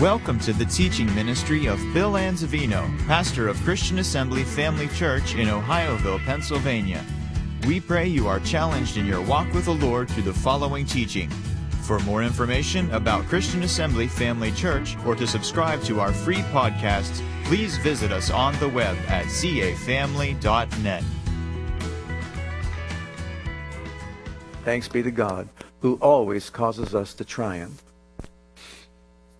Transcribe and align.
Welcome 0.00 0.38
to 0.40 0.52
the 0.52 0.66
teaching 0.66 1.12
ministry 1.14 1.64
of 1.64 1.78
Bill 1.94 2.12
Anzavino, 2.12 2.86
pastor 3.06 3.48
of 3.48 3.58
Christian 3.62 3.98
Assembly 3.98 4.44
Family 4.44 4.88
Church 4.88 5.34
in 5.34 5.48
Ohioville, 5.48 6.22
Pennsylvania. 6.26 7.02
We 7.66 7.80
pray 7.80 8.06
you 8.06 8.28
are 8.28 8.38
challenged 8.40 8.98
in 8.98 9.06
your 9.06 9.22
walk 9.22 9.50
with 9.54 9.64
the 9.64 9.74
Lord 9.74 10.10
through 10.10 10.24
the 10.24 10.34
following 10.34 10.84
teaching. 10.84 11.30
For 11.80 11.98
more 12.00 12.22
information 12.22 12.90
about 12.90 13.24
Christian 13.24 13.62
Assembly 13.62 14.06
Family 14.06 14.52
Church 14.52 14.98
or 15.06 15.16
to 15.16 15.26
subscribe 15.26 15.82
to 15.84 15.98
our 15.98 16.12
free 16.12 16.42
podcasts, 16.52 17.26
please 17.44 17.78
visit 17.78 18.12
us 18.12 18.30
on 18.30 18.54
the 18.58 18.68
web 18.68 18.98
at 19.08 19.24
cafamily.net. 19.24 21.04
Thanks 24.62 24.88
be 24.88 25.02
to 25.02 25.10
God, 25.10 25.48
who 25.80 25.94
always 26.02 26.50
causes 26.50 26.94
us 26.94 27.14
to 27.14 27.24
triumph. 27.24 27.85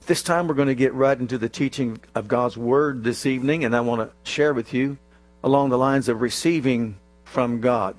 This 0.07 0.23
time 0.23 0.47
we're 0.47 0.55
going 0.55 0.69
to 0.69 0.77
get 0.77 0.95
right 0.95 1.19
into 1.19 1.37
the 1.37 1.49
teaching 1.49 1.99
of 2.15 2.29
God's 2.29 2.57
Word 2.57 3.03
this 3.03 3.27
evening, 3.27 3.65
and 3.65 3.75
I 3.75 3.81
want 3.81 4.03
to 4.03 4.31
share 4.31 4.55
with 4.55 4.73
you 4.73 4.99
along 5.43 5.71
the 5.71 5.79
lines 5.79 6.09
of 6.09 6.21
receiving 6.21 6.97
from 7.25 7.61
God. 7.61 7.97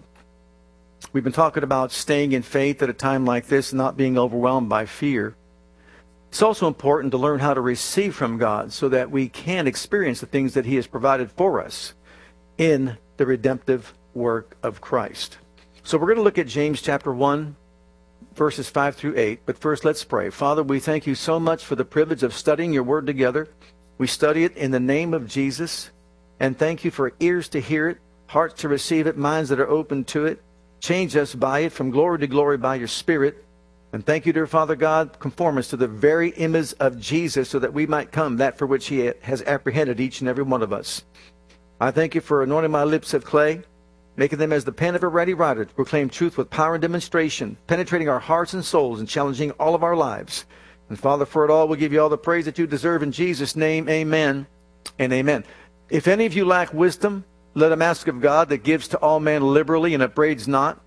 We've 1.11 1.25
been 1.25 1.33
talking 1.33 1.63
about 1.63 1.91
staying 1.91 2.31
in 2.31 2.43
faith 2.43 2.81
at 2.81 2.89
a 2.89 2.93
time 2.93 3.25
like 3.25 3.47
this, 3.47 3.73
not 3.73 3.97
being 3.97 4.17
overwhelmed 4.17 4.69
by 4.69 4.85
fear. 4.85 5.35
It's 6.29 6.41
also 6.41 6.67
important 6.67 7.11
to 7.11 7.17
learn 7.17 7.39
how 7.39 7.53
to 7.53 7.59
receive 7.59 8.15
from 8.15 8.37
God 8.37 8.71
so 8.71 8.87
that 8.87 9.11
we 9.11 9.27
can 9.27 9.67
experience 9.67 10.21
the 10.21 10.27
things 10.27 10.53
that 10.53 10.65
He 10.65 10.77
has 10.77 10.87
provided 10.87 11.29
for 11.29 11.59
us 11.61 11.93
in 12.57 12.97
the 13.17 13.25
redemptive 13.25 13.93
work 14.13 14.55
of 14.63 14.79
Christ. 14.79 15.39
So 15.83 15.97
we're 15.97 16.07
going 16.07 16.19
to 16.19 16.23
look 16.23 16.37
at 16.37 16.47
James 16.47 16.81
chapter 16.81 17.11
1, 17.11 17.57
verses 18.37 18.69
5 18.69 18.95
through 18.95 19.15
8. 19.17 19.41
But 19.45 19.57
first, 19.57 19.83
let's 19.83 20.03
pray. 20.03 20.29
Father, 20.29 20.63
we 20.63 20.79
thank 20.79 21.05
you 21.05 21.15
so 21.15 21.39
much 21.39 21.65
for 21.65 21.75
the 21.75 21.83
privilege 21.83 22.23
of 22.23 22.33
studying 22.33 22.71
your 22.71 22.83
word 22.83 23.05
together. 23.05 23.49
We 23.97 24.07
study 24.07 24.43
it 24.43 24.55
in 24.55 24.71
the 24.71 24.79
name 24.79 25.13
of 25.13 25.27
Jesus. 25.27 25.89
And 26.39 26.57
thank 26.57 26.85
you 26.85 26.91
for 26.91 27.13
ears 27.19 27.49
to 27.49 27.59
hear 27.59 27.89
it, 27.89 27.97
hearts 28.27 28.61
to 28.61 28.69
receive 28.69 29.07
it, 29.07 29.17
minds 29.17 29.49
that 29.49 29.59
are 29.59 29.67
open 29.69 30.03
to 30.05 30.27
it. 30.27 30.41
Change 30.79 31.15
us 31.15 31.33
by 31.33 31.59
it 31.59 31.71
from 31.71 31.89
glory 31.89 32.19
to 32.19 32.27
glory 32.27 32.57
by 32.57 32.75
your 32.75 32.87
Spirit. 32.87 33.43
And 33.91 34.05
thank 34.05 34.25
you, 34.25 34.33
dear 34.33 34.47
Father 34.47 34.75
God, 34.75 35.17
conform 35.19 35.57
us 35.57 35.69
to 35.69 35.77
the 35.77 35.87
very 35.87 36.29
image 36.29 36.73
of 36.79 36.99
Jesus 36.99 37.49
so 37.49 37.57
that 37.59 37.73
we 37.73 37.87
might 37.87 38.11
come 38.11 38.37
that 38.37 38.57
for 38.57 38.67
which 38.67 38.87
he 38.87 39.11
has 39.21 39.41
apprehended 39.43 39.99
each 39.99 40.19
and 40.19 40.29
every 40.29 40.43
one 40.43 40.61
of 40.61 40.71
us. 40.71 41.03
I 41.79 41.91
thank 41.91 42.13
you 42.13 42.21
for 42.21 42.43
anointing 42.43 42.71
my 42.71 42.83
lips 42.83 43.13
of 43.13 43.25
clay 43.25 43.63
making 44.17 44.39
them 44.39 44.51
as 44.51 44.65
the 44.65 44.71
pen 44.71 44.95
of 44.95 45.03
a 45.03 45.07
ready 45.07 45.33
writer 45.33 45.63
to 45.63 45.73
proclaim 45.73 46.09
truth 46.09 46.37
with 46.37 46.49
power 46.49 46.75
and 46.75 46.81
demonstration, 46.81 47.55
penetrating 47.67 48.09
our 48.09 48.19
hearts 48.19 48.53
and 48.53 48.65
souls 48.65 48.99
and 48.99 49.07
challenging 49.07 49.51
all 49.51 49.75
of 49.75 49.83
our 49.83 49.95
lives. 49.95 50.45
And 50.89 50.99
Father, 50.99 51.25
for 51.25 51.45
it 51.45 51.51
all, 51.51 51.67
we 51.67 51.77
give 51.77 51.93
you 51.93 52.01
all 52.01 52.09
the 52.09 52.17
praise 52.17 52.45
that 52.45 52.57
you 52.57 52.67
deserve 52.67 53.03
in 53.03 53.11
Jesus' 53.11 53.55
name. 53.55 53.87
Amen 53.87 54.47
and 54.97 55.13
amen. 55.13 55.45
If 55.89 56.07
any 56.07 56.25
of 56.25 56.33
you 56.33 56.43
lack 56.45 56.73
wisdom, 56.73 57.23
let 57.53 57.71
him 57.71 57.81
ask 57.81 58.07
of 58.07 58.19
God 58.19 58.49
that 58.49 58.63
gives 58.63 58.87
to 58.89 58.97
all 58.97 59.19
men 59.19 59.41
liberally 59.41 59.93
and 59.93 60.03
upbraids 60.03 60.47
not, 60.47 60.81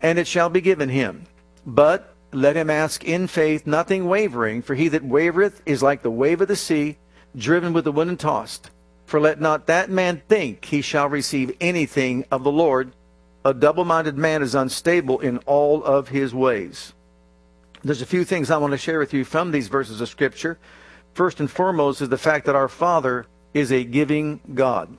and 0.00 0.18
it 0.18 0.26
shall 0.26 0.48
be 0.48 0.60
given 0.60 0.88
him. 0.88 1.24
But 1.66 2.14
let 2.32 2.56
him 2.56 2.68
ask 2.70 3.04
in 3.04 3.26
faith, 3.26 3.66
nothing 3.66 4.06
wavering, 4.06 4.62
for 4.62 4.74
he 4.74 4.88
that 4.88 5.04
wavereth 5.04 5.60
is 5.64 5.82
like 5.82 6.02
the 6.02 6.10
wave 6.10 6.40
of 6.40 6.48
the 6.48 6.56
sea, 6.56 6.98
driven 7.34 7.72
with 7.72 7.84
the 7.84 7.92
wind 7.92 8.10
and 8.10 8.20
tossed. 8.20 8.70
For 9.08 9.18
let 9.18 9.40
not 9.40 9.68
that 9.68 9.88
man 9.88 10.20
think 10.28 10.66
he 10.66 10.82
shall 10.82 11.08
receive 11.08 11.56
anything 11.62 12.26
of 12.30 12.44
the 12.44 12.52
Lord. 12.52 12.92
A 13.42 13.54
double 13.54 13.86
minded 13.86 14.18
man 14.18 14.42
is 14.42 14.54
unstable 14.54 15.20
in 15.20 15.38
all 15.46 15.82
of 15.82 16.08
his 16.08 16.34
ways. 16.34 16.92
There's 17.82 18.02
a 18.02 18.06
few 18.06 18.26
things 18.26 18.50
I 18.50 18.58
want 18.58 18.72
to 18.72 18.76
share 18.76 18.98
with 18.98 19.14
you 19.14 19.24
from 19.24 19.50
these 19.50 19.68
verses 19.68 20.02
of 20.02 20.10
Scripture. 20.10 20.58
First 21.14 21.40
and 21.40 21.50
foremost 21.50 22.02
is 22.02 22.10
the 22.10 22.18
fact 22.18 22.44
that 22.44 22.54
our 22.54 22.68
Father 22.68 23.24
is 23.54 23.72
a 23.72 23.82
giving 23.82 24.40
God. 24.52 24.98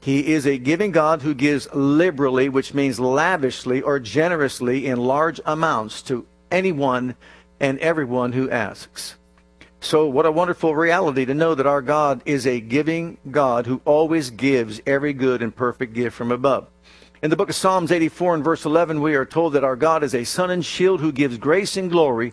He 0.00 0.32
is 0.32 0.46
a 0.46 0.56
giving 0.56 0.90
God 0.90 1.20
who 1.20 1.34
gives 1.34 1.68
liberally, 1.74 2.48
which 2.48 2.72
means 2.72 2.98
lavishly 2.98 3.82
or 3.82 4.00
generously 4.00 4.86
in 4.86 4.96
large 4.96 5.38
amounts 5.44 6.00
to 6.04 6.26
anyone 6.50 7.14
and 7.60 7.78
everyone 7.80 8.32
who 8.32 8.48
asks. 8.48 9.17
So, 9.80 10.08
what 10.08 10.26
a 10.26 10.32
wonderful 10.32 10.74
reality 10.74 11.24
to 11.24 11.34
know 11.34 11.54
that 11.54 11.66
our 11.66 11.82
God 11.82 12.20
is 12.26 12.46
a 12.46 12.60
giving 12.60 13.16
God 13.30 13.66
who 13.66 13.80
always 13.84 14.30
gives 14.30 14.80
every 14.84 15.12
good 15.12 15.40
and 15.40 15.54
perfect 15.54 15.94
gift 15.94 16.16
from 16.16 16.32
above. 16.32 16.66
In 17.22 17.30
the 17.30 17.36
book 17.36 17.48
of 17.48 17.54
Psalms 17.54 17.92
84 17.92 18.34
and 18.36 18.44
verse 18.44 18.64
11, 18.64 19.00
we 19.00 19.14
are 19.14 19.24
told 19.24 19.52
that 19.52 19.62
our 19.62 19.76
God 19.76 20.02
is 20.02 20.16
a 20.16 20.24
sun 20.24 20.50
and 20.50 20.64
shield 20.64 21.00
who 21.00 21.12
gives 21.12 21.38
grace 21.38 21.76
and 21.76 21.90
glory, 21.90 22.32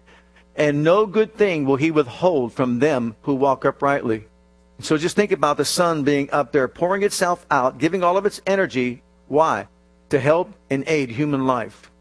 and 0.55 0.83
no 0.83 1.05
good 1.05 1.35
thing 1.35 1.65
will 1.65 1.75
he 1.75 1.91
withhold 1.91 2.51
from 2.51 2.79
them 2.79 3.15
who 3.21 3.35
walk 3.35 3.63
uprightly. 3.63 4.27
So 4.79 4.97
just 4.97 5.15
think 5.15 5.31
about 5.31 5.57
the 5.57 5.65
sun 5.65 6.03
being 6.03 6.31
up 6.31 6.51
there, 6.51 6.67
pouring 6.67 7.03
itself 7.03 7.45
out, 7.51 7.77
giving 7.77 8.03
all 8.03 8.17
of 8.17 8.25
its 8.25 8.41
energy. 8.47 9.03
Why? 9.27 9.67
To 10.09 10.19
help 10.19 10.51
and 10.71 10.83
aid 10.87 11.11
human 11.11 11.45
life. 11.45 11.91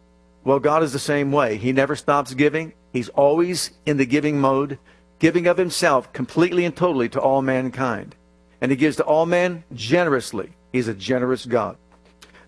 Well, 0.43 0.59
God 0.59 0.83
is 0.83 0.93
the 0.93 0.99
same 0.99 1.33
way. 1.33 1.59
He 1.59 1.73
never 1.73 1.97
stops 1.97 2.33
giving. 2.35 2.73
He's 2.93 3.11
always 3.11 3.73
in 3.85 3.99
the 3.99 4.07
giving 4.07 4.41
mode 4.41 4.79
giving 5.25 5.47
of 5.47 5.57
himself 5.57 6.13
completely 6.13 6.67
and 6.67 6.77
totally 6.77 7.09
to 7.09 7.19
all 7.19 7.41
mankind. 7.41 8.15
And 8.61 8.71
he 8.71 8.77
gives 8.77 8.97
to 8.97 9.05
all 9.05 9.25
men 9.25 9.65
generously. 9.73 10.51
He's 10.71 10.87
a 10.87 10.93
generous 10.93 11.47
God. 11.47 11.79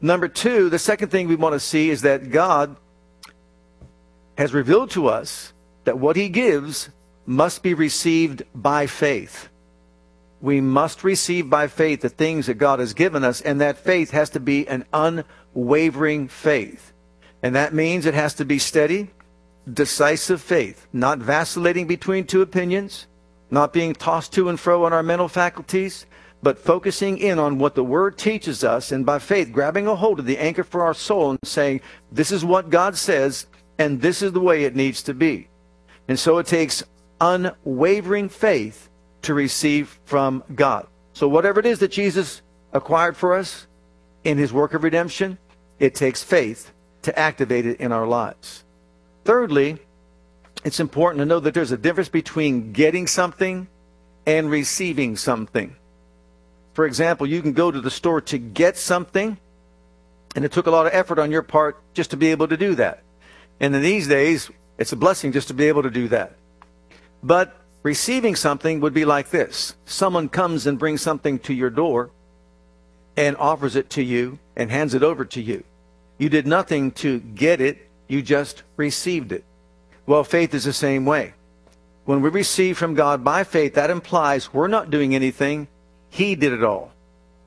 Number 0.03 0.29
two, 0.29 0.69
the 0.69 0.79
second 0.79 1.09
thing 1.09 1.27
we 1.27 1.37
want 1.37 1.55
to 1.55 1.59
see 1.59 1.89
is 1.89 2.03
that 2.03 2.31
God 2.31 2.77
has 4.37 4.53
revealed 4.53 4.91
to 4.91 5.07
us 5.07 5.55
that 5.85 5.99
what 5.99 6.17
he 6.17 6.29
gives 6.29 6.91
must 7.25 7.63
be 7.63 7.73
received 7.73 8.43
by 8.55 8.87
faith. 8.87 9.49
We 10.43 10.61
must 10.61 11.03
receive 11.03 11.49
by 11.49 11.69
faith 11.69 12.03
the 12.03 12.11
things 12.11 12.45
that 12.45 12.59
God 12.59 12.79
has 12.79 12.93
given 12.93 13.25
us, 13.25 13.41
and 13.41 13.59
that 13.63 13.79
faith 13.79 14.11
has 14.11 14.29
to 14.31 14.41
be 14.41 14.69
an 14.69 14.85
unwavering 14.93 16.29
faith. 16.29 16.93
And 17.43 17.55
that 17.55 17.73
means 17.73 18.05
it 18.05 18.13
has 18.13 18.35
to 18.35 18.45
be 18.45 18.59
steady, 18.59 19.13
decisive 19.73 20.41
faith, 20.41 20.87
not 20.93 21.19
vacillating 21.19 21.87
between 21.87 22.27
two 22.27 22.43
opinions, 22.43 23.07
not 23.51 23.73
being 23.73 23.93
tossed 23.93 24.33
to 24.35 24.49
and 24.49 24.59
fro 24.59 24.85
on 24.85 24.93
our 24.93 25.03
mental 25.03 25.29
faculties, 25.29 26.07
but 26.43 26.59
focusing 26.59 27.19
in 27.19 27.39
on 27.39 27.59
what 27.59 27.75
the 27.75 27.85
Word 27.85 28.19
teaches 28.19 28.63
us, 28.63 28.93
and 28.93 29.05
by 29.05 29.19
faith, 29.19 29.53
grabbing 29.53 29.87
a 29.87 29.97
hold 29.97 30.19
of 30.19 30.27
the 30.27 30.39
anchor 30.39 30.63
for 30.63 30.83
our 30.83 30.95
soul 30.95 31.31
and 31.31 31.39
saying, 31.45 31.81
This 32.13 32.31
is 32.31 32.45
what 32.45 32.71
God 32.71 32.97
says, 32.97 33.47
and 33.79 34.01
this 34.01 34.23
is 34.23 34.33
the 34.33 34.41
way 34.41 34.65
it 34.65 34.77
needs 34.77 35.03
to 35.05 35.15
be. 35.15 35.49
And 36.09 36.19
so 36.19 36.39
it 36.39 36.47
takes 36.47 36.85
unwavering 37.21 38.29
faith 38.29 38.89
to 39.23 39.35
receive 39.35 39.99
from 40.05 40.45
God. 40.55 40.87
So, 41.15 41.27
whatever 41.27 41.61
it 41.61 41.67
is 41.67 41.79
that 41.81 41.91
Jesus 41.91 42.43
acquired 42.73 43.17
for 43.17 43.35
us 43.35 43.67
in 44.23 44.39
his 44.39 44.53
work 44.53 44.75
of 44.75 44.85
redemption, 44.85 45.39
it 45.79 45.95
takes 45.95 46.23
faith 46.23 46.73
to 47.03 47.19
activate 47.19 47.67
it 47.67 47.81
in 47.81 47.91
our 47.91 48.07
lives. 48.07 48.66
Thirdly, 49.27 49.79
it's 50.65 50.79
important 50.79 51.19
to 51.19 51.27
know 51.27 51.41
that 51.41 51.53
there's 51.53 51.73
a 51.73 51.77
difference 51.77 52.09
between 52.09 52.73
getting 52.73 53.09
something 53.09 53.67
and 54.25 54.49
receiving 54.49 55.17
something. 55.17 55.75
For 56.75 56.87
example, 56.87 57.27
you 57.27 57.43
can 57.43 57.53
go 57.53 57.73
to 57.73 57.81
the 57.81 57.91
store 57.91 58.21
to 58.21 58.39
get 58.39 58.77
something, 58.77 59.37
and 60.37 60.45
it 60.45 60.53
took 60.53 60.69
a 60.69 60.71
lot 60.71 60.87
of 60.87 60.95
effort 60.95 61.19
on 61.19 61.33
your 61.33 61.43
part 61.43 61.77
just 61.93 62.11
to 62.13 62.17
be 62.17 62.29
able 62.29 62.47
to 62.47 62.57
do 62.57 62.77
that. 62.77 63.03
And 63.59 63.75
in 63.75 63.83
these 63.83 64.07
days, 64.07 64.49
it's 64.79 64.93
a 64.93 64.97
blessing 64.97 65.33
just 65.33 65.49
to 65.49 65.55
be 65.55 65.67
able 65.67 65.83
to 65.83 65.91
do 65.91 66.07
that. 66.09 66.37
But 67.21 67.57
receiving 67.83 68.37
something 68.37 68.81
would 68.81 68.95
be 68.95 69.05
like 69.05 69.31
this 69.31 69.75
someone 69.87 70.29
comes 70.29 70.69
and 70.69 70.79
brings 70.79 71.03
something 71.03 71.41
to 71.41 71.53
your 71.53 71.71
door 71.71 72.11
and 73.17 73.37
offers 73.39 73.75
it 73.75 73.91
to 73.91 74.03
you 74.03 74.39
and 74.55 74.71
hands 74.71 74.95
it 74.95 75.03
over 75.03 75.25
to 75.25 75.43
you. 75.43 75.65
You 76.17 76.29
did 76.29 76.47
nothing 76.47 76.93
to 76.93 77.19
get 77.19 77.61
it, 77.61 77.86
you 78.09 78.23
just 78.23 78.63
received 78.77 79.33
it. 79.33 79.45
Well, 80.07 80.25
faith 80.25 80.55
is 80.55 80.65
the 80.65 80.73
same 80.73 81.05
way. 81.05 81.35
When 82.05 82.23
we 82.23 82.31
receive 82.31 82.79
from 82.79 82.95
God 82.95 83.25
by 83.25 83.43
faith, 83.43 83.75
that 83.75 83.91
implies 83.91 84.55
we're 84.55 84.69
not 84.69 84.91
doing 84.91 85.15
anything. 85.15 85.67
He 86.09 86.37
did 86.37 86.53
it 86.53 86.63
all. 86.63 86.93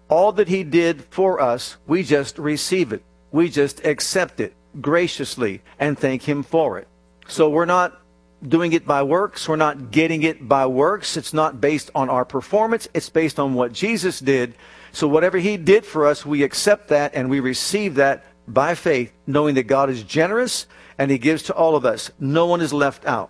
All 0.10 0.34
that 0.34 0.50
He 0.50 0.64
did 0.64 1.06
for 1.06 1.40
us, 1.40 1.78
we 1.88 2.04
just 2.04 2.38
receive 2.38 2.92
it. 2.92 3.04
We 3.32 3.50
just 3.50 3.86
accept 3.86 4.40
it 4.40 4.54
graciously 4.82 5.62
and 5.80 5.98
thank 5.98 6.24
Him 6.24 6.44
for 6.44 6.78
it. 6.78 6.88
So 7.28 7.50
we're 7.50 7.66
not 7.66 8.02
doing 8.46 8.74
it 8.74 8.86
by 8.86 9.04
works. 9.04 9.48
We're 9.48 9.56
not 9.56 9.92
getting 9.92 10.24
it 10.24 10.48
by 10.48 10.66
works. 10.66 11.16
It's 11.16 11.34
not 11.34 11.62
based 11.62 11.90
on 11.96 12.10
our 12.10 12.26
performance. 12.26 12.88
It's 12.94 13.10
based 13.10 13.40
on 13.40 13.54
what 13.54 13.72
Jesus 13.72 14.20
did. 14.20 14.56
So 14.92 15.08
whatever 15.08 15.38
He 15.38 15.56
did 15.56 15.86
for 15.86 16.06
us, 16.06 16.26
we 16.26 16.44
accept 16.44 16.90
that 16.90 17.16
and 17.16 17.30
we 17.30 17.40
receive 17.40 17.96
that 17.96 18.26
by 18.54 18.75
faith, 18.75 19.12
knowing 19.28 19.56
that 19.56 19.63
God 19.63 19.90
is 19.90 20.04
generous 20.04 20.68
and 20.98 21.10
He 21.10 21.18
gives 21.18 21.44
to 21.44 21.54
all 21.54 21.75
of 21.75 21.86
us. 21.86 22.12
No 22.19 22.46
one 22.46 22.62
is 22.62 22.74
left 22.74 23.06
out. 23.06 23.30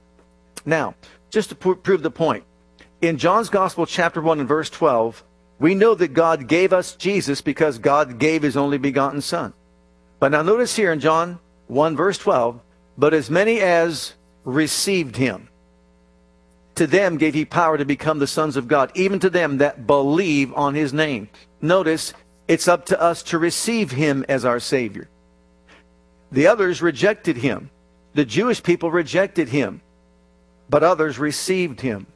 Now, 0.65 0.95
just 1.29 1.49
to 1.49 1.55
prove 1.55 2.03
the 2.03 2.11
point, 2.11 2.43
in 3.01 3.17
John's 3.17 3.49
Gospel, 3.49 3.85
chapter 3.85 4.21
1 4.21 4.39
and 4.39 4.47
verse 4.47 4.69
12, 4.69 5.23
we 5.59 5.75
know 5.75 5.93
that 5.95 6.13
God 6.13 6.47
gave 6.47 6.73
us 6.73 6.95
Jesus 6.95 7.41
because 7.41 7.77
God 7.77 8.17
gave 8.17 8.41
His 8.43 8.57
only 8.57 8.77
begotten 8.77 9.21
Son. 9.21 9.53
But 10.19 10.31
now 10.31 10.41
notice 10.41 10.75
here 10.75 10.91
in 10.91 10.99
John 10.99 11.39
1 11.67 11.95
verse 11.95 12.17
12, 12.17 12.59
but 12.97 13.13
as 13.13 13.29
many 13.29 13.59
as 13.61 14.13
received 14.43 15.15
Him, 15.15 15.49
To 16.75 16.87
them 16.87 17.17
gave 17.17 17.33
he 17.33 17.43
power 17.43 17.77
to 17.77 17.83
become 17.83 18.19
the 18.19 18.27
sons 18.27 18.55
of 18.55 18.69
God, 18.69 18.91
even 18.95 19.19
to 19.19 19.29
them 19.29 19.57
that 19.57 19.85
believe 19.85 20.53
on 20.53 20.75
his 20.75 20.93
name. 20.93 21.27
Notice, 21.61 22.13
it's 22.49 22.67
up 22.67 22.87
to 22.87 22.99
us 22.99 23.21
to 23.21 23.37
receive 23.37 23.91
him 23.91 24.25
as 24.27 24.43
our 24.43 24.59
Savior. 24.59 25.07
The 26.31 26.47
others 26.47 26.81
rejected 26.81 27.37
him. 27.37 27.69
The 28.15 28.25
Jewish 28.25 28.63
people 28.63 28.89
rejected 28.89 29.49
him, 29.49 29.81
but 30.67 30.83
others 30.83 31.19
received 31.19 31.81
him 31.81 32.07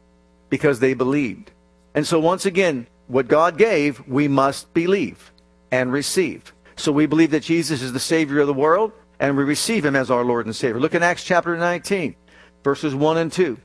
because 0.50 0.80
they 0.80 0.96
believed. 0.96 1.52
And 1.94 2.06
so, 2.06 2.20
once 2.20 2.48
again, 2.48 2.88
what 3.08 3.28
God 3.28 3.60
gave, 3.60 4.06
we 4.08 4.28
must 4.28 4.74
believe 4.74 5.32
and 5.72 5.92
receive. 5.92 6.52
So, 6.76 6.92
we 6.92 7.06
believe 7.06 7.30
that 7.30 7.44
Jesus 7.44 7.84
is 7.84 7.94
the 7.94 8.00
Savior 8.00 8.40
of 8.40 8.48
the 8.48 8.54
world, 8.54 8.92
and 9.20 9.38
we 9.38 9.44
receive 9.44 9.86
him 9.86 9.96
as 9.96 10.10
our 10.10 10.26
Lord 10.26 10.48
and 10.48 10.56
Savior. 10.56 10.80
Look 10.80 10.96
in 10.96 11.04
Acts 11.04 11.24
chapter 11.24 11.56
19, 11.56 12.16
verses 12.64 12.96
1 12.96 13.18
and 13.18 13.32
2. 13.32 13.56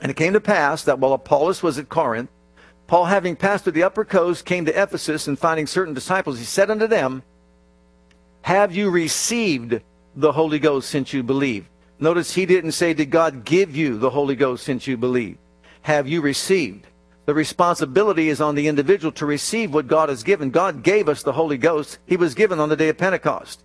And 0.00 0.10
it 0.10 0.16
came 0.16 0.32
to 0.32 0.40
pass 0.40 0.84
that 0.84 0.98
while 0.98 1.12
Apollos 1.12 1.62
was 1.62 1.78
at 1.78 1.90
Corinth, 1.90 2.30
Paul, 2.86 3.06
having 3.06 3.34
passed 3.34 3.64
through 3.64 3.72
the 3.72 3.82
upper 3.82 4.04
coast, 4.04 4.44
came 4.44 4.64
to 4.66 4.82
Ephesus, 4.82 5.26
and 5.26 5.38
finding 5.38 5.66
certain 5.66 5.94
disciples, 5.94 6.38
he 6.38 6.44
said 6.44 6.70
unto 6.70 6.86
them, 6.86 7.22
Have 8.42 8.74
you 8.74 8.90
received 8.90 9.80
the 10.14 10.32
Holy 10.32 10.58
Ghost 10.58 10.88
since 10.88 11.12
you 11.12 11.22
believe? 11.22 11.68
Notice 11.98 12.34
he 12.34 12.46
didn't 12.46 12.72
say, 12.72 12.94
Did 12.94 13.10
God 13.10 13.44
give 13.44 13.74
you 13.74 13.98
the 13.98 14.10
Holy 14.10 14.36
Ghost 14.36 14.64
since 14.64 14.86
you 14.86 14.96
believe? 14.96 15.38
Have 15.82 16.06
you 16.06 16.20
received? 16.20 16.86
The 17.26 17.34
responsibility 17.34 18.28
is 18.28 18.40
on 18.40 18.54
the 18.54 18.68
individual 18.68 19.10
to 19.12 19.26
receive 19.26 19.74
what 19.74 19.88
God 19.88 20.08
has 20.08 20.22
given. 20.22 20.50
God 20.50 20.84
gave 20.84 21.08
us 21.08 21.24
the 21.24 21.32
Holy 21.32 21.58
Ghost. 21.58 21.98
He 22.06 22.16
was 22.16 22.36
given 22.36 22.60
on 22.60 22.68
the 22.68 22.76
day 22.76 22.88
of 22.88 22.98
Pentecost. 22.98 23.64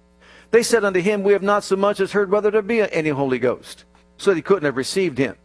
They 0.50 0.64
said 0.64 0.84
unto 0.84 1.00
him, 1.00 1.22
We 1.22 1.34
have 1.34 1.44
not 1.44 1.64
so 1.64 1.76
much 1.76 2.00
as 2.00 2.12
heard 2.12 2.32
whether 2.32 2.50
there 2.50 2.64
be 2.64 2.82
any 2.92 3.10
Holy 3.10 3.38
Ghost. 3.38 3.86
So 4.18 4.34
they 4.34 4.42
couldn't 4.42 4.66
have 4.66 4.78
received 4.78 5.20
him. 5.20 5.36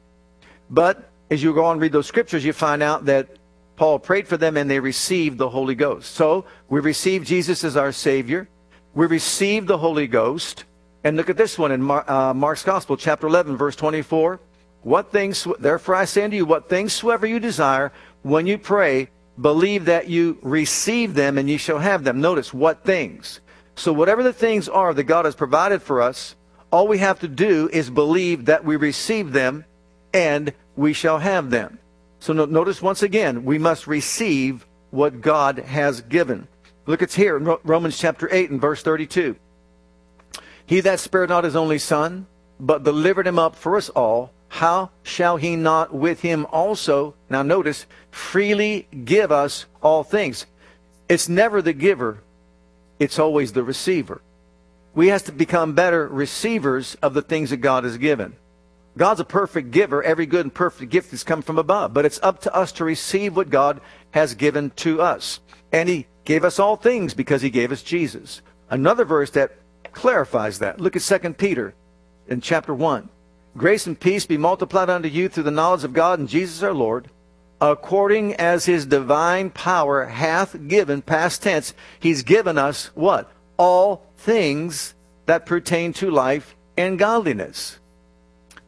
But 0.71 1.11
as 1.31 1.43
you 1.43 1.53
go 1.55 1.67
on 1.67 1.73
and 1.73 1.81
read 1.81 1.93
those 1.93 2.07
scriptures, 2.07 2.45
you 2.45 2.53
find 2.55 2.83
out 2.83 3.05
that 3.05 3.29
Paul 3.77 3.99
prayed 3.99 4.27
for 4.27 4.37
them 4.37 4.57
and 4.57 4.71
they 4.71 4.81
received 4.81 5.39
the 5.39 5.51
Holy 5.51 5.75
Ghost. 5.75 6.15
So 6.15 6.47
we 6.69 6.81
received 6.81 7.27
Jesus 7.27 7.63
as 7.63 7.77
our 7.77 7.93
Savior. 7.93 8.49
We 8.95 9.07
received 9.07 9.69
the 9.69 9.79
Holy 9.79 10.07
Ghost. 10.07 10.65
And 11.05 11.17
look 11.17 11.31
at 11.31 11.37
this 11.37 11.59
one 11.59 11.73
in 11.73 11.83
Mar- 11.83 12.11
uh, 12.11 12.35
Mark's 12.35 12.65
Gospel, 12.65 12.97
chapter 12.97 13.27
11, 13.27 13.57
verse 13.57 13.77
24. 13.77 14.41
What 14.83 15.13
things, 15.13 15.47
therefore 15.59 15.95
I 15.95 16.05
say 16.05 16.25
unto 16.25 16.37
you, 16.37 16.47
what 16.47 16.69
things 16.69 16.93
soever 16.93 17.27
you 17.27 17.39
desire, 17.39 17.93
when 18.23 18.47
you 18.47 18.59
pray, 18.59 19.11
believe 19.41 19.85
that 19.85 20.09
you 20.09 20.39
receive 20.43 21.15
them 21.15 21.39
and 21.39 21.49
you 21.51 21.59
shall 21.59 21.79
have 21.79 22.05
them. 22.05 22.21
Notice 22.21 22.55
what 22.55 22.85
things. 22.85 23.41
So 23.75 23.93
whatever 23.93 24.23
the 24.23 24.33
things 24.33 24.69
are 24.69 24.95
that 24.95 25.05
God 25.05 25.27
has 25.27 25.35
provided 25.35 25.83
for 25.83 26.01
us, 26.01 26.35
all 26.71 26.89
we 26.89 26.99
have 26.99 27.21
to 27.21 27.29
do 27.29 27.69
is 27.73 27.91
believe 27.91 28.47
that 28.47 28.65
we 28.65 28.77
receive 28.77 29.33
them 29.33 29.65
and 30.15 30.53
we 30.77 30.93
shall 30.93 31.19
have 31.19 31.51
them. 31.51 31.79
So 32.19 32.33
no, 32.33 32.45
notice 32.45 32.83
once 32.83 33.03
again, 33.03 33.45
we 33.45 33.59
must 33.59 33.87
receive 33.87 34.67
what 34.91 35.21
God 35.21 35.59
has 35.59 36.01
given. 36.01 36.49
Look, 36.87 37.03
it's 37.03 37.15
here 37.15 37.37
in 37.37 37.57
Romans 37.65 37.99
chapter 37.99 38.29
8 38.33 38.51
and 38.51 38.61
verse 38.61 38.83
32. 38.83 39.37
He 40.65 40.81
that 40.81 41.01
spared 41.01 41.29
not 41.29 41.45
his 41.45 41.57
only 41.57 41.79
son, 41.79 42.27
but 42.59 42.85
delivered 42.85 43.27
him 43.27 43.39
up 43.39 43.55
for 43.55 43.77
us 43.77 43.89
all, 43.91 44.33
how 44.49 44.91
shall 45.03 45.37
he 45.37 45.57
not 45.57 45.95
with 45.95 46.21
him 46.21 46.47
also, 46.51 47.15
now 47.29 47.43
notice, 47.43 47.87
freely 48.11 48.89
give 49.05 49.31
us 49.31 49.67
all 49.83 50.03
things? 50.03 50.47
It's 51.09 51.29
never 51.29 51.61
the 51.61 51.73
giver, 51.73 52.23
it's 52.99 53.19
always 53.19 53.53
the 53.53 53.63
receiver. 53.63 54.23
We 54.95 55.09
have 55.09 55.25
to 55.25 55.33
become 55.33 55.75
better 55.75 56.09
receivers 56.09 56.97
of 57.03 57.15
the 57.15 57.23
things 57.23 57.51
that 57.51 57.59
God 57.59 57.85
has 57.85 57.99
given. 57.99 58.35
God's 58.97 59.21
a 59.21 59.25
perfect 59.25 59.71
giver. 59.71 60.03
Every 60.03 60.27
good 60.27 60.47
and 60.47 60.55
perfect 60.55 60.91
gift 60.91 61.11
has 61.11 61.25
come 61.25 61.43
from 61.43 61.59
above. 61.59 61.93
But 61.93 62.05
it's 62.05 62.21
up 62.23 62.41
to 62.43 62.55
us 62.55 62.73
to 62.73 62.85
receive 62.85 63.37
what 63.37 63.51
God 63.51 63.81
has 64.13 64.35
given 64.35 64.71
to 64.77 65.03
us. 65.03 65.41
And 65.73 65.89
He 65.89 66.07
gave 66.25 66.45
us 66.45 66.59
all 66.59 66.77
things 66.77 67.13
because 67.13 67.43
He 67.43 67.51
gave 67.51 67.73
us 67.73 67.83
Jesus. 67.83 68.41
Another 68.71 69.05
verse 69.05 69.31
that 69.31 69.57
clarifies 69.93 70.59
that. 70.61 70.81
Look 70.81 70.97
at 70.97 71.03
2 71.03 71.35
Peter 71.35 71.75
in 72.27 72.41
chapter 72.41 72.75
1. 72.75 73.09
Grace 73.57 73.87
and 73.87 73.99
peace 73.99 74.27
be 74.27 74.37
multiplied 74.37 74.91
unto 74.91 75.09
you 75.09 75.29
through 75.29 75.45
the 75.45 75.51
knowledge 75.51 75.85
of 75.85 75.93
God 75.93 76.19
and 76.19 76.29
Jesus 76.29 76.63
our 76.63 76.75
Lord, 76.75 77.09
according 77.61 78.35
as 78.35 78.67
His 78.67 78.87
divine 78.87 79.51
power 79.51 80.07
hath 80.07 80.69
given, 80.69 81.03
past 81.03 81.43
tense, 81.43 81.75
He's 82.01 82.23
given 82.23 82.59
us 82.59 82.91
what? 82.95 83.31
All 83.57 84.07
things 84.19 84.95
that 85.27 85.47
pertain 85.47 85.93
to 85.95 86.11
life 86.11 86.55
and 86.77 86.99
godliness 86.99 87.79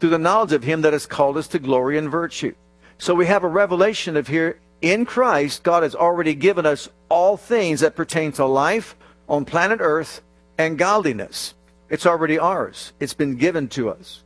through 0.01 0.11
the 0.11 0.19
knowledge 0.19 0.53
of 0.53 0.65
him 0.65 0.83
that 0.83 0.93
has 0.93 1.07
called 1.07 1.37
us 1.37 1.49
to 1.49 1.59
glory 1.59 1.99
and 1.99 2.11
virtue. 2.11 2.55
So 2.99 3.15
we 3.15 3.27
have 3.27 3.45
a 3.45 3.49
revelation 3.49 4.17
of 4.17 4.29
here 4.29 4.61
in 4.81 5.07
Christ, 5.07 5.63
God 5.63 5.83
has 5.83 5.95
already 5.95 6.35
given 6.35 6.65
us 6.65 6.89
all 7.09 7.37
things 7.37 7.81
that 7.81 7.97
pertain 7.97 8.33
to 8.33 8.45
life 8.45 8.97
on 9.29 9.45
planet 9.45 9.81
Earth 9.83 10.23
and 10.57 10.79
godliness. 10.79 11.55
It's 11.89 12.07
already 12.07 12.39
ours. 12.39 12.93
It's 13.01 13.15
been 13.15 13.37
given 13.37 13.69
to 13.69 13.91
us. 13.91 14.23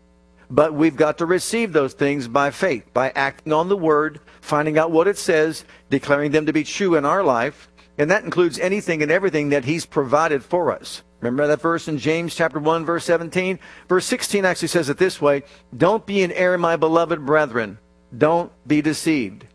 But 0.50 0.74
we've 0.74 0.96
got 0.96 1.18
to 1.18 1.26
receive 1.26 1.72
those 1.72 1.94
things 1.94 2.28
by 2.28 2.50
faith, 2.50 2.92
by 2.92 3.12
acting 3.14 3.52
on 3.52 3.70
the 3.70 3.76
word, 3.76 4.20
finding 4.42 4.76
out 4.76 4.90
what 4.90 5.08
it 5.08 5.16
says, 5.16 5.64
declaring 5.88 6.32
them 6.32 6.46
to 6.46 6.52
be 6.52 6.64
true 6.64 6.96
in 6.96 7.06
our 7.06 7.22
life, 7.22 7.70
and 7.96 8.10
that 8.10 8.24
includes 8.24 8.58
anything 8.58 9.02
and 9.02 9.10
everything 9.10 9.50
that 9.50 9.64
he's 9.64 9.86
provided 9.86 10.44
for 10.44 10.70
us. 10.70 11.02
Remember 11.22 11.46
that 11.46 11.60
verse 11.60 11.86
in 11.86 11.98
James 11.98 12.34
chapter 12.34 12.58
1 12.58 12.84
verse 12.84 13.04
17? 13.04 13.60
Verse 13.88 14.04
16 14.06 14.44
actually 14.44 14.68
says 14.68 14.88
it 14.88 14.98
this 14.98 15.20
way, 15.20 15.44
Don't 15.74 16.04
be 16.04 16.20
in 16.20 16.32
error, 16.32 16.58
my 16.58 16.74
beloved 16.74 17.24
brethren. 17.24 17.78
Don't 18.16 18.50
be 18.66 18.82
deceived. 18.82 19.46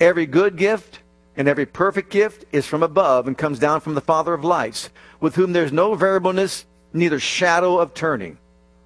Every 0.00 0.26
good 0.26 0.56
gift 0.56 0.98
and 1.36 1.46
every 1.46 1.66
perfect 1.66 2.10
gift 2.10 2.44
is 2.50 2.66
from 2.66 2.82
above 2.82 3.28
and 3.28 3.38
comes 3.38 3.60
down 3.60 3.80
from 3.80 3.94
the 3.94 4.00
Father 4.00 4.34
of 4.34 4.44
lights, 4.44 4.90
with 5.20 5.36
whom 5.36 5.52
there's 5.52 5.72
no 5.72 5.94
variableness, 5.94 6.66
neither 6.92 7.20
shadow 7.20 7.78
of 7.78 7.94
turning. 7.94 8.36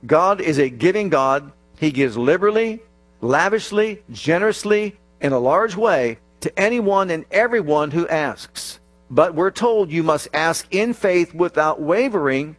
God 0.05 0.43
is 0.43 0.59
a 0.59 0.69
giving 0.69 1.09
God. 1.09 1.51
He 1.81 1.91
gives 1.91 2.17
liberally, 2.19 2.83
lavishly, 3.23 4.03
generously, 4.11 4.99
in 5.23 5.33
a 5.33 5.39
large 5.39 5.77
way 5.77 6.19
to 6.41 6.59
anyone 6.59 7.09
and 7.09 7.25
everyone 7.31 7.91
who 7.91 8.07
asks. 8.09 8.81
But 9.13 9.35
we're 9.35 9.51
told 9.51 9.93
you 9.93 10.03
must 10.03 10.29
ask 10.33 10.67
in 10.71 10.95
faith 10.95 11.35
without 11.35 11.79
wavering 11.79 12.57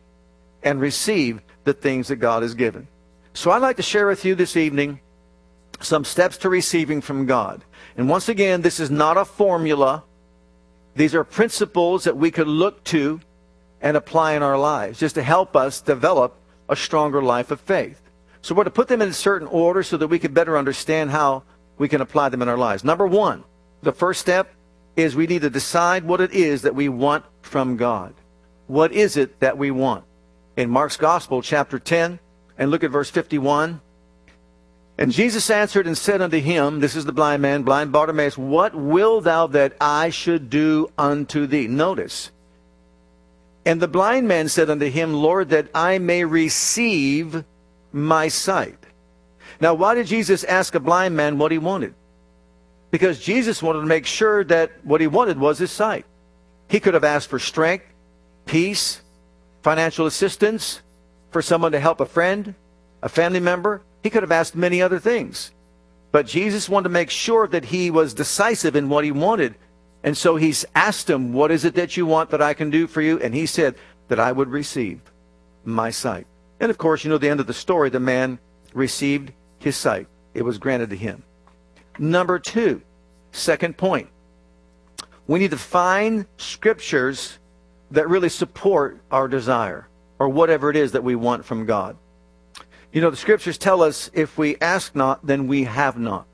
and 0.61 0.79
receive 0.79 1.41
the 1.63 1.73
things 1.73 2.09
that 2.09 2.17
God 2.17 2.43
has 2.43 2.53
given. 2.53 2.87
So 3.33 3.49
I'd 3.49 3.63
like 3.63 3.77
to 3.77 3.81
share 3.81 4.05
with 4.05 4.23
you 4.23 4.35
this 4.35 4.55
evening 4.55 4.99
some 5.81 6.05
steps 6.05 6.37
to 6.37 6.49
receiving 6.49 7.01
from 7.01 7.25
God. 7.25 7.63
And 7.97 8.07
once 8.07 8.29
again, 8.29 8.61
this 8.61 8.79
is 8.79 8.91
not 8.91 9.17
a 9.17 9.25
formula. 9.25 10.03
These 10.95 11.15
are 11.15 11.23
principles 11.23 12.03
that 12.03 12.17
we 12.17 12.29
could 12.29 12.47
look 12.47 12.83
to 12.85 13.19
and 13.81 13.97
apply 13.97 14.33
in 14.33 14.43
our 14.43 14.57
lives 14.57 14.99
just 14.99 15.15
to 15.15 15.23
help 15.23 15.55
us 15.55 15.81
develop 15.81 16.35
a 16.69 16.75
stronger 16.75 17.23
life 17.23 17.49
of 17.49 17.61
faith. 17.61 17.99
So 18.43 18.53
we're 18.53 18.65
to 18.65 18.69
put 18.69 18.89
them 18.89 19.01
in 19.01 19.09
a 19.09 19.13
certain 19.13 19.47
order 19.47 19.81
so 19.81 19.97
that 19.97 20.07
we 20.07 20.19
can 20.19 20.35
better 20.35 20.55
understand 20.55 21.09
how 21.09 21.45
we 21.79 21.89
can 21.89 21.99
apply 21.99 22.29
them 22.29 22.43
in 22.43 22.47
our 22.47 22.57
lives. 22.57 22.83
Number 22.83 23.07
one, 23.07 23.43
the 23.81 23.91
first 23.91 24.21
step 24.21 24.53
is 24.95 25.15
we 25.15 25.27
need 25.27 25.41
to 25.41 25.49
decide 25.49 26.03
what 26.03 26.21
it 26.21 26.31
is 26.31 26.61
that 26.63 26.75
we 26.75 26.89
want 26.89 27.25
from 27.41 27.77
God. 27.77 28.13
What 28.67 28.91
is 28.91 29.17
it 29.17 29.39
that 29.39 29.57
we 29.57 29.71
want? 29.71 30.05
In 30.55 30.69
Mark's 30.69 30.97
Gospel, 30.97 31.41
chapter 31.41 31.79
10, 31.79 32.19
and 32.57 32.71
look 32.71 32.83
at 32.83 32.91
verse 32.91 33.09
51. 33.09 33.81
And 34.97 35.11
Jesus 35.11 35.49
answered 35.49 35.87
and 35.87 35.97
said 35.97 36.21
unto 36.21 36.39
him, 36.39 36.79
This 36.79 36.95
is 36.95 37.05
the 37.05 37.11
blind 37.11 37.41
man, 37.41 37.63
blind 37.63 37.91
Bartimaeus, 37.91 38.37
What 38.37 38.75
will 38.75 39.21
thou 39.21 39.47
that 39.47 39.75
I 39.81 40.11
should 40.11 40.49
do 40.49 40.91
unto 40.97 41.47
thee? 41.47 41.67
Notice. 41.67 42.29
And 43.65 43.81
the 43.81 43.87
blind 43.87 44.27
man 44.27 44.49
said 44.49 44.69
unto 44.69 44.89
him, 44.89 45.13
Lord, 45.13 45.49
that 45.49 45.69
I 45.73 45.97
may 45.97 46.25
receive 46.25 47.43
my 47.91 48.27
sight. 48.27 48.77
Now, 49.59 49.73
why 49.73 49.95
did 49.95 50.07
Jesus 50.07 50.43
ask 50.43 50.75
a 50.75 50.79
blind 50.79 51.15
man 51.15 51.37
what 51.37 51.51
he 51.51 51.57
wanted? 51.57 51.95
Because 52.93 53.19
Jesus 53.19 53.63
wanted 53.63 53.79
to 53.79 53.87
make 53.87 54.05
sure 54.05 54.43
that 54.43 54.71
what 54.83 55.01
he 55.01 55.07
wanted 55.07 55.39
was 55.39 55.57
his 55.57 55.71
sight. 55.71 56.05
He 56.69 56.79
could 56.79 56.93
have 56.93 57.03
asked 57.03 57.27
for 57.27 57.39
strength, 57.39 57.85
peace, 58.45 59.01
financial 59.63 60.05
assistance, 60.05 60.79
for 61.31 61.41
someone 61.41 61.71
to 61.71 61.79
help 61.79 62.01
a 62.01 62.05
friend, 62.05 62.53
a 63.01 63.09
family 63.09 63.39
member. 63.39 63.81
He 64.03 64.11
could 64.11 64.21
have 64.21 64.31
asked 64.31 64.55
many 64.55 64.79
other 64.79 64.99
things. 64.99 65.49
But 66.11 66.27
Jesus 66.27 66.69
wanted 66.69 66.83
to 66.83 66.89
make 66.89 67.09
sure 67.09 67.47
that 67.47 67.65
he 67.65 67.89
was 67.89 68.13
decisive 68.13 68.75
in 68.75 68.89
what 68.89 69.03
he 69.03 69.11
wanted. 69.11 69.55
And 70.03 70.15
so 70.15 70.35
he's 70.35 70.63
asked 70.75 71.09
him, 71.09 71.33
What 71.33 71.49
is 71.49 71.65
it 71.65 71.73
that 71.73 71.97
you 71.97 72.05
want 72.05 72.29
that 72.29 72.43
I 72.43 72.53
can 72.53 72.69
do 72.69 72.85
for 72.85 73.01
you? 73.01 73.19
And 73.19 73.33
he 73.33 73.47
said, 73.47 73.73
That 74.09 74.19
I 74.19 74.31
would 74.31 74.49
receive 74.49 75.01
my 75.65 75.89
sight. 75.89 76.27
And 76.59 76.69
of 76.69 76.77
course, 76.77 77.03
you 77.03 77.09
know 77.09 77.17
the 77.17 77.29
end 77.29 77.39
of 77.39 77.47
the 77.47 77.55
story. 77.55 77.89
The 77.89 77.99
man 77.99 78.37
received 78.75 79.31
his 79.57 79.75
sight, 79.75 80.05
it 80.35 80.43
was 80.43 80.59
granted 80.59 80.91
to 80.91 80.95
him. 80.95 81.23
Number 81.99 82.39
two, 82.39 82.81
second 83.31 83.77
point. 83.77 84.09
We 85.27 85.39
need 85.39 85.51
to 85.51 85.57
find 85.57 86.25
scriptures 86.37 87.39
that 87.91 88.09
really 88.09 88.29
support 88.29 88.99
our 89.11 89.27
desire 89.27 89.87
or 90.19 90.29
whatever 90.29 90.69
it 90.69 90.75
is 90.75 90.93
that 90.93 91.03
we 91.03 91.15
want 91.15 91.45
from 91.45 91.65
God. 91.65 91.95
You 92.91 93.01
know, 93.01 93.09
the 93.09 93.17
scriptures 93.17 93.57
tell 93.57 93.81
us 93.81 94.09
if 94.13 94.37
we 94.37 94.57
ask 94.57 94.95
not, 94.95 95.25
then 95.25 95.47
we 95.47 95.63
have 95.63 95.97
not. 95.97 96.27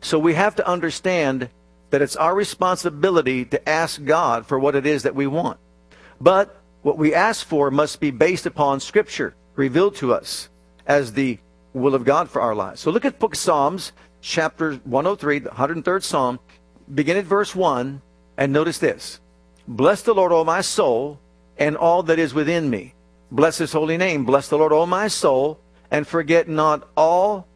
So 0.00 0.18
we 0.18 0.34
have 0.34 0.56
to 0.56 0.66
understand 0.66 1.50
that 1.90 2.02
it's 2.02 2.16
our 2.16 2.34
responsibility 2.34 3.44
to 3.46 3.68
ask 3.68 4.04
God 4.04 4.46
for 4.46 4.58
what 4.58 4.74
it 4.74 4.86
is 4.86 5.02
that 5.04 5.14
we 5.14 5.26
want. 5.26 5.58
But 6.20 6.60
what 6.82 6.98
we 6.98 7.14
ask 7.14 7.46
for 7.46 7.70
must 7.70 8.00
be 8.00 8.10
based 8.10 8.46
upon 8.46 8.80
Scripture 8.80 9.34
revealed 9.56 9.96
to 9.96 10.12
us 10.12 10.48
as 10.86 11.12
the 11.12 11.38
will 11.72 11.94
of 11.94 12.04
God 12.04 12.30
for 12.30 12.40
our 12.40 12.54
lives. 12.54 12.80
So 12.80 12.90
look 12.90 13.04
at 13.04 13.18
book 13.18 13.34
Psalms, 13.34 13.92
chapter 14.20 14.74
103, 14.74 15.40
the 15.40 15.50
103rd 15.50 16.02
Psalm. 16.02 16.40
Begin 16.92 17.16
at 17.16 17.24
verse 17.24 17.54
1 17.54 18.00
and 18.36 18.52
notice 18.52 18.78
this. 18.78 19.20
Bless 19.66 20.02
the 20.02 20.14
Lord, 20.14 20.32
O 20.32 20.44
my 20.44 20.60
soul, 20.60 21.18
and 21.58 21.76
all 21.76 22.02
that 22.04 22.18
is 22.18 22.32
within 22.32 22.70
me. 22.70 22.94
Bless 23.30 23.58
his 23.58 23.72
holy 23.72 23.96
name. 23.98 24.24
Bless 24.24 24.48
the 24.48 24.56
Lord, 24.56 24.72
O 24.72 24.86
my 24.86 25.08
soul, 25.08 25.60
and 25.90 26.06
forget 26.06 26.48
not 26.48 26.88
all 26.96 27.46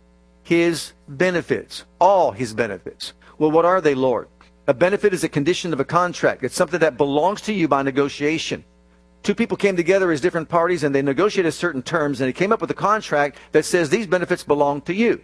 his 0.43 0.93
benefits. 1.09 1.85
All 1.99 2.33
his 2.33 2.53
benefits. 2.53 3.15
Well, 3.39 3.51
what 3.51 3.65
are 3.65 3.81
they, 3.81 3.95
Lord? 3.95 4.29
A 4.67 4.75
benefit 4.75 5.15
is 5.15 5.25
a 5.25 5.29
condition 5.29 5.73
of 5.73 5.81
a 5.81 5.85
contract. 5.85 6.45
It's 6.45 6.55
something 6.55 6.81
that 6.81 6.97
belongs 6.97 7.41
to 7.43 7.53
you 7.53 7.67
by 7.67 7.83
negotiation. 7.83 8.65
Two 9.23 9.35
people 9.35 9.57
came 9.57 9.77
together 9.77 10.11
as 10.11 10.21
different 10.21 10.49
parties 10.49 10.83
and 10.83 10.95
they 10.95 11.03
negotiated 11.03 11.55
certain 11.55 11.83
terms 11.83 12.21
and 12.21 12.29
they 12.29 12.33
came 12.33 12.53
up 12.53 12.61
with 12.61 12.71
a 12.71 12.75
contract 12.75 13.39
that 13.53 13.65
says 13.65 13.89
these 13.89 14.07
benefits 14.07 14.43
belong 14.43 14.81
to 14.83 14.95
you. 14.95 15.21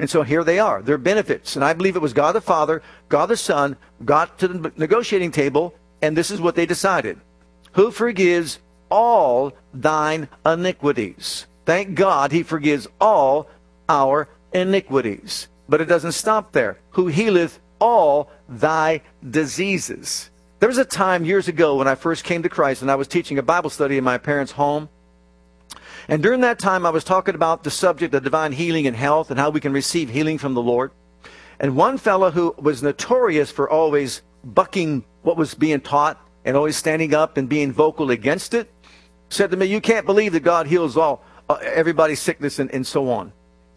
And 0.00 0.08
so 0.08 0.22
here 0.22 0.42
they 0.42 0.58
are. 0.58 0.80
They're 0.80 0.96
benefits. 0.96 1.56
And 1.56 1.64
I 1.64 1.74
believe 1.74 1.94
it 1.94 2.00
was 2.00 2.14
God 2.14 2.32
the 2.32 2.40
Father, 2.40 2.82
God 3.10 3.26
the 3.26 3.36
Son, 3.36 3.76
got 4.02 4.38
to 4.38 4.48
the 4.48 4.72
negotiating 4.78 5.30
table, 5.30 5.74
and 6.00 6.16
this 6.16 6.30
is 6.30 6.40
what 6.40 6.54
they 6.54 6.64
decided. 6.64 7.20
Who 7.72 7.90
forgives 7.90 8.60
all 8.90 9.52
thine 9.74 10.28
iniquities? 10.46 11.46
Thank 11.66 11.94
God 11.94 12.32
he 12.32 12.42
forgives 12.42 12.88
all 12.98 13.50
our 13.90 14.26
iniquities. 14.54 15.48
But 15.68 15.82
it 15.82 15.84
doesn't 15.84 16.12
stop 16.12 16.52
there. 16.52 16.78
Who 16.92 17.08
healeth 17.08 17.60
all 17.78 18.30
thy 18.48 19.02
diseases. 19.28 20.30
There 20.60 20.68
was 20.68 20.78
a 20.78 20.84
time 20.86 21.26
years 21.26 21.46
ago 21.46 21.76
when 21.76 21.88
I 21.88 21.94
first 21.94 22.24
came 22.24 22.42
to 22.42 22.48
Christ 22.48 22.80
and 22.80 22.90
I 22.90 22.94
was 22.96 23.06
teaching 23.06 23.38
a 23.38 23.42
Bible 23.42 23.68
study 23.68 23.98
in 23.98 24.04
my 24.04 24.16
parents' 24.16 24.52
home. 24.52 24.88
And 26.08 26.22
during 26.22 26.40
that 26.40 26.58
time, 26.58 26.86
I 26.86 26.90
was 26.90 27.04
talking 27.04 27.34
about 27.34 27.64
the 27.64 27.70
subject 27.70 28.14
of 28.14 28.22
divine 28.22 28.52
healing 28.52 28.86
and 28.86 28.96
health 28.96 29.30
and 29.30 29.38
how 29.38 29.50
we 29.50 29.60
can 29.60 29.72
receive 29.72 30.10
healing 30.10 30.38
from 30.38 30.54
the 30.54 30.62
Lord. 30.62 30.90
And 31.58 31.76
one 31.76 31.98
fellow 31.98 32.30
who 32.30 32.54
was 32.58 32.82
notorious 32.82 33.50
for 33.50 33.68
always 33.68 34.22
bucking 34.42 35.04
what 35.22 35.36
was 35.36 35.54
being 35.54 35.80
taught 35.80 36.18
and 36.44 36.56
always 36.56 36.76
standing 36.76 37.14
up 37.14 37.36
and 37.36 37.48
being 37.48 37.70
vocal 37.72 38.10
against 38.10 38.54
it 38.54 38.72
said 39.28 39.50
to 39.50 39.56
me, 39.56 39.66
You 39.66 39.80
can't 39.80 40.06
believe 40.06 40.32
that 40.32 40.40
God 40.40 40.66
heals 40.66 40.96
all 40.96 41.22
uh, 41.48 41.58
everybody's 41.62 42.20
sickness 42.20 42.58
and, 42.58 42.70
and 42.72 42.86
so 42.86 43.10
on. 43.10 43.32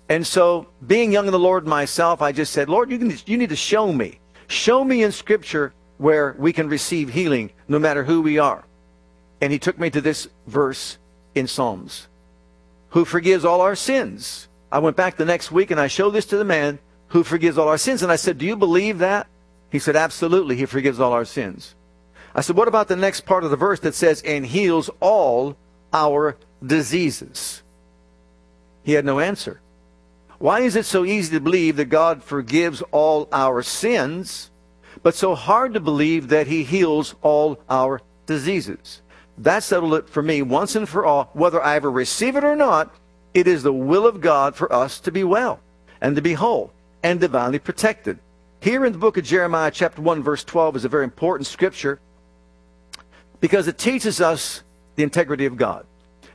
And 0.10 0.25
so, 0.25 0.68
being 0.86 1.12
young 1.12 1.25
in 1.25 1.32
the 1.32 1.39
Lord 1.39 1.65
myself, 1.65 2.22
I 2.22 2.32
just 2.32 2.53
said, 2.53 2.70
Lord, 2.70 2.92
you, 2.92 2.98
can, 2.98 3.13
you 3.25 3.38
need 3.38 3.50
to 3.50 3.56
show 3.56 3.92
me. 3.92 4.20
Show 4.48 4.84
me 4.84 5.03
in 5.03 5.12
Scripture 5.12 5.74
where 5.98 6.36
we 6.38 6.53
can 6.53 6.68
receive 6.68 7.10
healing 7.10 7.51
no 7.68 7.80
matter 7.80 8.03
who 8.03 8.22
we 8.22 8.38
are. 8.38 8.65
And 9.42 9.51
he 9.51 9.60
took 9.60 9.77
me 9.80 9.89
to 9.89 10.01
this 10.01 10.27
verse 10.48 10.98
in 11.36 11.48
Psalms 11.48 12.08
Who 12.94 13.06
forgives 13.06 13.44
all 13.44 13.62
our 13.62 13.76
sins? 13.76 14.48
I 14.72 14.78
went 14.78 14.96
back 14.96 15.18
the 15.18 15.26
next 15.26 15.52
week 15.52 15.72
and 15.72 15.80
I 15.80 15.88
showed 15.88 16.12
this 16.12 16.28
to 16.28 16.38
the 16.38 16.46
man 16.46 16.78
who 17.08 17.24
forgives 17.24 17.58
all 17.58 17.68
our 17.68 17.78
sins. 17.78 18.04
And 18.04 18.12
I 18.12 18.16
said, 18.16 18.38
Do 18.38 18.46
you 18.46 18.56
believe 18.56 19.00
that? 19.00 19.28
He 19.72 19.80
said, 19.80 19.96
Absolutely, 19.96 20.56
he 20.56 20.66
forgives 20.66 21.00
all 21.00 21.12
our 21.12 21.26
sins. 21.26 21.74
I 22.36 22.42
said, 22.42 22.56
What 22.56 22.68
about 22.68 22.88
the 22.88 22.96
next 22.96 23.22
part 23.22 23.44
of 23.44 23.50
the 23.50 23.58
verse 23.58 23.80
that 23.80 23.96
says, 23.96 24.22
And 24.22 24.46
heals 24.46 24.92
all 25.00 25.58
our 25.92 26.38
diseases? 26.64 27.64
He 28.84 28.94
had 28.94 29.06
no 29.06 29.20
answer. 29.20 29.60
Why 30.38 30.60
is 30.60 30.76
it 30.76 30.86
so 30.86 31.04
easy 31.04 31.36
to 31.36 31.42
believe 31.42 31.78
that 31.78 31.86
God 31.86 32.24
forgives 32.24 32.84
all 32.92 33.28
our 33.32 33.64
sins, 33.64 34.52
but 35.02 35.16
so 35.16 35.34
hard 35.34 35.74
to 35.74 35.80
believe 35.80 36.28
that 36.28 36.46
He 36.46 36.64
heals 36.64 37.16
all 37.24 37.60
our 37.70 38.02
diseases? 38.28 39.03
That 39.38 39.63
settled 39.63 39.94
it 39.96 40.10
for 40.10 40.22
me 40.22 40.42
once 40.42 40.75
and 40.75 40.88
for 40.88 41.06
all. 41.06 41.30
Whether 41.34 41.62
I 41.62 41.75
ever 41.75 41.90
receive 41.90 42.36
it 42.36 42.44
or 42.44 42.56
not, 42.56 42.94
it 43.34 43.48
is 43.48 43.63
the 43.63 43.74
will 43.74 44.06
of 44.06 44.22
God 44.22 44.56
for 44.56 44.72
us 44.72 45.00
to 45.02 45.12
be 45.12 45.24
well 45.24 45.60
and 46.02 46.16
to 46.16 46.22
be 46.22 46.34
whole 46.34 46.72
and 47.02 47.20
divinely 47.20 47.60
protected. 47.60 48.20
Here 48.62 48.86
in 48.86 48.94
the 48.94 49.00
book 49.00 49.18
of 49.18 49.25
Jeremiah, 49.25 49.72
chapter 49.72 50.02
1, 50.02 50.24
verse 50.24 50.44
12, 50.44 50.78
is 50.78 50.86
a 50.86 50.90
very 50.90 51.04
important 51.04 51.48
scripture 51.48 52.00
because 53.40 53.68
it 53.68 53.78
teaches 53.78 54.22
us 54.22 54.63
the 54.96 55.04
integrity 55.04 55.46
of 55.46 55.58
God. 55.58 55.86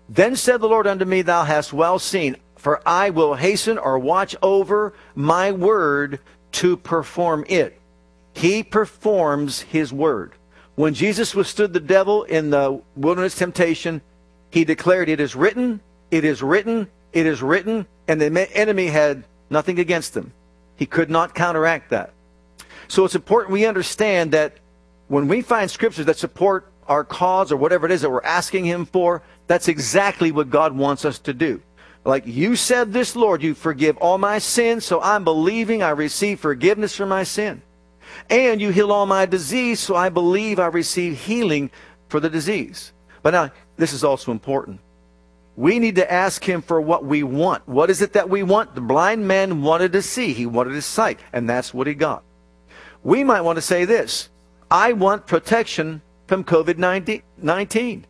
Then 0.08 0.36
said 0.36 0.60
the 0.60 0.68
Lord 0.68 0.86
unto 0.86 1.04
me, 1.04 1.22
Thou 1.22 1.44
hast 1.44 1.72
well 1.72 1.98
seen 1.98 2.36
for 2.58 2.82
I 2.86 3.10
will 3.10 3.34
hasten 3.34 3.78
or 3.78 3.98
watch 3.98 4.36
over 4.42 4.92
my 5.14 5.52
word 5.52 6.18
to 6.52 6.76
perform 6.76 7.44
it. 7.48 7.80
He 8.34 8.62
performs 8.62 9.60
his 9.60 9.92
word. 9.92 10.32
When 10.78 10.94
Jesus 10.94 11.34
withstood 11.34 11.72
the 11.72 11.80
devil 11.80 12.22
in 12.22 12.50
the 12.50 12.80
wilderness 12.94 13.34
temptation, 13.34 14.00
he 14.50 14.64
declared, 14.64 15.08
It 15.08 15.18
is 15.18 15.34
written, 15.34 15.80
it 16.12 16.24
is 16.24 16.40
written, 16.40 16.86
it 17.12 17.26
is 17.26 17.42
written, 17.42 17.84
and 18.06 18.20
the 18.20 18.56
enemy 18.56 18.86
had 18.86 19.24
nothing 19.50 19.80
against 19.80 20.16
him. 20.16 20.32
He 20.76 20.86
could 20.86 21.10
not 21.10 21.34
counteract 21.34 21.90
that. 21.90 22.12
So 22.86 23.04
it's 23.04 23.16
important 23.16 23.54
we 23.54 23.66
understand 23.66 24.30
that 24.34 24.58
when 25.08 25.26
we 25.26 25.42
find 25.42 25.68
scriptures 25.68 26.06
that 26.06 26.16
support 26.16 26.70
our 26.86 27.02
cause 27.02 27.50
or 27.50 27.56
whatever 27.56 27.84
it 27.86 27.90
is 27.90 28.02
that 28.02 28.10
we're 28.10 28.22
asking 28.22 28.64
him 28.64 28.86
for, 28.86 29.20
that's 29.48 29.66
exactly 29.66 30.30
what 30.30 30.48
God 30.48 30.76
wants 30.76 31.04
us 31.04 31.18
to 31.18 31.34
do. 31.34 31.60
Like 32.04 32.24
you 32.24 32.54
said 32.54 32.92
this, 32.92 33.16
Lord, 33.16 33.42
you 33.42 33.54
forgive 33.54 33.96
all 33.96 34.16
my 34.16 34.38
sins, 34.38 34.84
so 34.84 35.00
I'm 35.00 35.24
believing 35.24 35.82
I 35.82 35.90
receive 35.90 36.38
forgiveness 36.38 36.94
for 36.94 37.04
my 37.04 37.24
sin. 37.24 37.62
And 38.30 38.60
you 38.60 38.70
heal 38.70 38.92
all 38.92 39.06
my 39.06 39.26
disease, 39.26 39.80
so 39.80 39.96
I 39.96 40.08
believe 40.08 40.58
I 40.58 40.66
receive 40.66 41.18
healing 41.18 41.70
for 42.08 42.20
the 42.20 42.30
disease. 42.30 42.92
But 43.22 43.30
now, 43.30 43.50
this 43.76 43.92
is 43.92 44.04
also 44.04 44.32
important. 44.32 44.80
We 45.56 45.78
need 45.78 45.96
to 45.96 46.12
ask 46.12 46.44
him 46.44 46.62
for 46.62 46.80
what 46.80 47.04
we 47.04 47.22
want. 47.22 47.66
What 47.68 47.90
is 47.90 48.00
it 48.00 48.12
that 48.12 48.30
we 48.30 48.42
want? 48.42 48.74
The 48.74 48.80
blind 48.80 49.26
man 49.26 49.62
wanted 49.62 49.92
to 49.92 50.02
see. 50.02 50.32
He 50.32 50.46
wanted 50.46 50.74
his 50.74 50.86
sight, 50.86 51.18
and 51.32 51.48
that's 51.48 51.74
what 51.74 51.86
he 51.86 51.94
got. 51.94 52.22
We 53.02 53.24
might 53.24 53.40
want 53.40 53.56
to 53.56 53.62
say 53.62 53.84
this. 53.84 54.28
I 54.70 54.92
want 54.92 55.26
protection 55.26 56.02
from 56.26 56.44
COVID-19. 56.44 58.02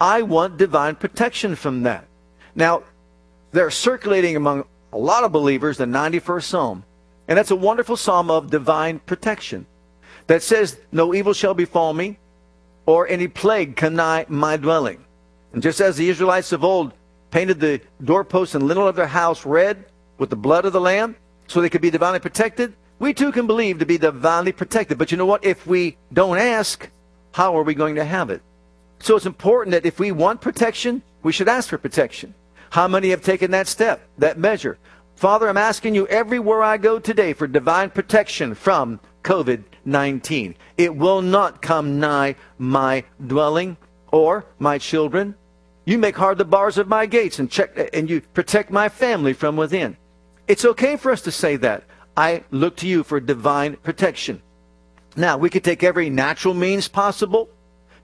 I 0.00 0.22
want 0.22 0.56
divine 0.56 0.96
protection 0.96 1.54
from 1.54 1.84
that. 1.84 2.06
Now, 2.54 2.82
they're 3.52 3.70
circulating 3.70 4.34
among 4.34 4.64
a 4.92 4.98
lot 4.98 5.24
of 5.24 5.32
believers 5.32 5.76
the 5.76 5.84
91st 5.84 6.42
Psalm. 6.42 6.84
And 7.28 7.36
that's 7.36 7.50
a 7.50 7.56
wonderful 7.56 7.96
psalm 7.96 8.30
of 8.30 8.50
divine 8.50 9.00
protection 9.00 9.66
that 10.26 10.42
says, 10.42 10.78
No 10.92 11.14
evil 11.14 11.32
shall 11.32 11.54
befall 11.54 11.92
me, 11.92 12.18
or 12.84 13.08
any 13.08 13.28
plague 13.28 13.76
come 13.76 13.96
nigh 13.96 14.26
my 14.28 14.56
dwelling. 14.56 15.04
And 15.52 15.62
just 15.62 15.80
as 15.80 15.96
the 15.96 16.08
Israelites 16.08 16.52
of 16.52 16.64
old 16.64 16.92
painted 17.30 17.60
the 17.60 17.80
doorposts 18.02 18.54
and 18.54 18.66
lintel 18.66 18.86
of 18.86 18.96
their 18.96 19.06
house 19.06 19.44
red 19.44 19.86
with 20.18 20.30
the 20.30 20.36
blood 20.36 20.64
of 20.64 20.72
the 20.72 20.80
Lamb 20.80 21.16
so 21.48 21.60
they 21.60 21.68
could 21.68 21.80
be 21.80 21.90
divinely 21.90 22.20
protected, 22.20 22.74
we 22.98 23.12
too 23.12 23.32
can 23.32 23.46
believe 23.46 23.78
to 23.78 23.86
be 23.86 23.98
divinely 23.98 24.52
protected. 24.52 24.98
But 24.98 25.10
you 25.10 25.18
know 25.18 25.26
what? 25.26 25.44
If 25.44 25.66
we 25.66 25.96
don't 26.12 26.38
ask, 26.38 26.88
how 27.32 27.56
are 27.56 27.62
we 27.62 27.74
going 27.74 27.96
to 27.96 28.04
have 28.04 28.30
it? 28.30 28.42
So 29.00 29.16
it's 29.16 29.26
important 29.26 29.72
that 29.72 29.84
if 29.84 29.98
we 29.98 30.12
want 30.12 30.40
protection, 30.40 31.02
we 31.22 31.32
should 31.32 31.48
ask 31.48 31.68
for 31.68 31.78
protection. 31.78 32.34
How 32.70 32.88
many 32.88 33.10
have 33.10 33.22
taken 33.22 33.50
that 33.50 33.68
step, 33.68 34.08
that 34.18 34.38
measure? 34.38 34.78
Father, 35.16 35.48
I'm 35.48 35.56
asking 35.56 35.94
you 35.94 36.06
everywhere 36.08 36.62
I 36.62 36.76
go 36.76 36.98
today 36.98 37.32
for 37.32 37.46
divine 37.46 37.88
protection 37.88 38.54
from 38.54 39.00
COVID 39.24 39.64
19. 39.86 40.54
It 40.76 40.94
will 40.94 41.22
not 41.22 41.62
come 41.62 41.98
nigh 41.98 42.34
my 42.58 43.02
dwelling 43.26 43.78
or 44.12 44.44
my 44.58 44.76
children. 44.76 45.34
You 45.86 45.96
make 45.96 46.18
hard 46.18 46.36
the 46.36 46.44
bars 46.44 46.76
of 46.76 46.86
my 46.86 47.06
gates 47.06 47.38
and 47.38 47.50
check 47.50 47.88
and 47.94 48.10
you 48.10 48.20
protect 48.20 48.70
my 48.70 48.90
family 48.90 49.32
from 49.32 49.56
within. 49.56 49.96
It's 50.48 50.66
okay 50.66 50.96
for 50.96 51.10
us 51.10 51.22
to 51.22 51.30
say 51.30 51.56
that. 51.56 51.84
I 52.14 52.44
look 52.50 52.76
to 52.76 52.86
you 52.86 53.02
for 53.02 53.18
divine 53.18 53.76
protection. 53.76 54.42
Now, 55.16 55.38
we 55.38 55.48
could 55.48 55.64
take 55.64 55.82
every 55.82 56.10
natural 56.10 56.52
means 56.52 56.88
possible, 56.88 57.48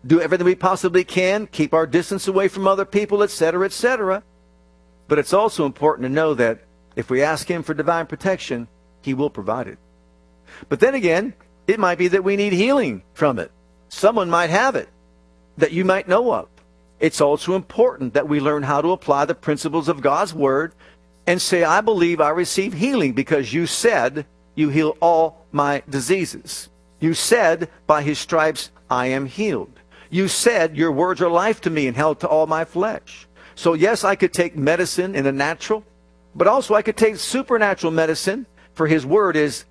do 0.07 0.19
everything 0.19 0.47
we 0.47 0.55
possibly 0.55 1.05
can, 1.05 1.47
keep 1.47 1.75
our 1.75 1.87
distance 1.87 2.27
away 2.27 2.49
from 2.49 2.67
other 2.67 2.87
people, 2.87 3.23
etc., 3.23 3.67
etc. 3.67 4.23
But 5.09 5.19
it's 5.19 5.35
also 5.35 5.67
important 5.67 6.07
to 6.07 6.13
know 6.13 6.33
that 6.35 6.63
if 6.97 7.11
we 7.11 7.23
ask 7.23 7.49
Him 7.49 7.63
for 7.63 7.75
divine 7.75 8.07
protection, 8.07 8.69
He 9.01 9.15
will 9.15 9.31
provide 9.31 9.69
it. 9.69 9.79
But 10.69 10.81
then 10.81 10.95
again, 10.95 11.35
it 11.67 11.81
might 11.81 11.99
be 11.99 12.09
that 12.09 12.25
we 12.25 12.37
need 12.37 12.53
healing 12.53 13.03
from 13.15 13.39
it. 13.39 13.51
Someone 13.89 14.31
might 14.31 14.51
have 14.51 14.77
it 14.77 14.89
that 15.57 15.73
you 15.73 15.85
might 15.85 16.09
know 16.09 16.33
of. 16.33 16.49
It's 16.99 17.21
also 17.21 17.55
important 17.55 18.15
that 18.15 18.29
we 18.29 18.41
learn 18.41 18.63
how 18.63 18.81
to 18.81 18.93
apply 18.93 19.25
the 19.25 19.35
principles 19.35 19.89
of 19.89 20.03
God's 20.03 20.33
Word 20.33 20.75
and 21.27 21.41
say, 21.41 21.65
I 21.65 21.81
believe 21.81 22.21
I 22.21 22.31
receive 22.31 22.73
healing 22.73 23.13
because 23.13 23.53
you 23.53 23.67
said 23.67 24.27
you 24.55 24.69
heal 24.69 24.97
all 25.01 25.45
my 25.51 25.83
diseases. 25.89 26.69
You 27.01 27.15
said, 27.15 27.69
by 27.87 28.03
his 28.03 28.19
stripes 28.19 28.71
I 28.91 29.07
am 29.07 29.27
healed. 29.27 29.81
You 30.11 30.29
said, 30.29 30.77
your 30.77 30.93
words 30.93 31.21
are 31.23 31.31
life 31.31 31.61
to 31.63 31.71
me 31.71 31.87
and 31.87 31.97
health 31.97 32.21
to 32.21 32.29
all 32.29 32.47
my 32.47 32.65
flesh. 32.65 33.27
So, 33.55 33.75
yes, 33.75 34.05
I 34.05 34.15
could 34.15 34.33
take 34.33 34.57
medicine 34.57 35.15
in 35.15 35.25
the 35.25 35.33
natural, 35.33 35.85
but 36.35 36.47
also 36.47 36.75
I 36.75 36.83
could 36.83 36.97
take 36.97 37.17
supernatural 37.17 37.93
medicine, 37.93 38.47
for 38.75 38.87
his 38.87 39.05
word 39.05 39.37
is 39.37 39.65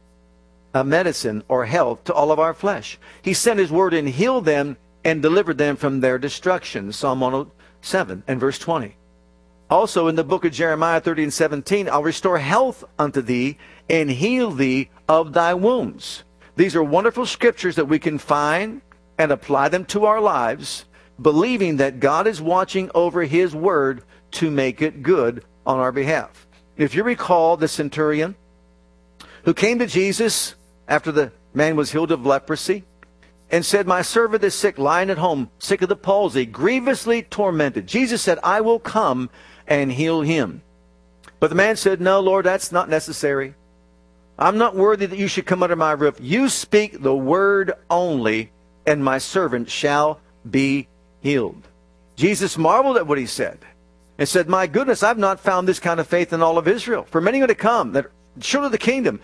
a 0.73 0.83
medicine 0.83 1.43
or 1.47 1.65
health 1.65 2.03
to 2.05 2.13
all 2.13 2.31
of 2.31 2.39
our 2.39 2.53
flesh. 2.53 2.97
He 3.21 3.33
sent 3.33 3.59
his 3.59 3.71
word 3.71 3.93
and 3.93 4.07
healed 4.07 4.45
them 4.45 4.77
and 5.03 5.21
delivered 5.21 5.57
them 5.57 5.75
from 5.75 5.99
their 5.99 6.17
destruction. 6.17 6.91
Psalm 6.91 7.19
107 7.19 8.23
and 8.27 8.39
verse 8.39 8.59
20. 8.59 8.95
Also 9.69 10.07
in 10.07 10.15
the 10.15 10.23
book 10.23 10.45
of 10.45 10.51
Jeremiah 10.51 10.99
30 10.99 11.23
and 11.23 11.33
17, 11.33 11.89
I'll 11.89 12.03
restore 12.03 12.37
health 12.37 12.83
unto 12.99 13.21
thee 13.21 13.57
and 13.89 14.09
heal 14.11 14.51
thee 14.51 14.89
of 15.07 15.33
thy 15.33 15.53
wounds. 15.53 16.23
These 16.55 16.75
are 16.75 16.83
wonderful 16.83 17.25
scriptures 17.25 17.75
that 17.77 17.87
we 17.87 17.97
can 17.97 18.17
find 18.17 18.81
and 19.17 19.31
apply 19.31 19.69
them 19.69 19.85
to 19.85 20.05
our 20.05 20.19
lives, 20.19 20.85
believing 21.21 21.77
that 21.77 21.99
God 21.99 22.27
is 22.27 22.41
watching 22.41 22.91
over 22.93 23.23
his 23.23 23.55
word 23.55 24.03
to 24.31 24.51
make 24.51 24.81
it 24.81 25.03
good 25.03 25.45
on 25.65 25.79
our 25.79 25.91
behalf. 25.91 26.47
If 26.81 26.95
you 26.95 27.03
recall 27.03 27.57
the 27.57 27.67
centurion 27.67 28.33
who 29.43 29.53
came 29.53 29.77
to 29.77 29.85
Jesus 29.85 30.55
after 30.87 31.11
the 31.11 31.31
man 31.53 31.75
was 31.75 31.91
healed 31.91 32.11
of 32.11 32.25
leprosy 32.25 32.83
and 33.51 33.63
said, 33.63 33.85
My 33.85 34.01
servant 34.01 34.43
is 34.43 34.55
sick, 34.55 34.79
lying 34.79 35.11
at 35.11 35.19
home, 35.19 35.51
sick 35.59 35.83
of 35.83 35.89
the 35.89 35.95
palsy, 35.95 36.47
grievously 36.47 37.21
tormented. 37.21 37.85
Jesus 37.85 38.23
said, 38.23 38.39
I 38.43 38.61
will 38.61 38.79
come 38.79 39.29
and 39.67 39.91
heal 39.91 40.21
him. 40.21 40.63
But 41.39 41.51
the 41.51 41.55
man 41.55 41.75
said, 41.75 42.01
No, 42.01 42.19
Lord, 42.19 42.47
that's 42.47 42.71
not 42.71 42.89
necessary. 42.89 43.53
I'm 44.39 44.57
not 44.57 44.75
worthy 44.75 45.05
that 45.05 45.19
you 45.19 45.27
should 45.27 45.45
come 45.45 45.61
under 45.61 45.75
my 45.75 45.91
roof. 45.91 46.17
You 46.19 46.49
speak 46.49 47.03
the 47.03 47.15
word 47.15 47.73
only, 47.91 48.49
and 48.87 49.03
my 49.03 49.19
servant 49.19 49.69
shall 49.69 50.19
be 50.49 50.87
healed. 51.21 51.67
Jesus 52.15 52.57
marveled 52.57 52.97
at 52.97 53.05
what 53.05 53.19
he 53.19 53.27
said 53.27 53.59
and 54.21 54.29
said, 54.29 54.47
My 54.47 54.67
goodness, 54.67 55.01
I've 55.01 55.17
not 55.17 55.39
found 55.39 55.67
this 55.67 55.79
kind 55.79 55.99
of 55.99 56.05
faith 56.05 56.31
in 56.31 56.43
all 56.43 56.59
of 56.59 56.67
Israel. 56.67 57.07
For 57.09 57.19
many 57.19 57.41
are 57.41 57.47
to 57.47 57.55
come, 57.55 57.93
that 57.93 58.11
children 58.39 58.67
of 58.67 58.71
the 58.71 58.77
kingdom, 58.77 59.19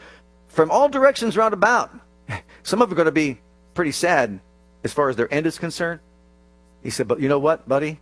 from 0.48 0.72
all 0.72 0.90
directions 0.90 1.38
round 1.38 1.54
about. 1.54 1.92
Some 2.64 2.82
of 2.82 2.90
them 2.90 2.96
are 2.96 3.04
going 3.04 3.06
to 3.06 3.12
be 3.12 3.40
pretty 3.76 3.92
sad 3.92 4.40
as 4.84 4.94
far 4.94 5.10
as 5.10 5.16
their 5.16 5.32
end 5.32 5.46
is 5.46 5.60
concerned. 5.60 6.00
He 6.82 6.90
said, 6.90 7.08
But 7.08 7.20
you 7.20 7.30
know 7.30 7.38
what, 7.38 7.70
buddy? 7.70 8.00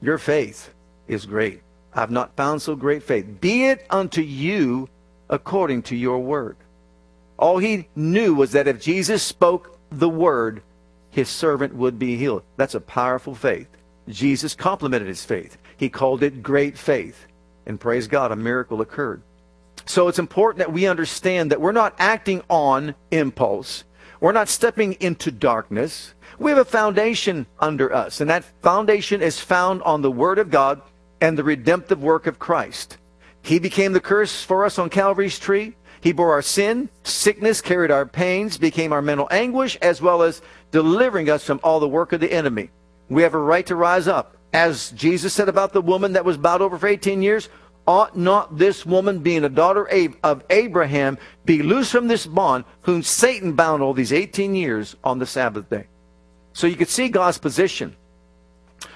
Your 0.00 0.16
faith 0.16 0.72
is 1.08 1.26
great. 1.26 1.60
I've 1.92 2.12
not 2.12 2.36
found 2.36 2.62
so 2.62 2.76
great 2.76 3.02
faith. 3.02 3.40
Be 3.40 3.66
it 3.66 3.84
unto 3.90 4.20
you 4.20 4.88
according 5.28 5.82
to 5.90 5.96
your 5.96 6.20
word. 6.20 6.56
All 7.36 7.58
he 7.58 7.88
knew 7.96 8.32
was 8.32 8.52
that 8.52 8.68
if 8.68 8.80
Jesus 8.80 9.24
spoke 9.24 9.76
the 9.90 10.08
word, 10.08 10.62
his 11.10 11.28
servant 11.28 11.74
would 11.74 11.98
be 11.98 12.16
healed. 12.16 12.44
That's 12.56 12.76
a 12.76 12.80
powerful 12.80 13.34
faith. 13.34 13.66
Jesus 14.08 14.54
complimented 14.54 15.08
his 15.08 15.24
faith. 15.24 15.58
He 15.76 15.88
called 15.88 16.22
it 16.22 16.42
great 16.42 16.78
faith. 16.78 17.26
And 17.66 17.80
praise 17.80 18.06
God, 18.06 18.32
a 18.32 18.36
miracle 18.36 18.80
occurred. 18.80 19.22
So 19.84 20.08
it's 20.08 20.18
important 20.18 20.58
that 20.58 20.72
we 20.72 20.86
understand 20.86 21.50
that 21.50 21.60
we're 21.60 21.72
not 21.72 21.94
acting 21.98 22.42
on 22.48 22.94
impulse. 23.10 23.84
We're 24.20 24.32
not 24.32 24.48
stepping 24.48 24.94
into 24.94 25.30
darkness. 25.30 26.14
We 26.38 26.50
have 26.50 26.58
a 26.58 26.64
foundation 26.64 27.46
under 27.60 27.92
us, 27.92 28.20
and 28.20 28.30
that 28.30 28.44
foundation 28.62 29.22
is 29.22 29.40
found 29.40 29.82
on 29.82 30.02
the 30.02 30.10
Word 30.10 30.38
of 30.38 30.50
God 30.50 30.80
and 31.20 31.36
the 31.36 31.44
redemptive 31.44 32.02
work 32.02 32.26
of 32.26 32.38
Christ. 32.38 32.98
He 33.42 33.58
became 33.58 33.92
the 33.92 34.00
curse 34.00 34.42
for 34.42 34.64
us 34.64 34.78
on 34.78 34.90
Calvary's 34.90 35.38
tree. 35.38 35.76
He 36.00 36.12
bore 36.12 36.32
our 36.32 36.42
sin, 36.42 36.88
sickness, 37.04 37.60
carried 37.60 37.90
our 37.90 38.06
pains, 38.06 38.58
became 38.58 38.92
our 38.92 39.02
mental 39.02 39.28
anguish, 39.30 39.76
as 39.80 40.02
well 40.02 40.22
as 40.22 40.42
delivering 40.70 41.30
us 41.30 41.44
from 41.44 41.60
all 41.62 41.80
the 41.80 41.88
work 41.88 42.12
of 42.12 42.20
the 42.20 42.32
enemy. 42.32 42.70
We 43.08 43.22
have 43.22 43.34
a 43.34 43.38
right 43.38 43.66
to 43.66 43.76
rise 43.76 44.08
up. 44.08 44.36
As 44.52 44.90
Jesus 44.92 45.32
said 45.34 45.48
about 45.48 45.72
the 45.72 45.82
woman 45.82 46.14
that 46.14 46.24
was 46.24 46.36
bowed 46.36 46.62
over 46.62 46.78
for 46.78 46.86
18 46.86 47.22
years, 47.22 47.48
ought 47.86 48.16
not 48.16 48.58
this 48.58 48.84
woman, 48.84 49.20
being 49.20 49.44
a 49.44 49.48
daughter 49.48 49.88
of 50.22 50.42
Abraham, 50.50 51.18
be 51.44 51.62
loose 51.62 51.90
from 51.90 52.08
this 52.08 52.26
bond, 52.26 52.64
whom 52.82 53.02
Satan 53.02 53.52
bound 53.52 53.82
all 53.82 53.94
these 53.94 54.12
18 54.12 54.54
years 54.54 54.96
on 55.04 55.18
the 55.18 55.26
Sabbath 55.26 55.70
day? 55.70 55.86
So 56.52 56.66
you 56.66 56.76
could 56.76 56.88
see 56.88 57.08
God's 57.08 57.38
position. 57.38 57.94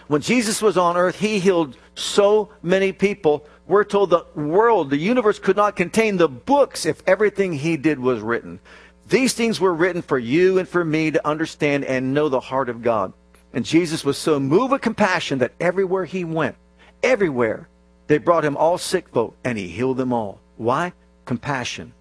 When 0.08 0.22
Jesus 0.22 0.60
was 0.60 0.76
on 0.76 0.96
earth, 0.96 1.20
he 1.20 1.38
healed 1.38 1.76
so 1.94 2.50
many 2.62 2.92
people. 2.92 3.46
We're 3.68 3.84
told 3.84 4.10
the 4.10 4.26
world, 4.34 4.90
the 4.90 4.96
universe 4.96 5.38
could 5.38 5.56
not 5.56 5.76
contain 5.76 6.16
the 6.16 6.28
books 6.28 6.84
if 6.84 7.00
everything 7.06 7.52
he 7.52 7.76
did 7.76 8.00
was 8.00 8.20
written. 8.20 8.58
These 9.06 9.34
things 9.34 9.60
were 9.60 9.74
written 9.74 10.02
for 10.02 10.18
you 10.18 10.58
and 10.58 10.68
for 10.68 10.84
me 10.84 11.12
to 11.12 11.24
understand 11.26 11.84
and 11.84 12.12
know 12.12 12.28
the 12.28 12.40
heart 12.40 12.68
of 12.68 12.82
God. 12.82 13.12
And 13.52 13.64
Jesus 13.64 14.04
was 14.04 14.16
so 14.16 14.38
moved 14.38 14.72
with 14.72 14.80
compassion 14.80 15.38
that 15.38 15.52
everywhere 15.60 16.04
he 16.04 16.24
went, 16.24 16.56
everywhere, 17.02 17.68
they 18.06 18.18
brought 18.18 18.44
him 18.44 18.56
all 18.56 18.78
sick 18.78 19.08
folk, 19.08 19.36
and 19.44 19.58
he 19.58 19.68
healed 19.68 19.96
them 19.96 20.12
all. 20.12 20.40
Why? 20.56 20.92
Compassion. 21.24 21.92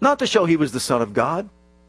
Not 0.00 0.18
to 0.18 0.26
show 0.26 0.44
he 0.44 0.56
was 0.56 0.72
the 0.72 0.80
Son 0.80 1.02
of 1.02 1.12
God, 1.12 1.48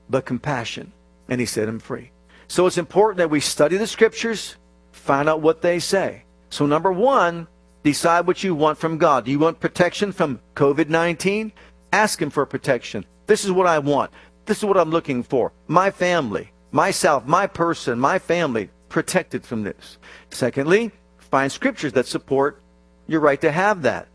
but 0.10 0.26
compassion. 0.26 0.91
And 1.30 1.39
he 1.39 1.45
set 1.45 1.67
him 1.67 1.80
free. 1.80 2.12
So 2.47 2.67
it's 2.67 2.78
important 2.78 3.17
that 3.19 3.30
we 3.30 3.39
study 3.39 3.78
the 3.78 3.88
scriptures, 3.88 4.58
find 4.91 5.30
out 5.30 5.41
what 5.41 5.62
they 5.62 5.80
say. 5.80 6.24
So, 6.50 6.65
number 6.65 6.91
one, 6.91 7.47
decide 7.84 8.28
what 8.28 8.43
you 8.43 8.54
want 8.54 8.78
from 8.78 8.97
God. 8.97 9.24
Do 9.24 9.32
you 9.32 9.39
want 9.39 9.62
protection 9.62 10.12
from 10.12 10.41
COVID 10.56 10.89
19? 10.89 11.54
Ask 11.93 12.21
Him 12.21 12.30
for 12.30 12.45
protection. 12.45 13.06
This 13.26 13.45
is 13.45 13.52
what 13.52 13.67
I 13.67 13.80
want. 13.80 14.12
This 14.45 14.58
is 14.58 14.65
what 14.65 14.78
I'm 14.78 14.89
looking 14.89 15.24
for. 15.24 15.54
My 15.67 15.91
family, 15.91 16.52
myself, 16.71 17.26
my 17.26 17.47
person, 17.47 18.00
my 18.00 18.19
family 18.19 18.69
protected 18.91 19.43
from 19.43 19.63
this. 19.63 19.97
Secondly, 20.30 20.91
find 21.17 21.51
scriptures 21.51 21.93
that 21.93 22.06
support 22.06 22.62
your 23.08 23.21
right 23.21 23.41
to 23.41 23.51
have 23.51 23.82
that. 23.82 24.08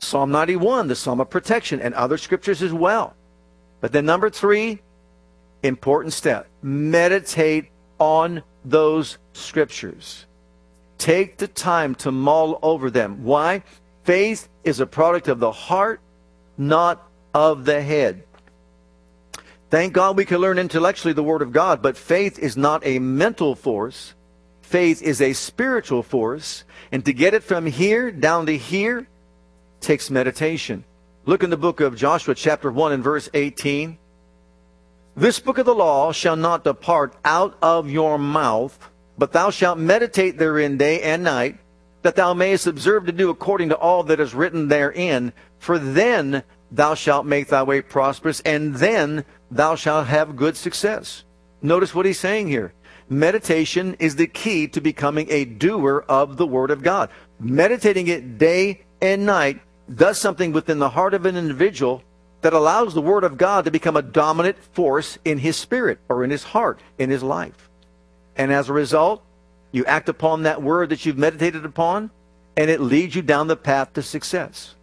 Psalm 0.00 0.32
91, 0.32 0.88
the 0.88 0.96
Psalm 0.96 1.20
of 1.20 1.30
protection, 1.30 1.80
and 1.80 1.94
other 1.94 2.18
scriptures 2.18 2.62
as 2.62 2.72
well. 2.72 3.14
But 3.80 3.92
then, 3.92 4.04
number 4.06 4.30
three, 4.30 4.80
important 5.62 6.12
step 6.12 6.48
meditate 6.62 7.70
on 7.98 8.42
those 8.64 9.18
scriptures. 9.32 10.26
Take 10.98 11.36
the 11.36 11.48
time 11.48 11.94
to 11.96 12.10
mull 12.10 12.58
over 12.62 12.90
them. 12.90 13.22
Why? 13.22 13.62
Faith 14.04 14.48
is 14.64 14.80
a 14.80 14.86
product 14.86 15.28
of 15.28 15.38
the 15.38 15.52
heart, 15.52 16.00
not 16.56 17.08
of 17.34 17.64
the 17.64 17.80
head. 17.80 18.24
Thank 19.72 19.94
God 19.94 20.18
we 20.18 20.26
can 20.26 20.36
learn 20.36 20.58
intellectually 20.58 21.14
the 21.14 21.22
Word 21.22 21.40
of 21.40 21.50
God, 21.50 21.80
but 21.80 21.96
faith 21.96 22.38
is 22.38 22.58
not 22.58 22.84
a 22.84 22.98
mental 22.98 23.54
force. 23.54 24.12
Faith 24.60 25.00
is 25.00 25.22
a 25.22 25.32
spiritual 25.32 26.02
force. 26.02 26.64
And 26.92 27.02
to 27.06 27.14
get 27.14 27.32
it 27.32 27.42
from 27.42 27.64
here 27.64 28.10
down 28.10 28.44
to 28.44 28.56
here 28.58 29.08
takes 29.80 30.10
meditation. 30.10 30.84
Look 31.24 31.42
in 31.42 31.48
the 31.48 31.56
book 31.56 31.80
of 31.80 31.96
Joshua, 31.96 32.34
chapter 32.34 32.70
1, 32.70 32.92
and 32.92 33.02
verse 33.02 33.30
18. 33.32 33.96
This 35.16 35.40
book 35.40 35.56
of 35.56 35.64
the 35.64 35.74
law 35.74 36.12
shall 36.12 36.36
not 36.36 36.64
depart 36.64 37.16
out 37.24 37.56
of 37.62 37.88
your 37.88 38.18
mouth, 38.18 38.90
but 39.16 39.32
thou 39.32 39.48
shalt 39.48 39.78
meditate 39.78 40.36
therein 40.36 40.76
day 40.76 41.00
and 41.00 41.24
night, 41.24 41.56
that 42.02 42.14
thou 42.14 42.34
mayest 42.34 42.66
observe 42.66 43.06
to 43.06 43.12
do 43.12 43.30
according 43.30 43.70
to 43.70 43.76
all 43.76 44.02
that 44.02 44.20
is 44.20 44.34
written 44.34 44.68
therein. 44.68 45.32
For 45.58 45.78
then 45.78 46.42
thou 46.70 46.94
shalt 46.94 47.24
make 47.24 47.48
thy 47.48 47.62
way 47.62 47.80
prosperous, 47.80 48.40
and 48.40 48.74
then 48.74 49.24
thou 49.56 49.74
shalt 49.74 50.06
have 50.06 50.36
good 50.36 50.56
success. 50.56 51.24
Notice 51.60 51.94
what 51.94 52.06
he's 52.06 52.18
saying 52.18 52.48
here. 52.48 52.72
Meditation 53.08 53.94
is 53.98 54.16
the 54.16 54.26
key 54.26 54.66
to 54.68 54.80
becoming 54.80 55.30
a 55.30 55.44
doer 55.44 56.04
of 56.08 56.36
the 56.36 56.46
Word 56.46 56.70
of 56.70 56.82
God. 56.82 57.10
Meditating 57.38 58.08
it 58.08 58.38
day 58.38 58.82
and 59.00 59.26
night 59.26 59.60
does 59.92 60.18
something 60.18 60.52
within 60.52 60.78
the 60.78 60.88
heart 60.88 61.12
of 61.12 61.26
an 61.26 61.36
individual 61.36 62.02
that 62.40 62.52
allows 62.52 62.94
the 62.94 63.02
Word 63.02 63.24
of 63.24 63.36
God 63.36 63.64
to 63.64 63.70
become 63.70 63.96
a 63.96 64.02
dominant 64.02 64.56
force 64.58 65.18
in 65.24 65.38
his 65.38 65.56
spirit 65.56 65.98
or 66.08 66.24
in 66.24 66.30
his 66.30 66.42
heart, 66.42 66.80
in 66.98 67.10
his 67.10 67.22
life. 67.22 67.68
And 68.36 68.52
as 68.52 68.68
a 68.68 68.72
result, 68.72 69.22
you 69.70 69.84
act 69.84 70.08
upon 70.08 70.42
that 70.42 70.62
Word 70.62 70.88
that 70.88 71.04
you've 71.04 71.18
meditated 71.18 71.64
upon, 71.64 72.10
and 72.56 72.70
it 72.70 72.80
leads 72.80 73.14
you 73.14 73.22
down 73.22 73.46
the 73.46 73.56
path 73.56 73.92
to 73.92 74.02
success. 74.02 74.74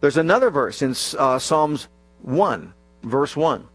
There's 0.00 0.16
another 0.16 0.50
verse 0.50 0.82
in 0.82 0.94
uh, 1.18 1.38
Psalms 1.38 1.88
1, 2.22 2.72
verse 3.02 3.36
1. 3.36 3.66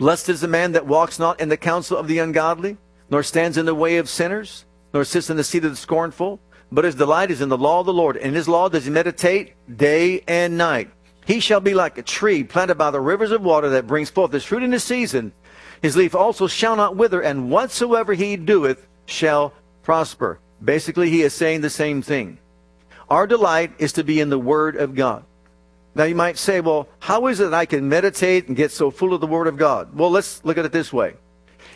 Blessed 0.00 0.30
is 0.30 0.40
the 0.40 0.48
man 0.48 0.72
that 0.72 0.86
walks 0.86 1.18
not 1.18 1.38
in 1.40 1.50
the 1.50 1.58
counsel 1.58 1.98
of 1.98 2.08
the 2.08 2.20
ungodly, 2.20 2.78
nor 3.10 3.22
stands 3.22 3.58
in 3.58 3.66
the 3.66 3.74
way 3.74 3.98
of 3.98 4.08
sinners, 4.08 4.64
nor 4.94 5.04
sits 5.04 5.28
in 5.28 5.36
the 5.36 5.44
seat 5.44 5.62
of 5.66 5.72
the 5.72 5.76
scornful, 5.76 6.40
but 6.72 6.86
his 6.86 6.94
delight 6.94 7.30
is 7.30 7.42
in 7.42 7.50
the 7.50 7.58
law 7.58 7.80
of 7.80 7.86
the 7.86 7.92
Lord. 7.92 8.16
In 8.16 8.32
his 8.32 8.48
law 8.48 8.70
does 8.70 8.86
he 8.86 8.90
meditate 8.90 9.52
day 9.76 10.22
and 10.26 10.56
night. 10.56 10.90
He 11.26 11.38
shall 11.38 11.60
be 11.60 11.74
like 11.74 11.98
a 11.98 12.02
tree 12.02 12.42
planted 12.42 12.76
by 12.76 12.90
the 12.90 12.98
rivers 12.98 13.30
of 13.30 13.42
water 13.42 13.68
that 13.68 13.86
brings 13.86 14.08
forth 14.08 14.32
his 14.32 14.42
fruit 14.42 14.62
in 14.62 14.72
his 14.72 14.84
season. 14.84 15.34
His 15.82 15.98
leaf 15.98 16.14
also 16.14 16.46
shall 16.46 16.76
not 16.76 16.96
wither, 16.96 17.20
and 17.20 17.50
whatsoever 17.50 18.14
he 18.14 18.38
doeth 18.38 18.88
shall 19.04 19.52
prosper. 19.82 20.40
Basically, 20.64 21.10
he 21.10 21.20
is 21.20 21.34
saying 21.34 21.60
the 21.60 21.68
same 21.68 22.00
thing. 22.00 22.38
Our 23.10 23.26
delight 23.26 23.72
is 23.78 23.92
to 23.92 24.02
be 24.02 24.18
in 24.18 24.30
the 24.30 24.38
Word 24.38 24.76
of 24.76 24.94
God. 24.94 25.26
Now 25.94 26.04
you 26.04 26.14
might 26.14 26.38
say, 26.38 26.60
well, 26.60 26.88
how 27.00 27.26
is 27.26 27.40
it 27.40 27.52
I 27.52 27.66
can 27.66 27.88
meditate 27.88 28.48
and 28.48 28.56
get 28.56 28.70
so 28.70 28.90
full 28.90 29.12
of 29.12 29.20
the 29.20 29.26
Word 29.26 29.46
of 29.46 29.56
God? 29.56 29.94
Well, 29.94 30.10
let's 30.10 30.44
look 30.44 30.56
at 30.56 30.64
it 30.64 30.72
this 30.72 30.92
way. 30.92 31.14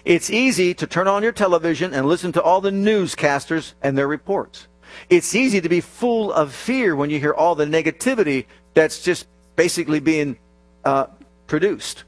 It's 0.05 0.31
easy 0.31 0.75
to 0.75 0.87
turn 0.87 1.09
on 1.09 1.23
your 1.23 1.33
television 1.33 1.95
and 1.95 2.07
listen 2.07 2.33
to 2.33 2.43
all 2.43 2.61
the 2.61 2.71
newscasters 2.71 3.75
and 3.83 3.97
their 3.97 4.07
reports. 4.07 4.69
It's 5.09 5.35
easy 5.35 5.61
to 5.61 5.69
be 5.69 5.81
full 5.81 6.33
of 6.33 6.55
fear 6.55 6.95
when 6.95 7.11
you 7.11 7.19
hear 7.19 7.33
all 7.33 7.55
the 7.55 7.65
negativity 7.65 8.47
that's 8.75 9.03
just 9.03 9.27
basically 9.57 10.01
being 10.01 10.39
uh, 10.85 11.07
produced 11.47 12.05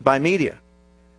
by 0.00 0.18
media. 0.18 0.58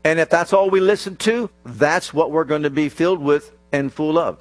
And 0.03 0.19
if 0.19 0.29
that's 0.29 0.53
all 0.53 0.69
we 0.69 0.79
listen 0.79 1.15
to, 1.17 1.49
that's 1.65 2.13
what 2.13 2.31
we're 2.31 2.43
going 2.43 2.63
to 2.63 2.69
be 2.69 2.89
filled 2.89 3.19
with 3.19 3.51
and 3.71 3.91
full 3.91 4.17
of. 4.17 4.39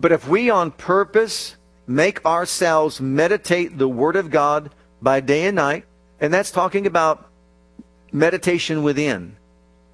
But 0.00 0.12
if 0.12 0.26
we 0.26 0.50
on 0.50 0.70
purpose 0.70 1.56
make 1.86 2.24
ourselves 2.24 3.00
meditate 3.00 3.78
the 3.78 3.88
Word 3.88 4.16
of 4.16 4.30
God 4.30 4.70
by 5.04 5.20
day 5.20 5.46
and 5.46 5.54
night, 5.54 5.84
and 6.18 6.34
that's 6.34 6.50
talking 6.50 6.86
about 6.86 7.30
meditation 8.10 8.82
within. 8.82 9.36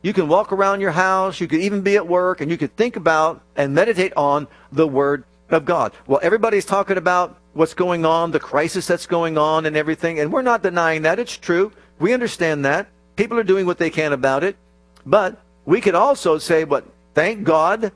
You 0.03 0.15
can 0.15 0.29
walk 0.29 0.53
around 0.53 0.81
your 0.81 0.93
house, 0.93 1.41
you 1.41 1.49
could 1.49 1.61
even 1.61 1.83
be 1.83 1.97
at 1.97 2.09
work, 2.09 2.41
and 2.41 2.51
you 2.51 2.57
could 2.57 2.75
think 2.77 2.97
about 2.97 3.43
and 3.57 3.75
meditate 3.75 4.15
on 4.17 4.49
the 4.73 4.89
Word 4.89 5.25
of 5.51 5.67
God. 5.67 5.93
Well, 6.07 6.21
everybody's 6.23 6.65
talking 6.65 6.97
about 6.97 7.37
what's 7.53 7.75
going 7.75 8.07
on, 8.07 8.31
the 8.31 8.41
crisis 8.41 8.87
that's 8.87 9.07
going 9.07 9.37
on, 9.37 9.67
and 9.67 9.77
everything, 9.77 10.21
and 10.21 10.33
we're 10.33 10.41
not 10.41 10.63
denying 10.63 11.03
that. 11.03 11.19
It's 11.19 11.37
true. 11.37 11.73
We 11.99 12.15
understand 12.15 12.65
that. 12.65 12.89
People 13.17 13.39
are 13.39 13.45
doing 13.45 13.67
what 13.67 13.77
they 13.77 13.91
can 13.91 14.15
about 14.15 14.45
it. 14.45 14.57
But 15.05 15.43
we 15.67 15.81
could 15.81 15.95
also 15.95 16.39
say, 16.39 16.65
but 16.65 16.87
thank 17.15 17.45
God, 17.45 17.93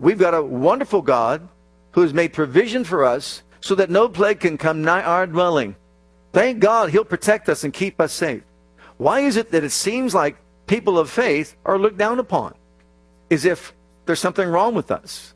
we've 0.00 0.18
got 0.18 0.34
a 0.34 0.42
wonderful 0.42 1.02
God 1.02 1.46
who 1.92 2.00
has 2.00 2.14
made 2.14 2.32
provision 2.32 2.84
for 2.84 3.04
us 3.04 3.42
so 3.60 3.74
that 3.74 3.90
no 3.90 4.08
plague 4.08 4.40
can 4.40 4.58
come 4.58 4.82
nigh 4.82 5.02
our 5.02 5.26
dwelling. 5.26 5.76
Thank 6.38 6.60
God 6.60 6.90
he'll 6.90 7.04
protect 7.04 7.48
us 7.48 7.64
and 7.64 7.72
keep 7.72 8.00
us 8.00 8.12
safe. 8.12 8.44
Why 8.96 9.22
is 9.22 9.36
it 9.36 9.50
that 9.50 9.64
it 9.64 9.70
seems 9.70 10.14
like 10.14 10.36
people 10.68 10.96
of 10.96 11.10
faith 11.10 11.56
are 11.64 11.80
looked 11.80 11.98
down 11.98 12.20
upon? 12.20 12.54
As 13.28 13.44
if 13.44 13.74
there's 14.06 14.20
something 14.20 14.48
wrong 14.48 14.72
with 14.72 14.92
us. 14.92 15.34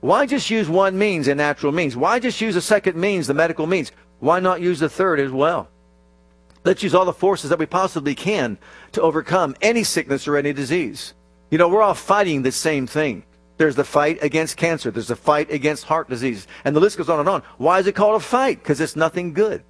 Why 0.00 0.26
just 0.26 0.50
use 0.50 0.68
one 0.68 0.98
means, 0.98 1.28
a 1.28 1.36
natural 1.36 1.70
means? 1.70 1.96
Why 1.96 2.18
just 2.18 2.40
use 2.40 2.56
a 2.56 2.60
second 2.60 2.96
means, 2.96 3.28
the 3.28 3.34
medical 3.34 3.68
means? 3.68 3.92
Why 4.18 4.40
not 4.40 4.60
use 4.60 4.80
the 4.80 4.88
third 4.88 5.20
as 5.20 5.30
well? 5.30 5.68
Let's 6.64 6.82
use 6.82 6.96
all 6.96 7.04
the 7.04 7.12
forces 7.12 7.50
that 7.50 7.60
we 7.60 7.66
possibly 7.66 8.16
can 8.16 8.58
to 8.90 9.02
overcome 9.02 9.54
any 9.62 9.84
sickness 9.84 10.26
or 10.26 10.36
any 10.36 10.52
disease. 10.52 11.14
You 11.52 11.58
know, 11.58 11.68
we're 11.68 11.82
all 11.82 11.94
fighting 11.94 12.42
the 12.42 12.50
same 12.50 12.88
thing. 12.88 13.22
There's 13.56 13.76
the 13.76 13.84
fight 13.84 14.18
against 14.20 14.56
cancer. 14.56 14.90
There's 14.90 15.06
the 15.06 15.14
fight 15.14 15.52
against 15.52 15.84
heart 15.84 16.08
disease. 16.08 16.48
And 16.64 16.74
the 16.74 16.80
list 16.80 16.98
goes 16.98 17.08
on 17.08 17.20
and 17.20 17.28
on. 17.28 17.44
Why 17.58 17.78
is 17.78 17.86
it 17.86 17.94
called 17.94 18.16
a 18.16 18.24
fight? 18.24 18.58
Because 18.58 18.80
it's 18.80 18.96
nothing 18.96 19.32
good. 19.32 19.62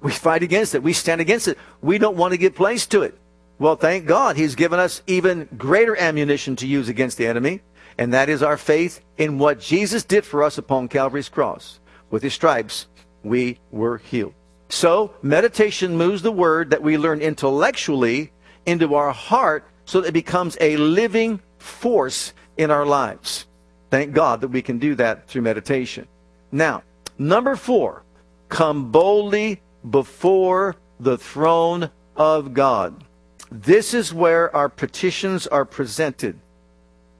We 0.00 0.12
fight 0.12 0.42
against 0.42 0.74
it. 0.74 0.82
We 0.82 0.92
stand 0.92 1.20
against 1.20 1.48
it. 1.48 1.58
We 1.80 1.98
don't 1.98 2.16
want 2.16 2.32
to 2.32 2.38
give 2.38 2.54
place 2.54 2.86
to 2.88 3.02
it. 3.02 3.18
Well, 3.58 3.76
thank 3.76 4.06
God 4.06 4.36
He's 4.36 4.54
given 4.54 4.78
us 4.78 5.02
even 5.06 5.48
greater 5.56 5.96
ammunition 5.96 6.56
to 6.56 6.66
use 6.66 6.88
against 6.88 7.16
the 7.16 7.26
enemy. 7.26 7.62
And 7.98 8.12
that 8.12 8.28
is 8.28 8.42
our 8.42 8.58
faith 8.58 9.00
in 9.16 9.38
what 9.38 9.60
Jesus 9.60 10.04
did 10.04 10.24
for 10.26 10.42
us 10.42 10.58
upon 10.58 10.88
Calvary's 10.88 11.30
cross. 11.30 11.80
With 12.10 12.22
His 12.22 12.34
stripes, 12.34 12.86
we 13.22 13.58
were 13.70 13.98
healed. 13.98 14.34
So, 14.68 15.14
meditation 15.22 15.96
moves 15.96 16.22
the 16.22 16.32
word 16.32 16.70
that 16.70 16.82
we 16.82 16.98
learn 16.98 17.20
intellectually 17.20 18.32
into 18.66 18.94
our 18.94 19.12
heart 19.12 19.64
so 19.84 20.00
that 20.00 20.08
it 20.08 20.12
becomes 20.12 20.56
a 20.60 20.76
living 20.76 21.40
force 21.58 22.32
in 22.56 22.70
our 22.70 22.84
lives. 22.84 23.46
Thank 23.90 24.12
God 24.12 24.40
that 24.40 24.48
we 24.48 24.62
can 24.62 24.78
do 24.78 24.94
that 24.96 25.28
through 25.28 25.42
meditation. 25.42 26.08
Now, 26.50 26.82
number 27.18 27.54
four, 27.56 28.02
come 28.48 28.90
boldly 28.90 29.62
before 29.88 30.76
the 30.98 31.18
throne 31.18 31.90
of 32.16 32.54
God. 32.54 33.04
This 33.50 33.94
is 33.94 34.12
where 34.12 34.54
our 34.54 34.68
petitions 34.68 35.46
are 35.46 35.64
presented 35.64 36.38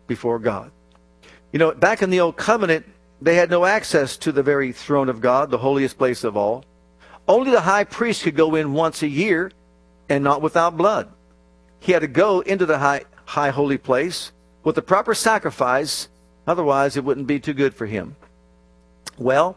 before 0.07 0.38
God. 0.38 0.70
You 1.52 1.59
know, 1.59 1.72
back 1.72 2.02
in 2.02 2.11
the 2.11 2.20
Old 2.20 2.37
Covenant, 2.37 2.87
they 3.22 3.37
had 3.37 3.50
no 3.50 3.64
access 3.64 4.16
to 4.18 4.33
the 4.33 4.42
very 4.42 4.72
throne 4.72 5.09
of 5.09 5.20
God, 5.20 5.50
the 5.50 5.59
holiest 5.59 5.96
place 5.96 6.24
of 6.24 6.37
all. 6.37 6.64
Only 7.29 7.50
the 7.50 7.61
high 7.61 7.85
priest 7.85 8.22
could 8.24 8.37
go 8.37 8.55
in 8.55 8.72
once 8.72 9.02
a 9.02 9.09
year 9.09 9.50
and 10.09 10.22
not 10.22 10.42
without 10.42 10.76
blood. 10.76 11.09
He 11.81 11.92
had 11.92 12.02
to 12.02 12.09
go 12.09 12.40
into 12.40 12.66
the 12.66 12.79
high, 12.79 13.05
high 13.24 13.50
holy 13.50 13.79
place 13.79 14.33
with 14.64 14.74
the 14.74 14.83
proper 14.83 15.14
sacrifice, 15.14 16.09
otherwise, 16.46 16.96
it 16.96 17.05
wouldn't 17.05 17.26
be 17.26 17.38
too 17.38 17.55
good 17.55 17.74
for 17.74 17.87
him. 17.87 18.16
Well, 19.18 19.57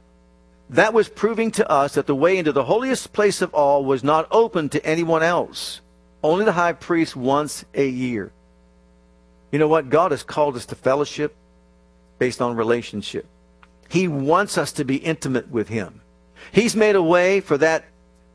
that 0.70 0.94
was 0.94 1.10
proving 1.10 1.52
to 1.52 1.70
us 1.70 1.96
that 1.96 2.06
the 2.06 2.16
way 2.16 2.38
into 2.38 2.52
the 2.52 2.64
holiest 2.64 3.12
place 3.12 3.42
of 3.42 3.54
all 3.54 3.84
was 3.84 4.04
not 4.04 4.28
open 4.32 4.70
to 4.70 4.86
anyone 4.86 5.24
else, 5.24 5.82
only 6.24 6.46
the 6.46 6.52
high 6.52 6.74
priest 6.74 7.16
once 7.16 7.66
a 7.74 7.88
year. 7.88 8.32
You 9.52 9.58
know 9.58 9.68
what? 9.68 9.90
God 9.90 10.12
has 10.12 10.22
called 10.22 10.56
us 10.56 10.68
to 10.68 10.76
fellowship 10.76 11.36
based 12.20 12.42
on 12.42 12.56
relationship. 12.56 13.26
He 13.90 14.08
wants 14.08 14.58
us 14.58 14.72
to 14.74 14.86
be 14.86 14.98
intimate 14.98 15.50
with 15.50 15.70
Him. 15.70 16.02
He's 16.52 16.76
made 16.76 16.96
a 16.96 17.02
way 17.02 17.42
for 17.42 17.58
that 17.58 17.86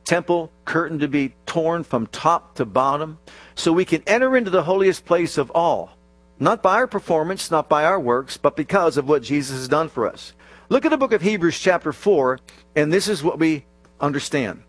temple 0.04 0.50
curtain 0.64 0.98
to 0.98 1.08
be 1.08 1.34
torn 1.46 1.84
from 1.84 2.06
top 2.08 2.56
to 2.56 2.64
bottom 2.64 3.18
so 3.54 3.72
we 3.72 3.84
can 3.84 4.02
enter 4.06 4.36
into 4.36 4.50
the 4.50 4.64
holiest 4.64 5.04
place 5.04 5.38
of 5.38 5.50
all. 5.52 5.96
Not 6.40 6.62
by 6.62 6.74
our 6.74 6.88
performance, 6.88 7.50
not 7.50 7.68
by 7.68 7.84
our 7.84 8.00
works, 8.00 8.36
but 8.36 8.56
because 8.56 8.96
of 8.96 9.08
what 9.08 9.22
Jesus 9.22 9.56
has 9.56 9.68
done 9.68 9.88
for 9.88 10.08
us. 10.08 10.32
Look 10.70 10.86
at 10.86 10.90
the 10.90 10.96
book 10.96 11.12
of 11.12 11.20
Hebrews, 11.20 11.58
chapter 11.58 11.92
4, 11.92 12.40
and 12.74 12.90
this 12.90 13.06
is 13.06 13.22
what 13.22 13.38
we 13.38 13.66
understand. 14.00 14.62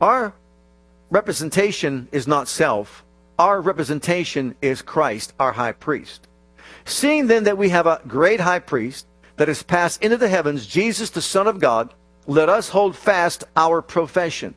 Our 0.00 0.32
representation 1.10 2.08
is 2.10 2.26
not 2.26 2.48
self, 2.48 3.04
our 3.38 3.60
representation 3.60 4.54
is 4.62 4.80
Christ, 4.80 5.34
our 5.38 5.52
high 5.52 5.72
priest. 5.72 6.26
Seeing 6.86 7.26
then 7.26 7.44
that 7.44 7.58
we 7.58 7.68
have 7.68 7.86
a 7.86 8.00
great 8.08 8.40
high 8.40 8.60
priest 8.60 9.06
that 9.36 9.48
has 9.48 9.62
passed 9.62 10.02
into 10.02 10.16
the 10.16 10.28
heavens, 10.28 10.66
Jesus, 10.66 11.10
the 11.10 11.20
Son 11.20 11.46
of 11.46 11.60
God, 11.60 11.92
let 12.26 12.48
us 12.48 12.70
hold 12.70 12.96
fast 12.96 13.44
our 13.56 13.82
profession. 13.82 14.54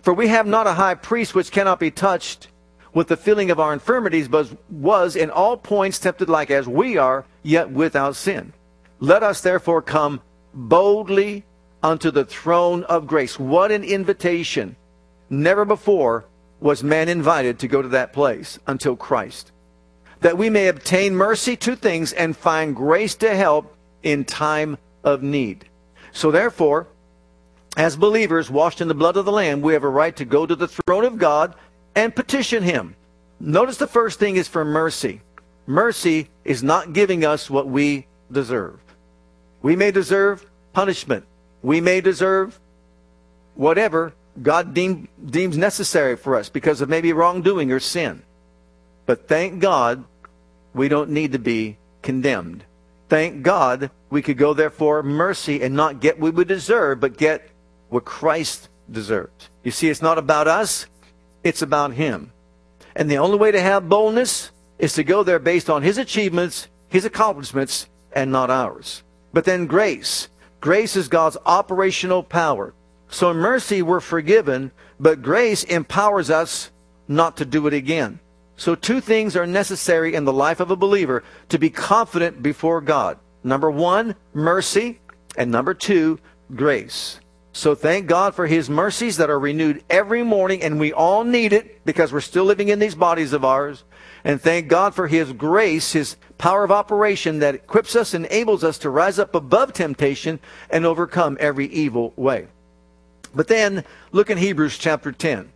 For 0.00 0.14
we 0.14 0.28
have 0.28 0.46
not 0.46 0.66
a 0.66 0.72
high 0.72 0.94
priest 0.94 1.34
which 1.34 1.52
cannot 1.52 1.78
be 1.78 1.90
touched 1.90 2.48
with 2.94 3.08
the 3.08 3.18
feeling 3.18 3.50
of 3.50 3.60
our 3.60 3.74
infirmities, 3.74 4.28
but 4.28 4.48
was 4.70 5.14
in 5.14 5.30
all 5.30 5.58
points 5.58 5.98
tempted 5.98 6.30
like 6.30 6.50
as 6.50 6.66
we 6.66 6.96
are, 6.96 7.26
yet 7.42 7.70
without 7.70 8.16
sin. 8.16 8.54
Let 9.02 9.24
us 9.24 9.40
therefore 9.40 9.82
come 9.82 10.20
boldly 10.54 11.42
unto 11.82 12.12
the 12.12 12.24
throne 12.24 12.84
of 12.84 13.08
grace. 13.08 13.36
What 13.36 13.72
an 13.72 13.82
invitation. 13.82 14.76
Never 15.28 15.64
before 15.64 16.24
was 16.60 16.84
man 16.84 17.08
invited 17.08 17.58
to 17.58 17.66
go 17.66 17.82
to 17.82 17.88
that 17.88 18.12
place 18.12 18.60
until 18.68 18.94
Christ. 18.94 19.50
That 20.20 20.38
we 20.38 20.50
may 20.50 20.68
obtain 20.68 21.16
mercy 21.16 21.56
to 21.56 21.74
things 21.74 22.12
and 22.12 22.36
find 22.36 22.76
grace 22.76 23.16
to 23.16 23.34
help 23.34 23.74
in 24.04 24.24
time 24.24 24.78
of 25.02 25.20
need. 25.20 25.64
So 26.12 26.30
therefore, 26.30 26.86
as 27.76 27.96
believers 27.96 28.52
washed 28.52 28.80
in 28.80 28.86
the 28.86 28.94
blood 28.94 29.16
of 29.16 29.24
the 29.24 29.32
Lamb, 29.32 29.62
we 29.62 29.72
have 29.72 29.82
a 29.82 29.88
right 29.88 30.14
to 30.14 30.24
go 30.24 30.46
to 30.46 30.54
the 30.54 30.68
throne 30.68 31.04
of 31.04 31.18
God 31.18 31.56
and 31.96 32.14
petition 32.14 32.62
Him. 32.62 32.94
Notice 33.40 33.78
the 33.78 33.88
first 33.88 34.20
thing 34.20 34.36
is 34.36 34.46
for 34.46 34.64
mercy. 34.64 35.22
Mercy 35.66 36.28
is 36.44 36.62
not 36.62 36.92
giving 36.92 37.24
us 37.24 37.50
what 37.50 37.66
we 37.66 38.06
deserve. 38.30 38.78
We 39.62 39.76
may 39.76 39.90
deserve 39.90 40.44
punishment. 40.72 41.24
We 41.62 41.80
may 41.80 42.00
deserve 42.00 42.58
whatever 43.54 44.12
God 44.40 44.74
deem, 44.74 45.08
deems 45.24 45.56
necessary 45.56 46.16
for 46.16 46.36
us 46.36 46.48
because 46.48 46.80
of 46.80 46.88
maybe 46.88 47.12
wrongdoing 47.12 47.70
or 47.70 47.80
sin. 47.80 48.22
But 49.06 49.28
thank 49.28 49.60
God 49.60 50.04
we 50.74 50.88
don't 50.88 51.10
need 51.10 51.32
to 51.32 51.38
be 51.38 51.76
condemned. 52.02 52.64
Thank 53.08 53.42
God 53.42 53.90
we 54.10 54.22
could 54.22 54.38
go 54.38 54.54
there 54.54 54.70
for 54.70 55.02
mercy 55.02 55.62
and 55.62 55.74
not 55.74 56.00
get 56.00 56.18
what 56.18 56.34
we 56.34 56.44
deserve, 56.44 57.00
but 57.00 57.18
get 57.18 57.48
what 57.90 58.04
Christ 58.04 58.68
deserves. 58.90 59.50
You 59.62 59.70
see, 59.70 59.90
it's 59.90 60.02
not 60.02 60.18
about 60.18 60.48
us, 60.48 60.86
it's 61.44 61.62
about 61.62 61.92
Him. 61.92 62.32
And 62.96 63.10
the 63.10 63.18
only 63.18 63.36
way 63.36 63.50
to 63.52 63.60
have 63.60 63.88
boldness 63.88 64.50
is 64.78 64.94
to 64.94 65.04
go 65.04 65.22
there 65.22 65.38
based 65.38 65.68
on 65.68 65.82
His 65.82 65.98
achievements, 65.98 66.68
His 66.88 67.04
accomplishments, 67.04 67.86
and 68.12 68.32
not 68.32 68.50
ours. 68.50 69.02
But 69.32 69.44
then 69.44 69.66
grace. 69.66 70.28
Grace 70.60 70.96
is 70.96 71.08
God's 71.08 71.36
operational 71.44 72.22
power. 72.22 72.74
So 73.08 73.30
in 73.30 73.36
mercy, 73.36 73.82
we're 73.82 74.00
forgiven, 74.00 74.70
but 74.98 75.22
grace 75.22 75.64
empowers 75.64 76.30
us 76.30 76.70
not 77.08 77.36
to 77.38 77.44
do 77.44 77.66
it 77.66 77.74
again. 77.74 78.20
So 78.56 78.74
two 78.74 79.00
things 79.00 79.36
are 79.36 79.46
necessary 79.46 80.14
in 80.14 80.24
the 80.24 80.32
life 80.32 80.60
of 80.60 80.70
a 80.70 80.76
believer 80.76 81.24
to 81.48 81.58
be 81.58 81.70
confident 81.70 82.42
before 82.42 82.80
God. 82.80 83.18
Number 83.42 83.70
one, 83.70 84.14
mercy, 84.34 85.00
and 85.36 85.50
number 85.50 85.74
two, 85.74 86.20
grace. 86.54 87.18
So 87.52 87.74
thank 87.74 88.06
God 88.06 88.34
for 88.34 88.46
His 88.46 88.70
mercies 88.70 89.18
that 89.18 89.30
are 89.30 89.38
renewed 89.38 89.84
every 89.90 90.22
morning, 90.22 90.62
and 90.62 90.80
we 90.80 90.92
all 90.92 91.24
need 91.24 91.52
it 91.52 91.84
because 91.84 92.12
we're 92.12 92.20
still 92.20 92.44
living 92.44 92.68
in 92.68 92.78
these 92.78 92.94
bodies 92.94 93.32
of 93.32 93.44
ours. 93.44 93.84
And 94.24 94.40
thank 94.40 94.68
God 94.68 94.94
for 94.94 95.08
His 95.08 95.32
grace, 95.32 95.92
His 95.92 96.16
power 96.38 96.64
of 96.64 96.70
operation 96.70 97.40
that 97.40 97.54
equips 97.54 97.96
us, 97.96 98.14
enables 98.14 98.62
us 98.62 98.78
to 98.78 98.90
rise 98.90 99.18
up 99.18 99.34
above 99.34 99.72
temptation 99.72 100.38
and 100.70 100.86
overcome 100.86 101.36
every 101.40 101.66
evil 101.66 102.12
way. 102.16 102.46
But 103.34 103.48
then 103.48 103.84
look 104.12 104.30
in 104.30 104.38
Hebrews 104.38 104.78
chapter 104.78 105.10
10. 105.10 105.50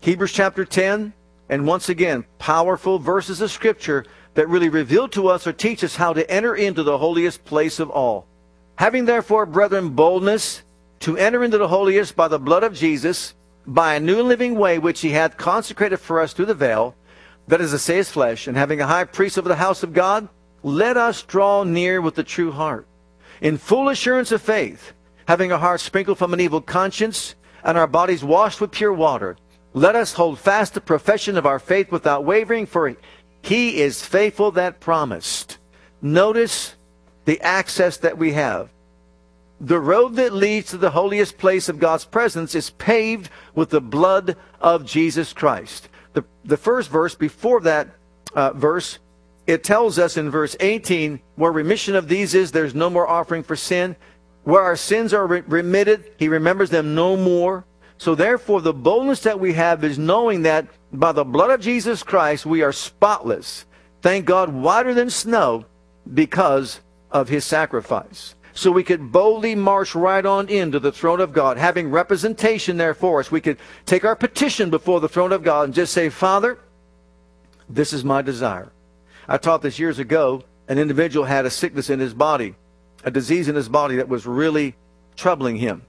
Hebrews 0.00 0.32
chapter 0.32 0.64
10, 0.64 1.12
and 1.48 1.66
once 1.66 1.88
again, 1.88 2.24
powerful 2.38 2.98
verses 2.98 3.40
of 3.40 3.50
Scripture 3.50 4.04
that 4.34 4.48
really 4.48 4.68
reveal 4.68 5.08
to 5.08 5.28
us 5.28 5.46
or 5.46 5.52
teach 5.52 5.82
us 5.82 5.96
how 5.96 6.12
to 6.12 6.30
enter 6.30 6.54
into 6.54 6.82
the 6.82 6.98
holiest 6.98 7.44
place 7.44 7.80
of 7.80 7.90
all. 7.90 8.26
Having 8.76 9.06
therefore, 9.06 9.46
brethren, 9.46 9.90
boldness 9.90 10.62
to 11.00 11.16
enter 11.16 11.42
into 11.42 11.58
the 11.58 11.68
holiest 11.68 12.16
by 12.16 12.28
the 12.28 12.38
blood 12.38 12.62
of 12.62 12.74
Jesus, 12.74 13.34
by 13.66 13.94
a 13.94 14.00
new 14.00 14.22
living 14.22 14.56
way 14.56 14.78
which 14.78 15.00
he 15.00 15.10
hath 15.10 15.36
consecrated 15.36 15.98
for 15.98 16.20
us 16.20 16.32
through 16.32 16.46
the 16.46 16.54
veil, 16.54 16.94
that 17.48 17.60
is 17.60 17.70
to 17.70 17.78
say 17.78 17.96
his 17.96 18.10
flesh, 18.10 18.46
and 18.46 18.56
having 18.56 18.80
a 18.80 18.86
high 18.86 19.04
priest 19.04 19.38
over 19.38 19.48
the 19.48 19.56
house 19.56 19.82
of 19.82 19.92
God, 19.92 20.28
let 20.62 20.96
us 20.96 21.22
draw 21.22 21.62
near 21.64 22.00
with 22.00 22.14
the 22.14 22.24
true 22.24 22.52
heart, 22.52 22.86
in 23.40 23.58
full 23.58 23.88
assurance 23.88 24.32
of 24.32 24.42
faith, 24.42 24.92
having 25.28 25.52
our 25.52 25.58
hearts 25.58 25.82
sprinkled 25.84 26.18
from 26.18 26.32
an 26.32 26.40
evil 26.40 26.60
conscience, 26.60 27.34
and 27.62 27.76
our 27.78 27.86
bodies 27.86 28.24
washed 28.24 28.60
with 28.60 28.70
pure 28.70 28.92
water. 28.92 29.36
Let 29.74 29.94
us 29.94 30.14
hold 30.14 30.38
fast 30.38 30.74
the 30.74 30.80
profession 30.80 31.36
of 31.36 31.46
our 31.46 31.58
faith 31.58 31.92
without 31.92 32.24
wavering, 32.24 32.66
for 32.66 32.96
he 33.42 33.80
is 33.80 34.04
faithful 34.04 34.50
that 34.52 34.80
promised. 34.80 35.58
Notice 36.00 36.74
the 37.26 37.40
access 37.40 37.96
that 37.98 38.18
we 38.18 38.32
have. 38.32 38.70
The 39.60 39.80
road 39.80 40.16
that 40.16 40.32
leads 40.32 40.70
to 40.70 40.76
the 40.76 40.90
holiest 40.90 41.38
place 41.38 41.68
of 41.68 41.78
God's 41.78 42.04
presence 42.04 42.54
is 42.54 42.70
paved 42.70 43.30
with 43.54 43.70
the 43.70 43.80
blood 43.80 44.36
of 44.60 44.84
Jesus 44.84 45.32
Christ. 45.32 45.88
The, 46.46 46.56
first 46.56 46.90
verse 46.90 47.14
before 47.14 47.60
that 47.62 47.88
uh, 48.34 48.52
verse, 48.52 48.98
it 49.46 49.64
tells 49.64 49.98
us 49.98 50.16
in 50.16 50.30
verse 50.30 50.56
18, 50.60 51.20
where 51.34 51.52
remission 51.52 51.94
of 51.94 52.08
these 52.08 52.34
is, 52.34 52.52
there's 52.52 52.74
no 52.74 52.88
more 52.88 53.06
offering 53.06 53.42
for 53.42 53.56
sin. 53.56 53.96
Where 54.44 54.62
our 54.62 54.76
sins 54.76 55.12
are 55.12 55.26
re- 55.26 55.42
remitted, 55.46 56.12
he 56.18 56.28
remembers 56.28 56.70
them 56.70 56.94
no 56.94 57.16
more. 57.16 57.64
So 57.98 58.14
therefore, 58.14 58.60
the 58.60 58.72
boldness 58.72 59.20
that 59.20 59.40
we 59.40 59.54
have 59.54 59.82
is 59.82 59.98
knowing 59.98 60.42
that 60.42 60.68
by 60.92 61.12
the 61.12 61.24
blood 61.24 61.50
of 61.50 61.60
Jesus 61.60 62.02
Christ, 62.02 62.46
we 62.46 62.62
are 62.62 62.72
spotless. 62.72 63.66
Thank 64.02 64.24
God, 64.24 64.50
whiter 64.50 64.94
than 64.94 65.10
snow 65.10 65.64
because 66.14 66.80
of 67.10 67.28
his 67.28 67.44
sacrifice 67.44 68.35
so 68.56 68.72
we 68.72 68.82
could 68.82 69.12
boldly 69.12 69.54
march 69.54 69.94
right 69.94 70.24
on 70.24 70.48
into 70.48 70.80
the 70.80 70.90
throne 70.90 71.20
of 71.20 71.34
God, 71.34 71.58
having 71.58 71.90
representation 71.90 72.78
there 72.78 72.94
for 72.94 73.20
us. 73.20 73.30
We 73.30 73.42
could 73.42 73.58
take 73.84 74.02
our 74.02 74.16
petition 74.16 74.70
before 74.70 74.98
the 75.00 75.10
throne 75.10 75.32
of 75.32 75.44
God 75.44 75.66
and 75.66 75.74
just 75.74 75.92
say, 75.92 76.08
Father, 76.08 76.58
this 77.68 77.92
is 77.92 78.02
my 78.02 78.22
desire. 78.22 78.72
I 79.28 79.36
taught 79.36 79.60
this 79.60 79.78
years 79.78 79.98
ago. 79.98 80.42
An 80.68 80.78
individual 80.78 81.26
had 81.26 81.44
a 81.44 81.50
sickness 81.50 81.90
in 81.90 82.00
his 82.00 82.14
body, 82.14 82.54
a 83.04 83.10
disease 83.10 83.46
in 83.46 83.54
his 83.54 83.68
body 83.68 83.96
that 83.96 84.08
was 84.08 84.26
really 84.26 84.74
troubling 85.16 85.56
him. 85.56 85.82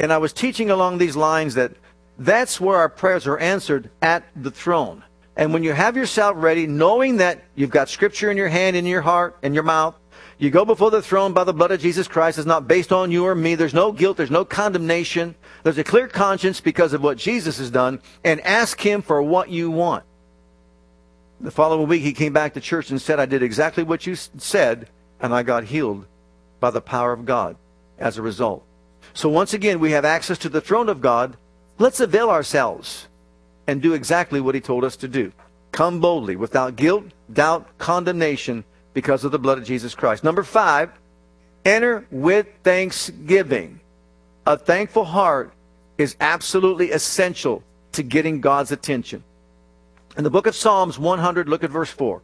And 0.00 0.12
I 0.12 0.18
was 0.18 0.32
teaching 0.32 0.70
along 0.70 0.98
these 0.98 1.16
lines 1.16 1.54
that 1.54 1.72
that's 2.18 2.60
where 2.60 2.76
our 2.76 2.88
prayers 2.88 3.26
are 3.26 3.38
answered 3.38 3.88
at 4.02 4.24
the 4.34 4.50
throne. 4.50 5.04
And 5.36 5.54
when 5.54 5.62
you 5.62 5.72
have 5.72 5.96
yourself 5.96 6.34
ready, 6.38 6.66
knowing 6.66 7.18
that 7.18 7.44
you've 7.54 7.70
got 7.70 7.88
scripture 7.88 8.30
in 8.30 8.36
your 8.36 8.48
hand, 8.48 8.76
in 8.76 8.84
your 8.84 9.00
heart, 9.00 9.38
in 9.42 9.54
your 9.54 9.62
mouth, 9.62 9.94
you 10.40 10.50
go 10.50 10.64
before 10.64 10.90
the 10.90 11.02
throne 11.02 11.34
by 11.34 11.44
the 11.44 11.52
blood 11.52 11.70
of 11.70 11.80
Jesus 11.80 12.08
Christ. 12.08 12.38
It's 12.38 12.46
not 12.46 12.66
based 12.66 12.92
on 12.92 13.10
you 13.10 13.26
or 13.26 13.34
me. 13.34 13.54
There's 13.54 13.74
no 13.74 13.92
guilt. 13.92 14.16
There's 14.16 14.30
no 14.30 14.44
condemnation. 14.44 15.34
There's 15.62 15.76
a 15.76 15.84
clear 15.84 16.08
conscience 16.08 16.62
because 16.62 16.94
of 16.94 17.02
what 17.02 17.18
Jesus 17.18 17.58
has 17.58 17.70
done. 17.70 18.00
And 18.24 18.40
ask 18.40 18.80
Him 18.80 19.02
for 19.02 19.22
what 19.22 19.50
you 19.50 19.70
want. 19.70 20.04
The 21.42 21.50
following 21.50 21.88
week, 21.88 22.02
he 22.02 22.12
came 22.12 22.32
back 22.32 22.54
to 22.54 22.60
church 22.60 22.90
and 22.90 23.00
said, 23.00 23.20
I 23.20 23.26
did 23.26 23.42
exactly 23.42 23.82
what 23.82 24.06
you 24.06 24.14
said, 24.14 24.88
and 25.20 25.34
I 25.34 25.42
got 25.42 25.64
healed 25.64 26.06
by 26.58 26.70
the 26.70 26.80
power 26.80 27.12
of 27.12 27.24
God 27.24 27.56
as 27.98 28.16
a 28.16 28.22
result. 28.22 28.64
So 29.12 29.28
once 29.28 29.54
again, 29.54 29.78
we 29.78 29.92
have 29.92 30.04
access 30.04 30.38
to 30.38 30.48
the 30.48 30.60
throne 30.60 30.88
of 30.88 31.00
God. 31.00 31.36
Let's 31.78 32.00
avail 32.00 32.30
ourselves 32.30 33.08
and 33.66 33.80
do 33.80 33.94
exactly 33.94 34.40
what 34.40 34.54
He 34.54 34.60
told 34.60 34.84
us 34.84 34.96
to 34.96 35.08
do. 35.08 35.32
Come 35.72 36.00
boldly, 36.00 36.36
without 36.36 36.76
guilt, 36.76 37.04
doubt, 37.32 37.78
condemnation, 37.78 38.64
because 38.92 39.24
of 39.24 39.32
the 39.32 39.38
blood 39.38 39.58
of 39.58 39.64
Jesus 39.64 39.94
Christ. 39.94 40.24
Number 40.24 40.42
five, 40.42 40.90
enter 41.64 42.06
with 42.10 42.46
thanksgiving. 42.62 43.80
A 44.46 44.56
thankful 44.56 45.04
heart 45.04 45.52
is 45.98 46.16
absolutely 46.20 46.90
essential 46.90 47.62
to 47.92 48.02
getting 48.02 48.40
God's 48.40 48.72
attention. 48.72 49.22
In 50.16 50.24
the 50.24 50.30
book 50.30 50.46
of 50.46 50.56
Psalms 50.56 50.98
100, 50.98 51.48
look 51.48 51.62
at 51.62 51.70
verse 51.70 51.90
4. 51.90 52.20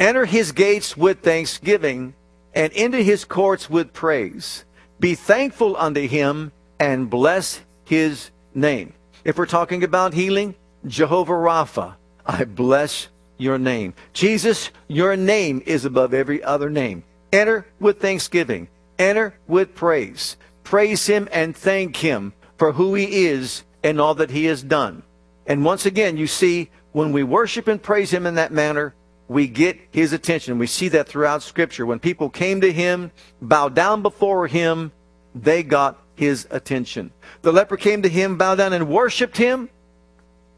Enter 0.00 0.24
his 0.24 0.52
gates 0.52 0.96
with 0.96 1.20
thanksgiving 1.20 2.14
and 2.54 2.72
into 2.72 2.98
his 2.98 3.24
courts 3.24 3.70
with 3.70 3.92
praise. 3.92 4.64
Be 4.98 5.14
thankful 5.14 5.76
unto 5.76 6.06
him 6.06 6.52
and 6.80 7.08
bless 7.08 7.60
his 7.84 8.30
name. 8.54 8.92
If 9.24 9.38
we're 9.38 9.46
talking 9.46 9.84
about 9.84 10.14
healing, 10.14 10.54
Jehovah 10.86 11.32
Rapha, 11.32 11.94
I 12.26 12.44
bless 12.44 13.08
your 13.36 13.58
name. 13.58 13.94
Jesus, 14.12 14.70
your 14.88 15.16
name 15.16 15.62
is 15.66 15.84
above 15.84 16.14
every 16.14 16.42
other 16.42 16.70
name. 16.70 17.04
Enter 17.32 17.66
with 17.80 18.00
thanksgiving. 18.00 18.68
Enter 18.98 19.34
with 19.46 19.74
praise. 19.74 20.36
Praise 20.62 21.06
him 21.06 21.28
and 21.32 21.56
thank 21.56 21.96
him 21.96 22.32
for 22.56 22.72
who 22.72 22.94
he 22.94 23.26
is 23.26 23.64
and 23.82 24.00
all 24.00 24.14
that 24.14 24.30
he 24.30 24.44
has 24.46 24.62
done. 24.62 25.02
And 25.46 25.64
once 25.64 25.84
again, 25.84 26.16
you 26.16 26.26
see, 26.26 26.70
when 26.92 27.12
we 27.12 27.22
worship 27.22 27.68
and 27.68 27.82
praise 27.82 28.10
him 28.10 28.26
in 28.26 28.36
that 28.36 28.52
manner, 28.52 28.94
we 29.28 29.48
get 29.48 29.78
his 29.90 30.12
attention. 30.12 30.58
We 30.58 30.66
see 30.66 30.88
that 30.90 31.08
throughout 31.08 31.42
Scripture. 31.42 31.84
When 31.84 31.98
people 31.98 32.30
came 32.30 32.60
to 32.60 32.72
him, 32.72 33.10
bowed 33.42 33.74
down 33.74 34.02
before 34.02 34.46
him, 34.46 34.92
they 35.34 35.62
got 35.62 35.98
his 36.14 36.46
attention. 36.50 37.10
The 37.42 37.52
leper 37.52 37.76
came 37.76 38.02
to 38.02 38.08
him, 38.08 38.38
bowed 38.38 38.56
down 38.56 38.72
and 38.72 38.88
worshiped 38.88 39.36
him, 39.36 39.68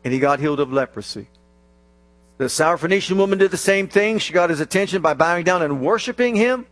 and 0.04 0.12
he 0.12 0.20
got 0.20 0.40
healed 0.40 0.60
of 0.60 0.72
leprosy. 0.72 1.28
The 2.38 2.44
Syrophoenician 2.44 3.16
woman 3.16 3.38
did 3.38 3.51
the 3.51 3.57
same 3.57 3.88
thing. 3.88 4.18
She 4.18 4.33
got 4.33 4.51
his 4.51 4.61
attention 4.61 5.01
by 5.01 5.14
bowing 5.14 5.44
down 5.44 5.62
and 5.62 5.81
worshiping 5.81 6.35
him. 6.35 6.66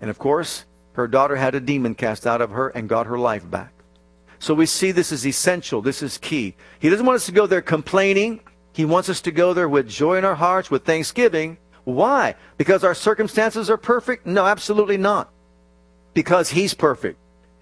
And 0.00 0.10
of 0.10 0.18
course, 0.18 0.64
her 0.92 1.08
daughter 1.08 1.36
had 1.36 1.54
a 1.54 1.60
demon 1.60 1.94
cast 1.94 2.26
out 2.26 2.40
of 2.40 2.50
her 2.50 2.68
and 2.68 2.88
got 2.88 3.06
her 3.06 3.18
life 3.18 3.48
back. 3.50 3.72
So 4.38 4.54
we 4.54 4.66
see 4.66 4.92
this 4.92 5.10
is 5.10 5.26
essential. 5.26 5.82
This 5.82 6.02
is 6.02 6.18
key. 6.18 6.54
He 6.78 6.88
doesn't 6.88 7.06
want 7.06 7.16
us 7.16 7.26
to 7.26 7.32
go 7.32 7.46
there 7.46 7.62
complaining. 7.62 8.40
He 8.72 8.84
wants 8.84 9.08
us 9.08 9.20
to 9.22 9.32
go 9.32 9.54
there 9.54 9.68
with 9.68 9.88
joy 9.88 10.18
in 10.18 10.24
our 10.24 10.34
hearts, 10.34 10.70
with 10.70 10.84
thanksgiving. 10.84 11.58
Why? 11.84 12.34
Because 12.56 12.84
our 12.84 12.94
circumstances 12.94 13.68
are 13.70 13.76
perfect? 13.76 14.26
No, 14.26 14.46
absolutely 14.46 14.98
not. 14.98 15.32
Because 16.12 16.50
He's 16.50 16.74
perfect. 16.74 17.18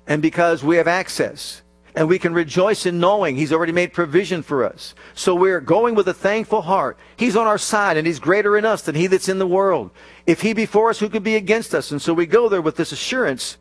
And 0.07 0.21
because 0.21 0.63
we 0.63 0.77
have 0.77 0.89
access. 0.89 1.62
And 1.95 2.09
we 2.09 2.19
can 2.19 2.33
rejoice 2.33 2.87
in 2.87 3.01
knowing 3.01 3.37
He's 3.37 3.53
already 3.53 3.73
made 3.73 3.93
provision 3.93 4.43
for 4.43 4.65
us. 4.65 4.95
So 5.15 5.35
we're 5.35 5.61
going 5.61 5.95
with 5.95 6.09
a 6.09 6.15
thankful 6.15 6.63
heart. 6.63 6.99
He's 7.17 7.37
on 7.37 7.47
our 7.47 7.59
side 7.59 7.97
and 7.97 8.07
He's 8.07 8.19
greater 8.19 8.57
in 8.57 8.65
us 8.65 8.83
than 8.83 8.95
He 8.95 9.07
that's 9.07 9.29
in 9.29 9.39
the 9.39 9.47
world. 9.47 9.91
If 10.27 10.41
He 10.41 10.55
be 10.55 10.67
for 10.67 10.91
us, 10.91 10.99
who 10.99 11.11
could 11.11 11.23
be 11.23 11.37
against 11.37 11.75
us? 11.75 11.91
And 11.91 12.01
so 12.01 12.15
we 12.15 12.27
go 12.27 12.49
there 12.49 12.63
with 12.63 12.77
this 12.77 12.93
assurance 12.93 13.59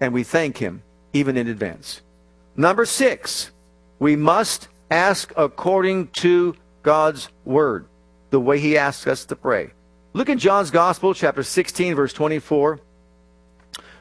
and 0.00 0.14
we 0.14 0.22
thank 0.22 0.58
Him 0.58 0.82
even 1.12 1.36
in 1.36 1.48
advance. 1.48 2.00
Number 2.56 2.86
six, 2.86 3.50
we 3.98 4.16
must 4.16 4.68
ask 4.90 5.32
according 5.36 6.08
to 6.08 6.54
God's 6.82 7.28
Word, 7.44 7.86
the 8.30 8.40
way 8.40 8.58
He 8.58 8.78
asks 8.78 9.06
us 9.06 9.24
to 9.26 9.36
pray. 9.36 9.70
Look 10.12 10.30
at 10.30 10.38
John's 10.38 10.70
Gospel, 10.70 11.12
chapter 11.12 11.42
16, 11.42 11.94
verse 11.94 12.12
24. 12.14 12.80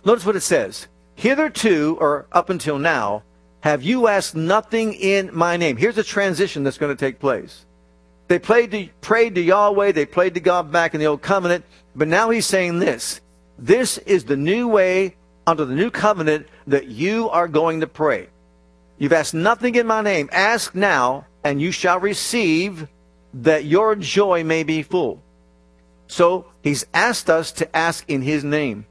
Notice 0.06 0.26
what 0.26 0.36
it 0.38 0.42
says. 0.42 0.88
Hitherto, 1.16 1.98
or 2.00 2.28
up 2.32 2.50
until 2.50 2.78
now, 2.78 3.24
have 3.66 3.82
you 3.82 4.08
asked 4.08 4.36
nothing 4.36 4.94
in 4.94 5.32
my 5.34 5.58
name? 5.58 5.76
Here's 5.76 5.98
a 5.98 6.04
transition 6.04 6.64
that's 6.64 6.78
going 6.78 6.96
to 6.96 7.00
take 7.00 7.18
place. 7.18 7.66
They 8.28 8.38
to, 8.38 8.90
prayed 9.02 9.34
to 9.34 9.42
Yahweh, 9.42 9.92
they 9.92 10.06
prayed 10.06 10.36
to 10.36 10.40
God 10.40 10.72
back 10.72 10.94
in 10.94 11.00
the 11.00 11.08
old 11.08 11.24
covenant, 11.24 11.66
but 11.96 12.08
now 12.08 12.30
he's 12.30 12.46
saying 12.46 12.78
this. 12.78 13.22
This 13.58 13.98
is 13.98 14.26
the 14.26 14.38
new 14.38 14.68
way 14.68 15.16
under 15.48 15.66
the 15.66 15.74
new 15.74 15.90
covenant 15.90 16.46
that 16.68 16.90
you 16.90 17.28
are 17.32 17.48
going 17.48 17.80
to 17.80 17.88
pray. 17.88 18.28
You've 19.00 19.14
asked 19.14 19.34
nothing 19.34 19.74
in 19.74 19.88
my 19.88 20.02
name. 20.02 20.30
Ask 20.32 20.76
now, 20.76 21.26
and 21.44 21.60
you 21.60 21.72
shall 21.72 22.00
receive 22.00 22.88
that 23.34 23.66
your 23.66 23.96
joy 23.96 24.44
may 24.44 24.62
be 24.62 24.84
full. 24.84 25.24
So 26.06 26.46
he's 26.62 26.86
asked 26.94 27.32
us 27.32 27.52
to 27.54 27.76
ask 27.76 28.08
in 28.08 28.22
his 28.22 28.44
name. 28.44 28.86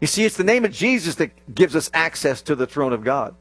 You 0.00 0.06
see, 0.06 0.24
it's 0.24 0.36
the 0.36 0.44
name 0.44 0.64
of 0.64 0.70
Jesus 0.70 1.16
that 1.16 1.52
gives 1.52 1.74
us 1.74 1.90
access 1.92 2.42
to 2.42 2.54
the 2.54 2.68
throne 2.68 2.92
of 2.92 3.02
God. 3.02 3.34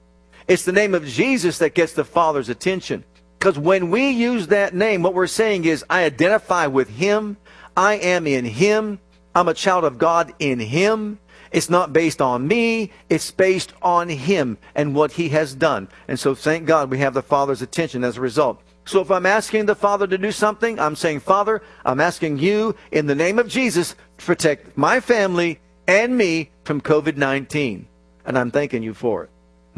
It's 0.50 0.66
the 0.66 0.72
name 0.72 0.96
of 0.96 1.06
Jesus 1.06 1.60
that 1.60 1.76
gets 1.76 1.94
the 1.94 2.04
Father's 2.04 2.50
attention. 2.50 3.04
Because 3.38 3.60
when 3.60 3.92
we 3.92 4.10
use 4.10 4.48
that 4.48 4.74
name, 4.74 5.04
what 5.04 5.14
we're 5.14 5.28
saying 5.28 5.66
is, 5.66 5.86
I 5.92 6.06
identify 6.06 6.66
with 6.66 6.90
Him. 6.90 7.38
I 7.78 7.98
am 7.98 8.26
in 8.26 8.46
Him. 8.46 9.00
I'm 9.36 9.48
a 9.48 9.54
child 9.54 9.84
of 9.84 10.00
God 10.00 10.34
in 10.40 10.60
Him. 10.60 11.20
It's 11.52 11.70
not 11.70 11.94
based 11.94 12.20
on 12.20 12.48
me. 12.48 12.92
It's 13.12 13.30
based 13.30 13.74
on 13.84 14.10
Him 14.10 14.58
and 14.74 14.96
what 14.96 15.12
He 15.12 15.30
has 15.30 15.54
done. 15.54 15.88
And 16.08 16.20
so 16.20 16.34
thank 16.34 16.66
God 16.66 16.90
we 16.90 16.98
have 16.98 17.14
the 17.14 17.22
Father's 17.22 17.62
attention 17.62 18.04
as 18.04 18.18
a 18.18 18.22
result. 18.22 18.60
So 18.86 19.02
if 19.02 19.12
I'm 19.12 19.28
asking 19.28 19.68
the 19.68 19.76
Father 19.76 20.08
to 20.08 20.18
do 20.18 20.32
something, 20.32 20.80
I'm 20.80 20.96
saying, 20.96 21.20
Father, 21.20 21.62
I'm 21.86 22.02
asking 22.02 22.40
you 22.40 22.76
in 22.92 23.06
the 23.06 23.14
name 23.14 23.38
of 23.38 23.50
Jesus 23.50 23.96
to 24.18 24.26
protect 24.26 24.76
my 24.76 25.00
family 25.00 25.60
and 25.88 26.18
me 26.18 26.50
from 26.64 26.82
COVID 26.82 27.18
19. 27.18 27.88
And 28.26 28.36
I'm 28.36 28.50
thanking 28.50 28.82
you 28.82 28.96
for 28.96 29.26
it. 29.26 29.30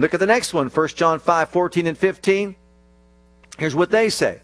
Look 0.02 0.14
at 0.14 0.20
the 0.20 0.26
next 0.26 0.54
one, 0.54 0.68
1 0.68 0.88
John 0.90 1.20
5, 1.20 1.50
14 1.50 1.88
and 1.88 1.98
15. 1.98 2.56
Here's 3.58 3.76
what 3.76 3.92
they 3.92 4.10
say. 4.10 4.42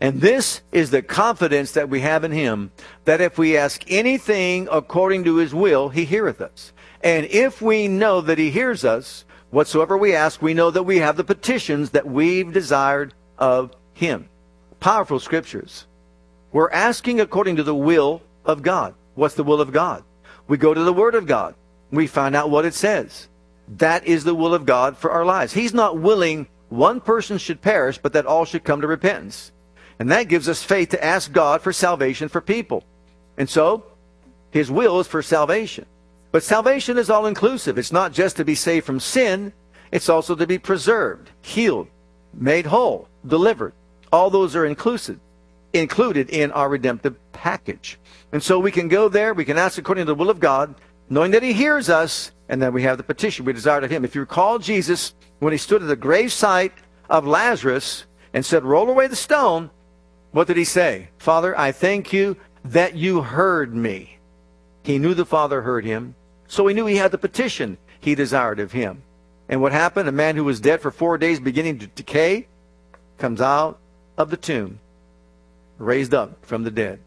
And 0.00 0.20
this 0.20 0.62
is 0.72 0.90
the 0.90 1.02
confidence 1.02 1.72
that 1.72 1.88
we 1.88 2.00
have 2.00 2.24
in 2.24 2.32
him, 2.32 2.72
that 3.04 3.20
if 3.20 3.38
we 3.38 3.56
ask 3.56 3.84
anything 3.88 4.68
according 4.70 5.24
to 5.24 5.36
his 5.36 5.54
will, 5.54 5.90
he 5.90 6.04
heareth 6.04 6.40
us. 6.40 6.72
And 7.02 7.26
if 7.26 7.60
we 7.60 7.88
know 7.88 8.20
that 8.20 8.38
he 8.38 8.50
hears 8.50 8.84
us, 8.84 9.24
Whatsoever 9.52 9.98
we 9.98 10.14
ask, 10.14 10.40
we 10.40 10.54
know 10.54 10.70
that 10.70 10.84
we 10.84 11.00
have 11.00 11.18
the 11.18 11.24
petitions 11.24 11.90
that 11.90 12.06
we've 12.06 12.50
desired 12.50 13.12
of 13.36 13.76
him. 13.92 14.30
Powerful 14.80 15.20
scriptures. 15.20 15.86
We're 16.52 16.70
asking 16.70 17.20
according 17.20 17.56
to 17.56 17.62
the 17.62 17.74
will 17.74 18.22
of 18.46 18.62
God. 18.62 18.94
What's 19.14 19.34
the 19.34 19.44
will 19.44 19.60
of 19.60 19.70
God? 19.70 20.04
We 20.48 20.56
go 20.56 20.72
to 20.72 20.82
the 20.82 20.92
Word 20.92 21.14
of 21.14 21.26
God. 21.26 21.54
We 21.90 22.06
find 22.06 22.34
out 22.34 22.48
what 22.48 22.64
it 22.64 22.72
says. 22.72 23.28
That 23.68 24.06
is 24.06 24.24
the 24.24 24.34
will 24.34 24.54
of 24.54 24.66
God 24.66 24.96
for 24.96 25.10
our 25.10 25.24
lives. 25.24 25.52
He's 25.52 25.74
not 25.74 25.98
willing 25.98 26.48
one 26.68 27.00
person 27.00 27.38
should 27.38 27.60
perish, 27.60 27.98
but 27.98 28.12
that 28.14 28.26
all 28.26 28.44
should 28.44 28.64
come 28.64 28.80
to 28.80 28.86
repentance. 28.86 29.52
And 29.98 30.10
that 30.10 30.28
gives 30.28 30.48
us 30.48 30.62
faith 30.62 30.88
to 30.90 31.04
ask 31.04 31.32
God 31.32 31.60
for 31.60 31.72
salvation 31.72 32.28
for 32.28 32.40
people. 32.40 32.84
And 33.36 33.48
so, 33.48 33.84
His 34.50 34.70
will 34.70 34.98
is 35.00 35.06
for 35.06 35.22
salvation. 35.22 35.86
But 36.32 36.42
salvation 36.42 36.96
is 36.96 37.10
all 37.10 37.26
inclusive. 37.26 37.76
It's 37.78 37.92
not 37.92 38.12
just 38.12 38.36
to 38.36 38.44
be 38.44 38.54
saved 38.54 38.86
from 38.86 39.00
sin, 39.00 39.52
it's 39.90 40.08
also 40.08 40.34
to 40.34 40.46
be 40.46 40.58
preserved, 40.58 41.30
healed, 41.42 41.88
made 42.32 42.66
whole, 42.66 43.08
delivered. 43.26 43.74
All 44.10 44.30
those 44.30 44.56
are 44.56 44.64
inclusive, 44.64 45.20
included 45.74 46.30
in 46.30 46.50
our 46.52 46.70
redemptive 46.70 47.16
package. 47.32 47.98
And 48.32 48.42
so 48.42 48.58
we 48.58 48.72
can 48.72 48.88
go 48.88 49.10
there, 49.10 49.34
we 49.34 49.44
can 49.44 49.58
ask 49.58 49.76
according 49.76 50.06
to 50.06 50.12
the 50.12 50.14
will 50.14 50.30
of 50.30 50.40
God, 50.40 50.74
knowing 51.12 51.32
that 51.32 51.42
He 51.42 51.52
hears 51.52 51.88
us, 51.88 52.32
and 52.48 52.60
then 52.60 52.72
we 52.72 52.82
have 52.82 52.96
the 52.96 53.02
petition 53.02 53.44
we 53.44 53.52
desire 53.52 53.80
of 53.80 53.90
Him. 53.90 54.04
If 54.04 54.14
you 54.14 54.22
recall 54.22 54.58
Jesus, 54.58 55.14
when 55.40 55.52
He 55.52 55.58
stood 55.58 55.82
at 55.82 55.88
the 55.88 55.96
grave 55.96 56.32
site 56.32 56.72
of 57.10 57.26
Lazarus 57.26 58.06
and 58.32 58.44
said, 58.44 58.64
Roll 58.64 58.88
away 58.88 59.06
the 59.06 59.16
stone, 59.16 59.70
what 60.30 60.46
did 60.46 60.56
He 60.56 60.64
say? 60.64 61.08
Father, 61.18 61.58
I 61.58 61.72
thank 61.72 62.12
you 62.12 62.36
that 62.64 62.94
you 62.94 63.22
heard 63.22 63.74
me. 63.74 64.18
He 64.82 64.98
knew 64.98 65.14
the 65.14 65.26
Father 65.26 65.62
heard 65.62 65.84
him. 65.84 66.14
So 66.48 66.66
he 66.66 66.74
knew 66.74 66.86
he 66.86 66.96
had 66.96 67.12
the 67.12 67.18
petition 67.18 67.78
he 68.00 68.14
desired 68.14 68.60
of 68.60 68.72
him. 68.72 69.02
And 69.48 69.60
what 69.60 69.72
happened? 69.72 70.08
A 70.08 70.12
man 70.12 70.36
who 70.36 70.44
was 70.44 70.60
dead 70.60 70.80
for 70.80 70.90
four 70.90 71.18
days, 71.18 71.40
beginning 71.40 71.78
to 71.80 71.86
decay, 71.86 72.48
comes 73.18 73.40
out 73.40 73.78
of 74.16 74.30
the 74.30 74.36
tomb, 74.36 74.80
raised 75.78 76.14
up 76.14 76.44
from 76.44 76.64
the 76.64 76.70
dead. 76.70 77.00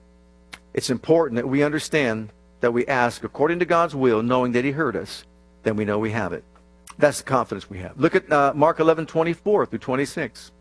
It's 0.73 0.89
important 0.89 1.37
that 1.37 1.47
we 1.47 1.63
understand 1.63 2.29
that 2.61 2.71
we 2.71 2.85
ask 2.87 3.23
according 3.23 3.59
to 3.59 3.65
God's 3.65 3.95
will, 3.95 4.23
knowing 4.23 4.53
that 4.53 4.65
he 4.65 4.71
heard 4.71 4.95
us, 4.95 5.25
then 5.63 5.75
we 5.75 5.85
know 5.85 5.99
we 5.99 6.11
have 6.11 6.33
it. 6.33 6.43
That's 6.97 7.19
the 7.19 7.25
confidence 7.25 7.69
we 7.69 7.79
have. 7.79 7.99
Look 7.99 8.15
at 8.15 8.31
uh, 8.31 8.53
Mark 8.55 8.79
11, 8.79 9.05
24 9.05 9.65
through 9.65 9.79
26. 9.79 10.51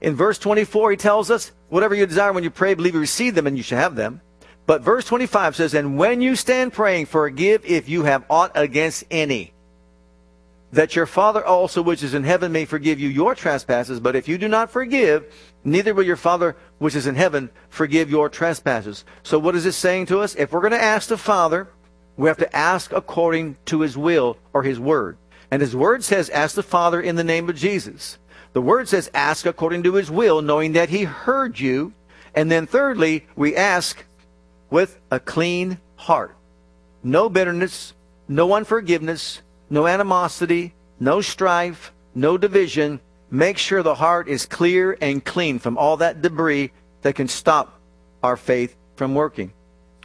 In 0.00 0.14
verse 0.14 0.38
24, 0.38 0.90
he 0.90 0.96
tells 0.96 1.30
us, 1.30 1.52
whatever 1.68 1.94
you 1.94 2.06
desire 2.06 2.32
when 2.32 2.44
you 2.44 2.50
pray, 2.50 2.74
believe 2.74 2.94
you 2.94 3.00
receive 3.00 3.34
them 3.34 3.46
and 3.46 3.56
you 3.56 3.62
shall 3.62 3.78
have 3.78 3.94
them. 3.94 4.20
But 4.66 4.82
verse 4.82 5.04
25 5.04 5.56
says, 5.56 5.74
And 5.74 5.96
when 5.96 6.20
you 6.20 6.34
stand 6.34 6.72
praying, 6.72 7.06
forgive 7.06 7.64
if 7.64 7.88
you 7.88 8.02
have 8.02 8.24
aught 8.28 8.52
against 8.54 9.04
any, 9.10 9.52
that 10.72 10.96
your 10.96 11.06
Father 11.06 11.44
also 11.44 11.80
which 11.82 12.02
is 12.02 12.14
in 12.14 12.24
heaven 12.24 12.52
may 12.52 12.64
forgive 12.64 12.98
you 12.98 13.08
your 13.08 13.34
trespasses. 13.34 14.00
But 14.00 14.16
if 14.16 14.28
you 14.28 14.38
do 14.38 14.48
not 14.48 14.70
forgive, 14.70 15.32
neither 15.64 15.94
will 15.94 16.02
your 16.02 16.16
Father 16.16 16.56
which 16.78 16.94
is 16.94 17.06
in 17.06 17.14
heaven 17.14 17.50
forgive 17.68 18.10
your 18.10 18.28
trespasses. 18.28 19.04
So 19.22 19.38
what 19.38 19.54
is 19.54 19.64
this 19.64 19.76
saying 19.76 20.06
to 20.06 20.20
us? 20.20 20.34
If 20.34 20.52
we're 20.52 20.60
going 20.60 20.72
to 20.72 20.82
ask 20.82 21.08
the 21.08 21.16
Father, 21.16 21.68
we 22.16 22.28
have 22.28 22.38
to 22.38 22.56
ask 22.56 22.92
according 22.92 23.56
to 23.66 23.82
his 23.82 23.96
will 23.96 24.38
or 24.52 24.62
his 24.62 24.80
word. 24.80 25.18
And 25.50 25.62
his 25.62 25.76
word 25.76 26.02
says, 26.02 26.30
Ask 26.30 26.56
the 26.56 26.62
Father 26.62 27.00
in 27.00 27.16
the 27.16 27.24
name 27.24 27.48
of 27.48 27.56
Jesus. 27.56 28.18
The 28.52 28.62
word 28.62 28.88
says, 28.88 29.10
Ask 29.14 29.46
according 29.46 29.82
to 29.84 29.94
his 29.94 30.10
will, 30.10 30.42
knowing 30.42 30.72
that 30.72 30.88
he 30.88 31.04
heard 31.04 31.60
you. 31.60 31.92
And 32.34 32.50
then 32.50 32.66
thirdly, 32.66 33.26
we 33.36 33.54
ask 33.54 34.04
with 34.70 34.98
a 35.10 35.20
clean 35.20 35.78
heart. 35.96 36.34
No 37.02 37.28
bitterness, 37.28 37.94
no 38.28 38.54
unforgiveness, 38.54 39.42
no 39.70 39.86
animosity, 39.86 40.74
no 41.00 41.20
strife, 41.20 41.92
no 42.14 42.38
division. 42.38 43.00
Make 43.30 43.58
sure 43.58 43.82
the 43.82 43.94
heart 43.94 44.28
is 44.28 44.46
clear 44.46 44.96
and 45.00 45.24
clean 45.24 45.58
from 45.58 45.76
all 45.76 45.96
that 45.98 46.22
debris 46.22 46.72
that 47.02 47.14
can 47.14 47.28
stop 47.28 47.80
our 48.22 48.36
faith 48.36 48.76
from 48.96 49.14
working. 49.14 49.52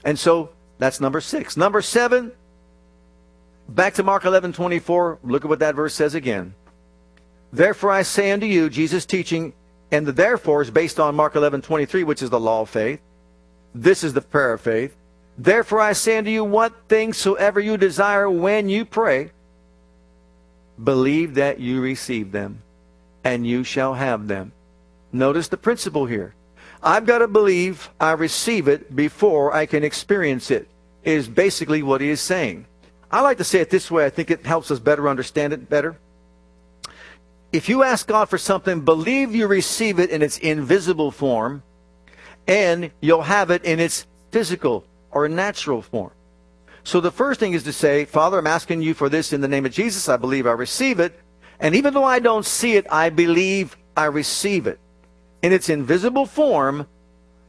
And 0.03 0.17
so 0.17 0.49
that's 0.77 0.99
number 0.99 1.21
six. 1.21 1.55
Number 1.55 1.81
seven, 1.81 2.31
back 3.69 3.93
to 3.95 4.03
Mark 4.03 4.25
11 4.25 4.53
24. 4.53 5.19
Look 5.23 5.45
at 5.45 5.49
what 5.49 5.59
that 5.59 5.75
verse 5.75 5.93
says 5.93 6.15
again. 6.15 6.55
Therefore 7.53 7.91
I 7.91 8.03
say 8.03 8.31
unto 8.31 8.45
you, 8.45 8.69
Jesus 8.69 9.05
teaching, 9.05 9.53
and 9.91 10.07
the 10.07 10.11
therefore 10.11 10.61
is 10.61 10.71
based 10.71 10.99
on 10.99 11.15
Mark 11.15 11.35
11 11.35 11.61
23, 11.61 12.03
which 12.03 12.21
is 12.21 12.29
the 12.29 12.39
law 12.39 12.61
of 12.61 12.69
faith. 12.69 13.01
This 13.75 14.03
is 14.03 14.13
the 14.13 14.21
prayer 14.21 14.53
of 14.53 14.61
faith. 14.61 14.95
Therefore 15.37 15.79
I 15.79 15.93
say 15.93 16.17
unto 16.17 16.29
you, 16.29 16.43
what 16.43 16.73
things 16.87 17.17
soever 17.17 17.59
you 17.59 17.77
desire 17.77 18.29
when 18.29 18.69
you 18.69 18.85
pray, 18.85 19.31
believe 20.83 21.35
that 21.35 21.59
you 21.59 21.81
receive 21.81 22.31
them, 22.31 22.61
and 23.23 23.45
you 23.45 23.63
shall 23.63 23.93
have 23.93 24.27
them. 24.27 24.51
Notice 25.11 25.47
the 25.47 25.57
principle 25.57 26.05
here. 26.05 26.33
I've 26.81 27.05
got 27.05 27.19
to 27.19 27.27
believe 27.27 27.89
I 27.99 28.11
receive 28.13 28.67
it 28.67 28.95
before 28.95 29.53
I 29.53 29.65
can 29.65 29.83
experience 29.83 30.49
it, 30.49 30.67
is 31.03 31.27
basically 31.27 31.83
what 31.83 32.01
he 32.01 32.09
is 32.09 32.21
saying. 32.21 32.65
I 33.11 33.21
like 33.21 33.37
to 33.37 33.43
say 33.43 33.59
it 33.59 33.69
this 33.69 33.91
way. 33.91 34.05
I 34.05 34.09
think 34.09 34.31
it 34.31 34.45
helps 34.45 34.71
us 34.71 34.79
better 34.79 35.09
understand 35.09 35.53
it 35.53 35.69
better. 35.69 35.97
If 37.51 37.67
you 37.67 37.83
ask 37.83 38.07
God 38.07 38.29
for 38.29 38.37
something, 38.37 38.81
believe 38.81 39.35
you 39.35 39.47
receive 39.47 39.99
it 39.99 40.09
in 40.09 40.21
its 40.21 40.37
invisible 40.37 41.11
form, 41.11 41.63
and 42.47 42.91
you'll 43.01 43.23
have 43.23 43.51
it 43.51 43.65
in 43.65 43.79
its 43.79 44.07
physical 44.31 44.85
or 45.11 45.27
natural 45.27 45.81
form. 45.81 46.11
So 46.83 46.99
the 46.99 47.11
first 47.11 47.39
thing 47.39 47.53
is 47.53 47.63
to 47.63 47.73
say, 47.73 48.05
Father, 48.05 48.39
I'm 48.39 48.47
asking 48.47 48.81
you 48.81 48.93
for 48.93 49.09
this 49.09 49.33
in 49.33 49.41
the 49.41 49.47
name 49.47 49.65
of 49.65 49.71
Jesus. 49.71 50.09
I 50.09 50.17
believe 50.17 50.47
I 50.47 50.51
receive 50.51 50.99
it. 50.99 51.19
And 51.59 51.75
even 51.75 51.93
though 51.93 52.03
I 52.03 52.19
don't 52.19 52.45
see 52.45 52.73
it, 52.73 52.87
I 52.89 53.09
believe 53.09 53.77
I 53.95 54.05
receive 54.05 54.65
it. 54.67 54.79
In 55.43 55.53
its 55.53 55.69
invisible 55.69 56.25
form, 56.25 56.87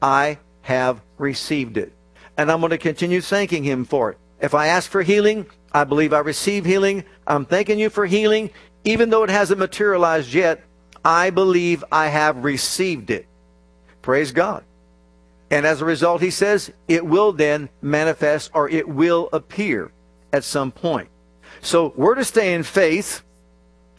I 0.00 0.38
have 0.62 1.00
received 1.18 1.76
it. 1.76 1.92
And 2.36 2.50
I'm 2.50 2.60
going 2.60 2.70
to 2.70 2.78
continue 2.78 3.20
thanking 3.20 3.64
Him 3.64 3.84
for 3.84 4.10
it. 4.10 4.18
If 4.40 4.54
I 4.54 4.68
ask 4.68 4.90
for 4.90 5.02
healing, 5.02 5.46
I 5.72 5.84
believe 5.84 6.12
I 6.12 6.18
receive 6.18 6.64
healing. 6.64 7.04
I'm 7.26 7.46
thanking 7.46 7.78
you 7.78 7.90
for 7.90 8.04
healing. 8.04 8.50
Even 8.84 9.10
though 9.10 9.22
it 9.22 9.30
hasn't 9.30 9.60
materialized 9.60 10.34
yet, 10.34 10.62
I 11.04 11.30
believe 11.30 11.84
I 11.90 12.08
have 12.08 12.44
received 12.44 13.10
it. 13.10 13.26
Praise 14.02 14.32
God. 14.32 14.64
And 15.52 15.66
as 15.66 15.82
a 15.82 15.84
result, 15.84 16.22
he 16.22 16.30
says, 16.30 16.72
it 16.88 17.04
will 17.04 17.30
then 17.30 17.68
manifest 17.82 18.50
or 18.54 18.70
it 18.70 18.88
will 18.88 19.28
appear 19.34 19.92
at 20.32 20.44
some 20.44 20.72
point. 20.72 21.10
So 21.60 21.92
we're 21.94 22.14
to 22.14 22.24
stay 22.24 22.54
in 22.54 22.62
faith 22.62 23.22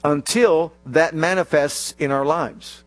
until 0.04 0.74
that 0.88 1.14
manifests 1.14 1.94
in 2.00 2.10
our 2.10 2.26
lives. 2.26 2.84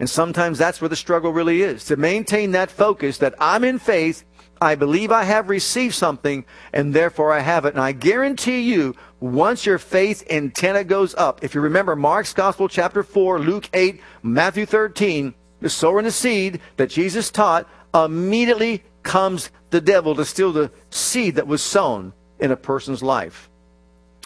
And 0.00 0.08
sometimes 0.08 0.56
that's 0.56 0.80
where 0.80 0.88
the 0.88 0.96
struggle 0.96 1.34
really 1.34 1.60
is 1.60 1.84
to 1.84 1.96
maintain 1.96 2.52
that 2.52 2.70
focus 2.70 3.18
that 3.18 3.34
I'm 3.38 3.62
in 3.62 3.78
faith, 3.78 4.24
I 4.58 4.74
believe 4.74 5.12
I 5.12 5.24
have 5.24 5.50
received 5.50 5.94
something, 5.94 6.46
and 6.72 6.94
therefore 6.94 7.32
I 7.32 7.40
have 7.40 7.66
it. 7.66 7.74
And 7.74 7.82
I 7.82 7.92
guarantee 7.92 8.62
you, 8.62 8.96
once 9.20 9.66
your 9.66 9.78
faith 9.78 10.24
antenna 10.30 10.82
goes 10.82 11.14
up, 11.16 11.44
if 11.44 11.54
you 11.54 11.60
remember 11.60 11.94
Mark's 11.94 12.32
Gospel, 12.32 12.68
chapter 12.68 13.02
4, 13.02 13.40
Luke 13.40 13.68
8, 13.74 14.00
Matthew 14.22 14.64
13, 14.64 15.34
the 15.60 15.68
sower 15.68 15.98
and 15.98 16.06
the 16.06 16.12
seed 16.12 16.60
that 16.76 16.90
Jesus 16.90 17.30
taught, 17.30 17.68
immediately 17.94 18.82
comes 19.02 19.50
the 19.70 19.80
devil 19.80 20.14
to 20.14 20.24
steal 20.24 20.52
the 20.52 20.70
seed 20.90 21.36
that 21.36 21.46
was 21.46 21.62
sown 21.62 22.12
in 22.38 22.50
a 22.50 22.56
person's 22.56 23.02
life. 23.02 23.48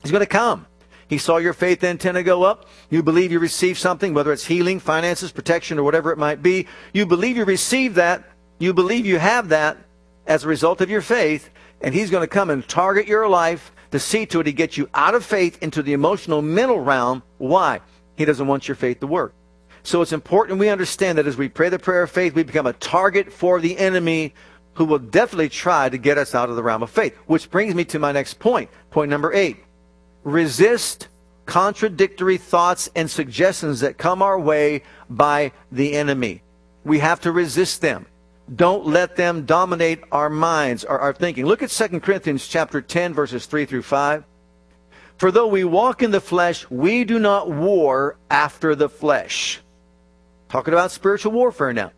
He's 0.03 0.11
going 0.11 0.21
to 0.21 0.27
come. 0.27 0.67
He 1.09 1.19
saw 1.19 1.37
your 1.37 1.53
faith 1.53 1.85
antenna 1.85 2.23
go 2.23 2.43
up. 2.43 2.67
You 2.91 3.03
believe 3.03 3.33
you 3.33 3.39
receive 3.39 3.79
something, 3.79 4.15
whether 4.15 4.33
it's 4.33 4.47
healing, 4.47 4.81
finances, 4.81 5.31
protection, 5.31 5.79
or 5.79 5.83
whatever 5.83 6.11
it 6.11 6.19
might 6.19 6.43
be. 6.43 6.67
You 6.93 7.07
believe 7.07 7.37
you 7.37 7.45
receive 7.45 7.97
that. 7.97 8.25
You 8.59 8.73
believe 8.73 9.05
you 9.05 9.19
have 9.19 9.51
that 9.51 9.77
as 10.27 10.45
a 10.45 10.49
result 10.49 10.81
of 10.81 10.89
your 10.89 11.03
faith. 11.03 11.51
And 11.81 11.95
he's 11.95 12.11
going 12.11 12.23
to 12.23 12.29
come 12.29 12.49
and 12.49 12.67
target 12.67 13.07
your 13.07 13.29
life 13.29 13.73
to 13.91 13.99
see 13.99 14.25
to 14.27 14.41
it 14.41 14.47
he 14.47 14.53
gets 14.53 14.79
you 14.79 14.89
out 14.95 15.15
of 15.15 15.25
faith 15.25 15.63
into 15.63 15.83
the 15.83 15.93
emotional, 15.93 16.41
mental 16.41 16.81
realm. 16.81 17.23
Why? 17.39 17.81
He 18.17 18.25
doesn't 18.25 18.47
want 18.47 18.67
your 18.67 18.75
faith 18.75 19.01
to 19.01 19.07
work. 19.07 19.35
So 19.83 20.01
it's 20.03 20.13
important 20.13 20.59
we 20.59 20.69
understand 20.69 21.19
that 21.19 21.27
as 21.27 21.37
we 21.37 21.49
pray 21.49 21.69
the 21.69 21.79
prayer 21.79 22.03
of 22.03 22.11
faith, 22.11 22.35
we 22.35 22.43
become 22.43 22.67
a 22.67 22.73
target 22.73 23.33
for 23.33 23.61
the 23.61 23.77
enemy 23.79 24.35
who 24.75 24.85
will 24.85 24.99
definitely 24.99 25.49
try 25.49 25.89
to 25.89 25.99
get 25.99 26.19
us 26.19 26.35
out 26.35 26.49
of 26.49 26.57
the 26.57 26.63
realm 26.63 26.83
of 26.83 26.91
faith. 26.91 27.17
Which 27.27 27.51
brings 27.51 27.75
me 27.75 27.85
to 27.87 27.99
my 27.99 28.13
next 28.13 28.39
point. 28.39 28.71
Point 28.91 29.11
number 29.11 29.33
eight. 29.33 29.59
Resist 30.25 31.09
contradictory 31.47 32.39
thoughts 32.39 32.89
and 32.95 33.11
suggestions 33.11 33.81
that 33.81 33.99
come 33.99 34.23
our 34.23 34.39
way 34.39 34.83
by 35.11 35.53
the 35.71 35.95
enemy. 35.95 36.43
We 36.85 37.01
have 37.01 37.21
to 37.23 37.33
resist 37.33 37.81
them. 37.81 38.07
Don't 38.55 38.87
let 38.87 39.17
them 39.17 39.45
dominate 39.45 40.01
our 40.11 40.31
minds 40.31 40.85
or 40.85 40.99
our 40.99 41.13
thinking. 41.13 41.47
Look 41.47 41.63
at 41.63 41.71
2 41.71 42.01
Corinthians 42.01 42.47
chapter 42.47 42.81
10 42.81 43.15
verses 43.15 43.47
3 43.47 43.67
through 43.67 43.83
5. 43.83 44.25
For 45.17 45.31
though 45.31 45.47
we 45.47 45.65
walk 45.65 46.03
in 46.03 46.11
the 46.11 46.21
flesh, 46.21 46.69
we 46.71 47.05
do 47.05 47.19
not 47.19 47.51
war 47.51 48.17
after 48.31 48.75
the 48.75 48.89
flesh. 48.89 49.62
Talking 50.53 50.75
about 50.75 50.91
spiritual 50.91 51.33
warfare 51.33 51.73
now. 51.73 51.93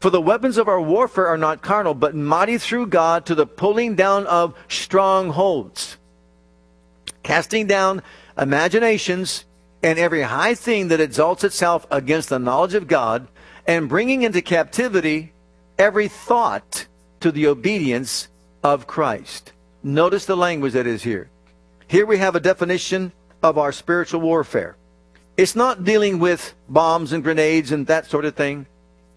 For 0.00 0.10
the 0.10 0.20
weapons 0.20 0.56
of 0.56 0.66
our 0.66 0.80
warfare 0.80 1.28
are 1.28 1.38
not 1.38 1.62
carnal, 1.62 1.94
but 1.94 2.12
mighty 2.12 2.58
through 2.58 2.88
God 2.88 3.24
to 3.26 3.36
the 3.36 3.46
pulling 3.46 3.94
down 3.94 4.26
of 4.26 4.56
strongholds. 4.66 5.96
Casting 7.22 7.68
down 7.68 8.02
imaginations, 8.36 9.44
and 9.80 9.96
every 9.96 10.22
high 10.22 10.56
thing 10.56 10.88
that 10.88 11.00
exalts 11.00 11.44
itself 11.44 11.86
against 11.88 12.30
the 12.30 12.40
knowledge 12.40 12.74
of 12.74 12.88
God, 12.88 13.28
and 13.64 13.88
bringing 13.88 14.22
into 14.22 14.42
captivity 14.42 15.32
every 15.78 16.08
thought 16.08 16.88
to 17.20 17.30
the 17.30 17.46
obedience 17.46 18.26
of 18.64 18.88
Christ. 18.88 19.52
Notice 19.84 20.26
the 20.26 20.36
language 20.36 20.72
that 20.72 20.88
is 20.88 21.04
here. 21.04 21.30
Here 21.86 22.06
we 22.06 22.18
have 22.18 22.34
a 22.34 22.40
definition 22.40 23.12
of 23.40 23.56
our 23.56 23.70
spiritual 23.70 24.20
warfare. 24.20 24.76
It's 25.38 25.54
not 25.54 25.84
dealing 25.84 26.18
with 26.18 26.52
bombs 26.68 27.12
and 27.12 27.22
grenades 27.22 27.70
and 27.70 27.86
that 27.86 28.06
sort 28.06 28.24
of 28.24 28.34
thing. 28.34 28.66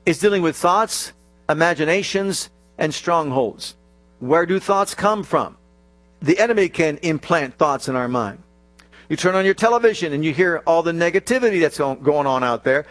It's 0.06 0.20
dealing 0.20 0.44
with 0.44 0.56
thoughts, 0.56 1.14
imaginations, 1.50 2.52
and 2.78 2.94
strongholds. 2.94 3.76
Where 4.20 4.46
do 4.46 4.60
thoughts 4.60 4.94
come 4.94 5.24
from? 5.24 5.58
The 6.22 6.38
enemy 6.38 6.70
can 6.70 6.98
implant 6.98 7.58
thoughts 7.58 7.88
in 7.88 7.96
our 7.96 8.08
mind. 8.08 8.44
You 9.10 9.16
turn 9.16 9.34
on 9.34 9.46
your 9.46 9.56
television 9.56 10.14
and 10.14 10.24
you 10.24 10.32
hear 10.32 10.62
all 10.68 10.84
the 10.84 10.92
negativity 10.92 11.60
that's 11.60 11.80
going 11.80 12.28
on 12.28 12.44
out 12.44 12.64
there, 12.64 12.86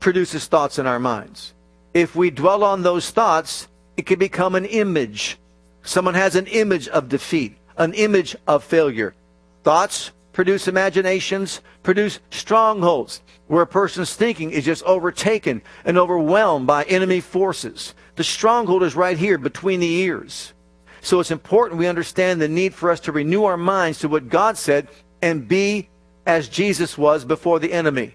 produces 0.00 0.46
thoughts 0.48 0.76
in 0.76 0.86
our 0.88 0.98
minds. 0.98 1.54
If 1.94 2.16
we 2.16 2.30
dwell 2.30 2.64
on 2.64 2.82
those 2.82 3.08
thoughts, 3.12 3.68
it 3.96 4.04
can 4.04 4.18
become 4.18 4.56
an 4.56 4.64
image. 4.64 5.38
Someone 5.84 6.14
has 6.14 6.34
an 6.34 6.48
image 6.48 6.88
of 6.88 7.08
defeat, 7.08 7.56
an 7.76 7.94
image 7.94 8.34
of 8.48 8.64
failure. 8.64 9.14
Thoughts 9.62 10.10
produce 10.34 10.68
imaginations, 10.68 11.62
produce 11.82 12.20
strongholds, 12.30 13.22
where 13.46 13.62
a 13.62 13.66
person's 13.66 14.14
thinking 14.14 14.50
is 14.50 14.64
just 14.64 14.82
overtaken 14.82 15.62
and 15.84 15.96
overwhelmed 15.96 16.66
by 16.66 16.84
enemy 16.84 17.20
forces. 17.20 17.94
The 18.16 18.24
stronghold 18.24 18.82
is 18.82 18.94
right 18.94 19.16
here 19.16 19.38
between 19.38 19.80
the 19.80 19.90
ears. 19.90 20.52
So 21.00 21.20
it's 21.20 21.30
important 21.30 21.78
we 21.78 21.86
understand 21.86 22.40
the 22.40 22.48
need 22.48 22.74
for 22.74 22.90
us 22.90 23.00
to 23.00 23.12
renew 23.12 23.44
our 23.44 23.56
minds 23.56 24.00
to 24.00 24.08
what 24.08 24.28
God 24.28 24.58
said 24.58 24.88
and 25.22 25.48
be 25.48 25.88
as 26.26 26.48
Jesus 26.48 26.98
was 26.98 27.24
before 27.24 27.58
the 27.58 27.72
enemy. 27.72 28.14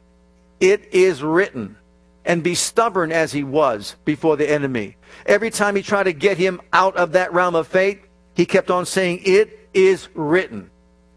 It 0.60 0.94
is 0.94 1.24
written. 1.24 1.78
And 2.26 2.44
be 2.44 2.54
stubborn 2.54 3.12
as 3.12 3.32
he 3.32 3.44
was 3.44 3.96
before 4.06 4.38
the 4.38 4.48
enemy. 4.48 4.98
Every 5.26 5.50
time 5.50 5.76
he 5.76 5.82
tried 5.82 6.04
to 6.04 6.14
get 6.14 6.38
him 6.38 6.62
out 6.72 6.96
of 6.96 7.14
that 7.14 7.34
realm 7.34 7.56
of 7.56 7.68
faith, 7.68 8.06
he 8.36 8.46
kept 8.46 8.70
on 8.70 8.86
saying, 8.86 9.22
It 9.24 9.70
is 9.74 10.10
written. 10.14 10.70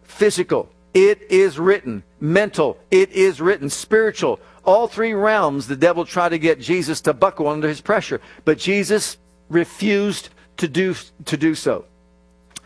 Physical, 0.02 0.71
it 0.94 1.22
is 1.30 1.58
written. 1.58 2.02
Mental, 2.20 2.78
it 2.90 3.10
is 3.12 3.40
written. 3.40 3.70
Spiritual, 3.70 4.40
all 4.64 4.86
three 4.86 5.14
realms, 5.14 5.66
the 5.66 5.76
devil 5.76 6.04
tried 6.04 6.30
to 6.30 6.38
get 6.38 6.60
Jesus 6.60 7.00
to 7.02 7.12
buckle 7.12 7.48
under 7.48 7.68
his 7.68 7.80
pressure. 7.80 8.20
But 8.44 8.58
Jesus 8.58 9.18
refused 9.48 10.28
to 10.58 10.68
do, 10.68 10.94
to 11.24 11.36
do 11.36 11.54
so. 11.54 11.84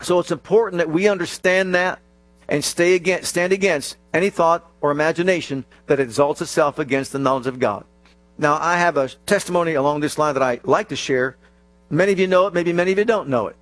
So 0.01 0.19
it's 0.19 0.31
important 0.31 0.79
that 0.79 0.89
we 0.89 1.07
understand 1.07 1.73
that 1.75 1.99
and 2.47 2.63
stay 2.63 2.95
against, 2.95 3.29
stand 3.29 3.51
against 3.51 3.97
any 4.13 4.29
thought 4.29 4.69
or 4.81 4.91
imagination 4.91 5.65
that 5.87 5.99
exalts 5.99 6.41
itself 6.41 6.79
against 6.79 7.11
the 7.11 7.19
knowledge 7.19 7.47
of 7.47 7.59
God. 7.59 7.83
Now, 8.37 8.57
I 8.61 8.77
have 8.77 8.97
a 8.97 9.09
testimony 9.25 9.73
along 9.73 10.01
this 10.01 10.17
line 10.17 10.35
that 10.35 10.43
I 10.43 10.59
like 10.63 10.89
to 10.89 10.95
share. 10.95 11.35
Many 11.89 12.11
of 12.11 12.19
you 12.19 12.27
know 12.27 12.47
it, 12.47 12.53
maybe 12.53 12.71
many 12.73 12.91
of 12.91 12.99
you 12.99 13.05
don't 13.05 13.29
know 13.29 13.47
it. 13.47 13.55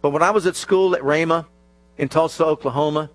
But 0.00 0.10
when 0.10 0.22
I 0.22 0.30
was 0.30 0.46
at 0.46 0.56
school 0.56 0.94
at 0.94 1.02
Rhema 1.02 1.46
in 1.98 2.08
Tulsa, 2.08 2.44
Oklahoma, 2.44 3.10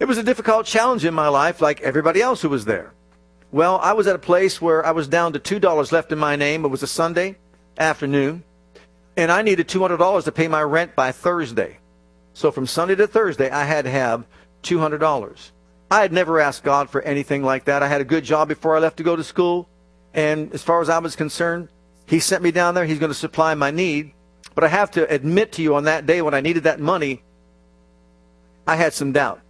it 0.00 0.08
was 0.08 0.16
a 0.16 0.22
difficult 0.22 0.64
challenge 0.64 1.04
in 1.04 1.12
my 1.12 1.28
life, 1.28 1.60
like 1.60 1.82
everybody 1.82 2.22
else 2.22 2.40
who 2.40 2.48
was 2.48 2.64
there. 2.64 2.94
Well, 3.52 3.78
I 3.82 3.92
was 3.92 4.06
at 4.06 4.16
a 4.16 4.20
place 4.20 4.60
where 4.60 4.84
I 4.84 4.92
was 4.92 5.08
down 5.08 5.34
to 5.34 5.38
$2 5.38 5.92
left 5.92 6.10
in 6.10 6.18
my 6.18 6.36
name. 6.36 6.64
It 6.64 6.68
was 6.68 6.82
a 6.82 6.86
Sunday 6.86 7.36
afternoon, 7.76 8.42
and 9.16 9.30
I 9.30 9.42
needed 9.42 9.68
$200 9.68 10.24
to 10.24 10.32
pay 10.32 10.48
my 10.48 10.62
rent 10.62 10.96
by 10.96 11.12
Thursday. 11.12 11.78
So 12.32 12.50
from 12.50 12.66
Sunday 12.66 12.94
to 12.94 13.06
Thursday, 13.06 13.50
I 13.50 13.64
had 13.64 13.84
to 13.84 13.90
have 13.90 14.26
$200. 14.62 15.50
I 15.90 16.00
had 16.00 16.12
never 16.12 16.40
asked 16.40 16.64
God 16.64 16.88
for 16.88 17.02
anything 17.02 17.42
like 17.42 17.64
that. 17.66 17.82
I 17.82 17.88
had 17.88 18.00
a 18.00 18.04
good 18.04 18.24
job 18.24 18.48
before 18.48 18.76
I 18.76 18.78
left 18.78 18.96
to 18.98 19.02
go 19.02 19.16
to 19.16 19.24
school, 19.24 19.68
and 20.14 20.50
as 20.54 20.62
far 20.62 20.80
as 20.80 20.88
I 20.88 20.98
was 20.98 21.14
concerned, 21.14 21.68
He 22.06 22.20
sent 22.20 22.42
me 22.42 22.52
down 22.52 22.74
there. 22.74 22.86
He's 22.86 22.98
going 22.98 23.12
to 23.12 23.18
supply 23.18 23.54
my 23.54 23.70
need. 23.70 24.14
But 24.54 24.64
I 24.64 24.68
have 24.68 24.90
to 24.92 25.12
admit 25.12 25.52
to 25.52 25.62
you 25.62 25.74
on 25.74 25.84
that 25.84 26.06
day 26.06 26.22
when 26.22 26.34
I 26.34 26.40
needed 26.40 26.64
that 26.64 26.80
money, 26.80 27.22
I 28.66 28.76
had 28.76 28.94
some 28.94 29.12
doubt. 29.12 29.40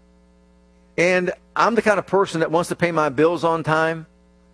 And 1.01 1.33
I'm 1.57 1.77
the 1.77 1.81
kind 1.81 1.99
of 1.99 2.07
person 2.07 2.41
that 2.41 2.51
wants 2.51 2.69
to 2.69 2.77
pay 2.77 2.93
my 2.93 3.09
bills 3.09 3.43
on 3.43 3.63
time. 3.63 4.05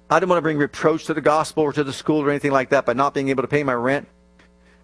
I 0.09 0.20
didn't 0.20 0.28
want 0.28 0.38
to 0.38 0.42
bring 0.42 0.59
reproach 0.59 1.07
to 1.07 1.14
the 1.14 1.20
gospel 1.20 1.64
or 1.64 1.72
to 1.72 1.82
the 1.82 1.92
school 1.92 2.22
or 2.22 2.30
anything 2.30 2.53
like 2.53 2.68
that 2.68 2.86
by 2.86 2.92
not 2.92 3.14
being 3.14 3.30
able 3.30 3.42
to 3.42 3.49
pay 3.49 3.64
my 3.64 3.74
rent. 3.74 4.07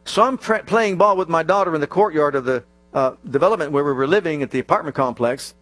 So 0.05 0.23
I'm 0.25 0.39
pre- 0.39 0.63
playing 0.63 0.99
ball 0.99 1.17
with 1.17 1.29
my 1.29 1.45
daughter 1.45 1.73
in 1.73 1.81
the 1.81 1.87
courtyard 1.87 2.35
of 2.35 2.47
the 2.47 2.65
uh, 2.93 3.13
development 3.31 3.71
where 3.71 3.85
we 3.85 3.93
were 3.93 4.09
living 4.09 4.43
at 4.43 4.51
the 4.51 4.59
apartment 4.59 4.97
complex. 4.97 5.55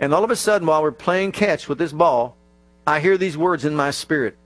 And 0.00 0.12
all 0.12 0.24
of 0.24 0.32
a 0.32 0.34
sudden, 0.34 0.66
while 0.66 0.82
we're 0.82 0.90
playing 0.90 1.30
catch 1.30 1.68
with 1.68 1.78
this 1.78 1.92
ball, 1.92 2.36
I 2.84 2.98
hear 2.98 3.16
these 3.16 3.38
words 3.38 3.64
in 3.64 3.76
my 3.76 3.92
spirit. 3.92 4.36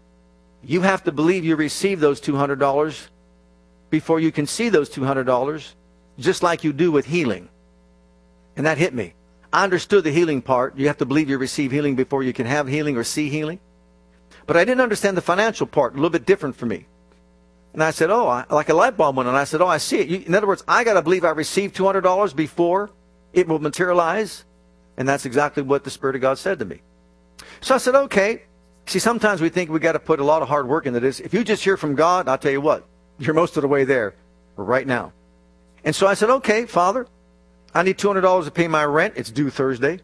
You 0.63 0.83
have 0.83 1.05
to 1.05 1.11
believe 1.11 1.43
you 1.43 1.57
receive 1.57 2.01
those 2.01 2.21
$200 2.21 3.09
before 3.89 4.21
you 4.21 4.31
can 4.31 4.47
see 4.47 4.69
those 4.69 4.91
$200, 4.91 5.73
just 6.19 6.43
like 6.43 6.65
you 6.65 6.75
do 6.75 6.93
with 6.93 7.07
healing. 7.07 7.49
And 8.59 8.67
that 8.67 8.77
hit 8.77 8.93
me. 8.93 9.15
I 9.53 9.65
understood 9.65 10.05
the 10.05 10.11
healing 10.11 10.43
part. 10.43 10.77
You 10.77 10.89
have 10.89 10.99
to 10.99 11.07
believe 11.07 11.31
you 11.31 11.39
receive 11.39 11.73
healing 11.73 11.97
before 11.97 12.23
you 12.23 12.33
can 12.33 12.47
have 12.47 12.69
healing 12.69 12.97
or 12.97 13.05
see 13.05 13.29
healing. 13.29 13.61
But 14.47 14.57
I 14.57 14.65
didn't 14.65 14.81
understand 14.81 15.17
the 15.17 15.23
financial 15.23 15.67
part, 15.67 15.93
a 15.93 15.97
little 15.97 16.11
bit 16.11 16.27
different 16.27 16.57
for 16.57 16.67
me. 16.67 16.87
And 17.75 17.83
I 17.83 17.91
said, 17.91 18.11
oh, 18.11 18.29
I, 18.29 18.45
like 18.51 18.69
a 18.69 18.75
light 18.75 18.97
bulb 18.97 19.17
went 19.17 19.29
on. 19.29 19.35
I 19.35 19.45
said, 19.45 19.61
oh, 19.61 19.67
I 19.67 19.79
see 19.79 19.99
it. 19.99 20.09
You, 20.09 20.23
in 20.27 20.35
other 20.35 20.47
words, 20.47 20.65
I 20.67 20.85
got 20.85 20.95
to 20.95 21.03
believe 21.03 21.25
I 21.25 21.31
received 21.31 21.77
$200 21.77 22.35
before 22.35 22.91
it 23.33 23.47
will 23.47 23.59
materialize. 23.59 24.45
And 24.97 25.09
that's 25.09 25.27
exactly 25.27 25.63
what 25.63 25.85
the 25.85 25.91
Spirit 25.91 26.17
of 26.17 26.23
God 26.23 26.39
said 26.39 26.59
to 26.59 26.65
me. 26.65 26.81
So 27.61 27.75
I 27.75 27.79
said, 27.79 27.95
okay. 27.95 28.43
See, 28.87 28.99
sometimes 28.99 29.41
we 29.41 29.51
think 29.51 29.71
we 29.71 29.81
got 29.81 29.93
to 29.93 29.99
put 29.99 30.19
a 30.19 30.25
lot 30.25 30.41
of 30.41 30.49
hard 30.49 30.67
work 30.67 30.87
into 30.87 30.99
this. 30.99 31.21
If 31.21 31.35
you 31.35 31.45
just 31.45 31.63
hear 31.63 31.77
from 31.77 31.95
God, 31.95 32.27
I'll 32.27 32.39
tell 32.39 32.51
you 32.51 32.61
what, 32.61 32.87
you're 33.19 33.35
most 33.35 33.57
of 33.57 33.63
the 33.63 33.69
way 33.69 33.85
there 33.85 34.15
right 34.57 34.87
now. 34.87 35.13
And 35.85 35.95
so 35.95 36.07
I 36.07 36.15
said, 36.15 36.31
okay, 36.31 36.65
Father, 36.65 37.07
I 37.75 37.83
need 37.83 37.99
$200 37.99 38.45
to 38.45 38.51
pay 38.51 38.69
my 38.69 38.85
rent. 38.85 39.15
It's 39.17 39.31
due 39.31 39.51
Thursday. 39.51 40.01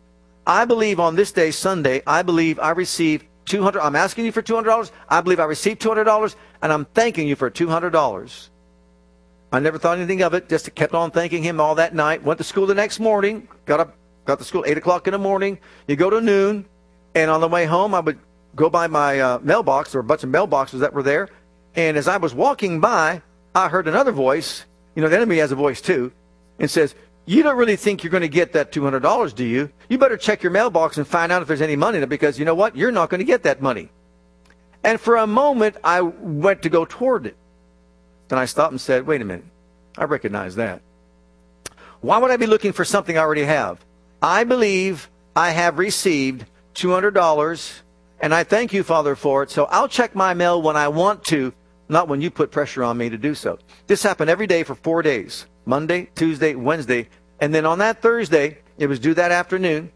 I 0.47 0.65
believe 0.65 1.01
on 1.01 1.17
this 1.17 1.33
day, 1.33 1.51
Sunday, 1.51 2.03
I 2.07 2.23
believe 2.23 2.59
I 2.59 2.71
receive 2.71 3.25
200 3.47 3.81
I'm 3.81 3.97
asking 3.97 4.25
you 4.25 4.33
for 4.33 4.43
$200. 4.43 4.91
I 5.09 5.21
believe 5.21 5.41
I 5.41 5.45
received 5.45 5.81
$200 5.83 6.35
and 6.63 6.73
I'm 6.73 6.85
thanking 6.87 7.29
you 7.29 7.37
for 7.37 7.51
$200. 7.51 8.49
I 9.53 9.61
never 9.61 9.79
thought 9.79 9.99
anything 9.99 10.23
of 10.23 10.35
it. 10.35 10.49
Just 10.49 10.75
kept 10.75 10.95
on 10.95 11.11
thanking 11.11 11.43
him 11.43 11.61
all 11.61 11.77
that 11.77 11.95
night. 11.95 12.25
Went 12.25 12.39
to 12.39 12.45
school 12.45 12.67
the 12.67 12.75
next 12.75 12.99
morning. 13.01 13.49
Got 13.67 13.81
up, 13.81 13.97
got 14.25 14.39
to 14.39 14.45
school 14.45 14.65
8 14.67 14.79
o'clock 14.79 15.07
in 15.07 15.13
the 15.13 15.19
morning. 15.19 15.59
You 15.87 15.97
go 15.97 16.11
to 16.11 16.21
noon. 16.21 16.67
And 17.15 17.31
on 17.31 17.41
the 17.41 17.49
way 17.49 17.65
home, 17.65 17.95
I 17.95 18.01
would 18.01 18.19
go 18.57 18.69
by 18.69 18.89
my 18.89 19.21
uh, 19.21 19.39
mailbox. 19.43 19.95
Were 19.95 20.01
a 20.01 20.05
bunch 20.05 20.25
of 20.25 20.31
mailboxes 20.31 20.81
that 20.81 20.93
were 20.93 21.03
there. 21.03 21.29
And 21.77 21.97
as 21.97 22.09
I 22.09 22.17
was 22.17 22.35
walking 22.35 22.81
by, 22.81 23.23
I 23.55 23.69
heard 23.69 23.87
another 23.87 24.13
voice. 24.13 24.65
You 24.97 25.03
know, 25.03 25.09
the 25.09 25.17
enemy 25.17 25.39
has 25.39 25.53
a 25.53 25.57
voice 25.57 25.81
too. 25.81 26.13
And 26.59 26.71
says, 26.71 26.95
you 27.27 27.43
don't 27.43 27.57
really 27.57 27.77
think 27.77 28.03
you're 28.03 28.11
going 28.11 28.23
to 28.23 28.29
get 28.29 28.53
that 28.53 28.71
$200, 28.71 29.35
do 29.35 29.45
you? 29.45 29.71
You 29.89 29.99
better 29.99 30.17
check 30.17 30.43
your 30.43 30.53
mailbox 30.53 30.99
and 30.99 31.07
find 31.07 31.33
out 31.33 31.41
if 31.41 31.49
there's 31.49 31.63
any 31.63 31.77
money 31.77 31.97
in 31.99 32.05
it 32.05 32.09
because 32.09 32.39
you 32.39 32.45
know 32.45 32.55
what? 32.55 32.77
You're 32.77 32.93
not 32.93 33.09
going 33.09 33.21
to 33.21 33.25
get 33.25 33.45
that 33.45 33.63
money. 33.63 33.89
And 34.83 35.01
for 35.01 35.17
a 35.17 35.27
moment, 35.27 35.77
I 35.83 36.03
went 36.03 36.63
to 36.63 36.69
go 36.69 36.85
toward 36.85 37.27
it. 37.27 37.37
Then 38.29 38.39
I 38.39 38.45
stopped 38.45 38.73
and 38.73 38.81
said, 38.81 39.07
wait 39.07 39.23
a 39.23 39.25
minute. 39.25 39.47
I 39.97 40.05
recognize 40.05 40.57
that. 40.57 40.83
Why 42.01 42.19
would 42.19 42.31
I 42.31 42.37
be 42.37 42.47
looking 42.47 42.73
for 42.73 42.85
something 42.85 43.17
I 43.17 43.21
already 43.21 43.45
have? 43.45 43.83
I 44.21 44.45
believe 44.45 45.09
I 45.35 45.51
have 45.51 45.79
received 45.79 46.45
$200, 46.75 47.81
and 48.21 48.35
I 48.35 48.45
thank 48.45 48.75
you, 48.75 48.83
Father, 48.83 49.17
for 49.17 49.43
it. 49.43 49.51
So 49.51 49.65
I'll 49.67 49.89
check 49.89 50.15
my 50.15 50.35
mail 50.35 50.61
when 50.61 50.77
I 50.77 50.89
want 50.89 51.25
to, 51.25 51.55
not 51.89 52.09
when 52.09 52.21
you 52.21 52.31
put 52.31 52.51
pressure 52.51 52.85
on 52.85 52.99
me 52.99 53.09
to 53.09 53.17
do 53.17 53.35
so. 53.35 53.59
This 53.87 54.03
happened 54.03 54.29
every 54.29 54.47
day 54.47 54.65
for 54.65 54.75
four 54.75 55.01
days. 55.01 55.47
Monday, 55.65 56.09
Tuesday, 56.15 56.55
Wednesday. 56.55 57.09
And 57.41 57.55
then 57.55 57.67
on 57.67 57.79
that 57.79 58.03
Thursday, 58.03 58.59
it 58.79 58.87
was 58.87 58.99
due 58.99 59.15
that 59.15 59.31
afternoon. 59.31 59.93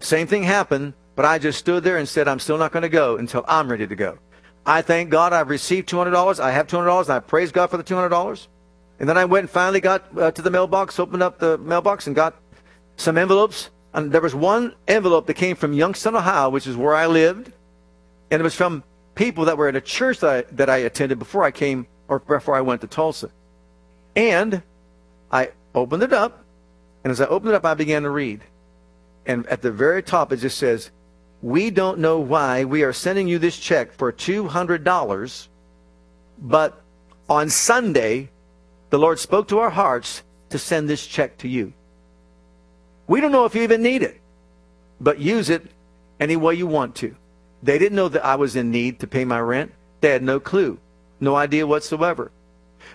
Same 0.00 0.26
thing 0.26 0.42
happened, 0.42 0.94
but 1.14 1.24
I 1.24 1.38
just 1.38 1.58
stood 1.58 1.84
there 1.84 1.96
and 1.96 2.08
said, 2.08 2.28
I'm 2.28 2.40
still 2.40 2.58
not 2.58 2.72
going 2.72 2.82
to 2.82 2.88
go 2.88 3.16
until 3.16 3.44
I'm 3.46 3.70
ready 3.70 3.86
to 3.86 3.94
go. 3.94 4.18
I 4.64 4.82
thank 4.82 5.10
God 5.10 5.32
I've 5.32 5.48
received 5.48 5.88
$200. 5.88 6.40
I 6.40 6.52
have 6.52 6.66
$200, 6.66 7.02
and 7.02 7.10
I 7.10 7.20
praise 7.20 7.52
God 7.52 7.68
for 7.68 7.76
the 7.76 7.84
$200. 7.84 8.46
And 9.00 9.08
then 9.08 9.18
I 9.18 9.24
went 9.24 9.44
and 9.44 9.50
finally 9.50 9.80
got 9.80 10.16
uh, 10.16 10.30
to 10.30 10.42
the 10.42 10.50
mailbox, 10.50 10.98
opened 10.98 11.22
up 11.22 11.38
the 11.38 11.58
mailbox, 11.58 12.06
and 12.06 12.14
got 12.14 12.36
some 12.96 13.18
envelopes. 13.18 13.70
And 13.94 14.12
there 14.12 14.20
was 14.20 14.34
one 14.34 14.74
envelope 14.86 15.26
that 15.26 15.34
came 15.34 15.56
from 15.56 15.72
Youngstown, 15.72 16.14
Ohio, 16.14 16.50
which 16.50 16.66
is 16.66 16.76
where 16.76 16.94
I 16.94 17.06
lived. 17.06 17.52
And 18.30 18.40
it 18.40 18.44
was 18.44 18.54
from 18.54 18.84
people 19.14 19.46
that 19.46 19.58
were 19.58 19.68
at 19.68 19.76
a 19.76 19.80
church 19.80 20.20
that 20.20 20.30
I, 20.30 20.54
that 20.54 20.70
I 20.70 20.78
attended 20.78 21.18
before 21.18 21.44
I 21.44 21.50
came, 21.50 21.86
or 22.08 22.20
before 22.20 22.54
I 22.54 22.60
went 22.60 22.80
to 22.82 22.86
Tulsa. 22.86 23.30
And 24.14 24.62
I 25.32 25.50
opened 25.74 26.02
it 26.02 26.12
up, 26.12 26.44
and 27.04 27.10
as 27.10 27.20
I 27.20 27.26
opened 27.26 27.52
it 27.52 27.56
up, 27.56 27.64
I 27.64 27.74
began 27.74 28.02
to 28.02 28.10
read. 28.10 28.42
And 29.26 29.46
at 29.46 29.62
the 29.62 29.72
very 29.72 30.02
top, 30.02 30.32
it 30.32 30.36
just 30.38 30.58
says, 30.58 30.90
We 31.40 31.70
don't 31.70 31.98
know 31.98 32.18
why 32.20 32.64
we 32.64 32.82
are 32.82 32.92
sending 32.92 33.28
you 33.28 33.38
this 33.38 33.58
check 33.58 33.92
for 33.92 34.12
$200, 34.12 35.48
but 36.38 36.82
on 37.28 37.48
Sunday, 37.50 38.30
the 38.90 38.98
Lord 38.98 39.18
spoke 39.18 39.48
to 39.48 39.58
our 39.60 39.70
hearts 39.70 40.22
to 40.50 40.58
send 40.58 40.88
this 40.88 41.06
check 41.06 41.38
to 41.38 41.48
you. 41.48 41.72
We 43.06 43.20
don't 43.20 43.32
know 43.32 43.46
if 43.46 43.54
you 43.54 43.62
even 43.62 43.82
need 43.82 44.02
it. 44.02 44.20
but 45.00 45.18
use 45.18 45.50
it 45.50 45.62
any 46.20 46.36
way 46.36 46.54
you 46.54 46.66
want 46.66 46.94
to. 46.96 47.16
They 47.62 47.78
didn't 47.78 47.96
know 47.96 48.08
that 48.08 48.24
I 48.24 48.36
was 48.36 48.56
in 48.56 48.70
need 48.70 49.00
to 49.00 49.06
pay 49.06 49.24
my 49.24 49.40
rent. 49.40 49.72
They 50.00 50.10
had 50.10 50.22
no 50.22 50.40
clue, 50.40 50.78
no 51.20 51.34
idea 51.36 51.66
whatsoever. 51.66 52.30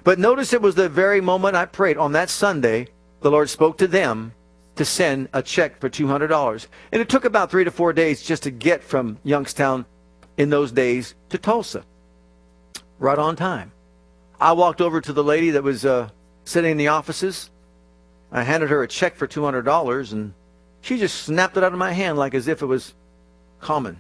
But 0.04 0.20
notice 0.20 0.54
it 0.54 0.62
was 0.62 0.76
the 0.76 0.90
very 0.90 1.22
moment 1.22 1.56
I 1.56 1.66
prayed 1.66 1.98
on 1.98 2.12
that 2.14 2.30
Sunday, 2.30 2.88
the 3.22 3.32
Lord 3.32 3.50
spoke 3.50 3.78
to 3.80 3.88
them 3.88 4.34
to 4.76 4.86
send 4.86 5.30
a 5.34 5.42
check 5.42 5.80
for 5.80 5.90
$200. 5.90 6.68
And 6.92 7.02
it 7.02 7.10
took 7.10 7.26
about 7.26 7.52
three 7.52 7.64
to 7.64 7.72
four 7.72 7.94
days 7.94 8.24
just 8.24 8.44
to 8.44 8.52
get 8.52 8.84
from 8.84 9.18
Youngstown 9.24 9.86
in 10.38 10.50
those 10.50 10.72
days 10.72 11.16
to 11.30 11.38
Tulsa. 11.38 11.84
Right 13.00 13.18
on 13.18 13.36
time. 13.36 13.72
I 14.40 14.54
walked 14.54 14.82
over 14.82 15.02
to 15.02 15.14
the 15.14 15.24
lady 15.24 15.52
that 15.52 15.64
was 15.64 15.84
uh, 15.84 16.10
sitting 16.46 16.72
in 16.72 16.78
the 16.78 16.90
offices. 16.90 17.50
I 18.32 18.44
handed 18.44 18.70
her 18.70 18.84
a 18.84 18.88
check 18.88 19.16
for 19.16 19.28
$200, 19.28 20.12
and 20.12 20.34
she 20.82 20.98
just 20.98 21.24
snapped 21.24 21.58
it 21.58 21.64
out 21.64 21.74
of 21.74 21.80
my 21.80 21.92
hand 21.92 22.18
like 22.18 22.34
as 22.34 22.48
if 22.48 22.62
it 22.62 22.66
was 22.66 22.94
common. 23.60 24.00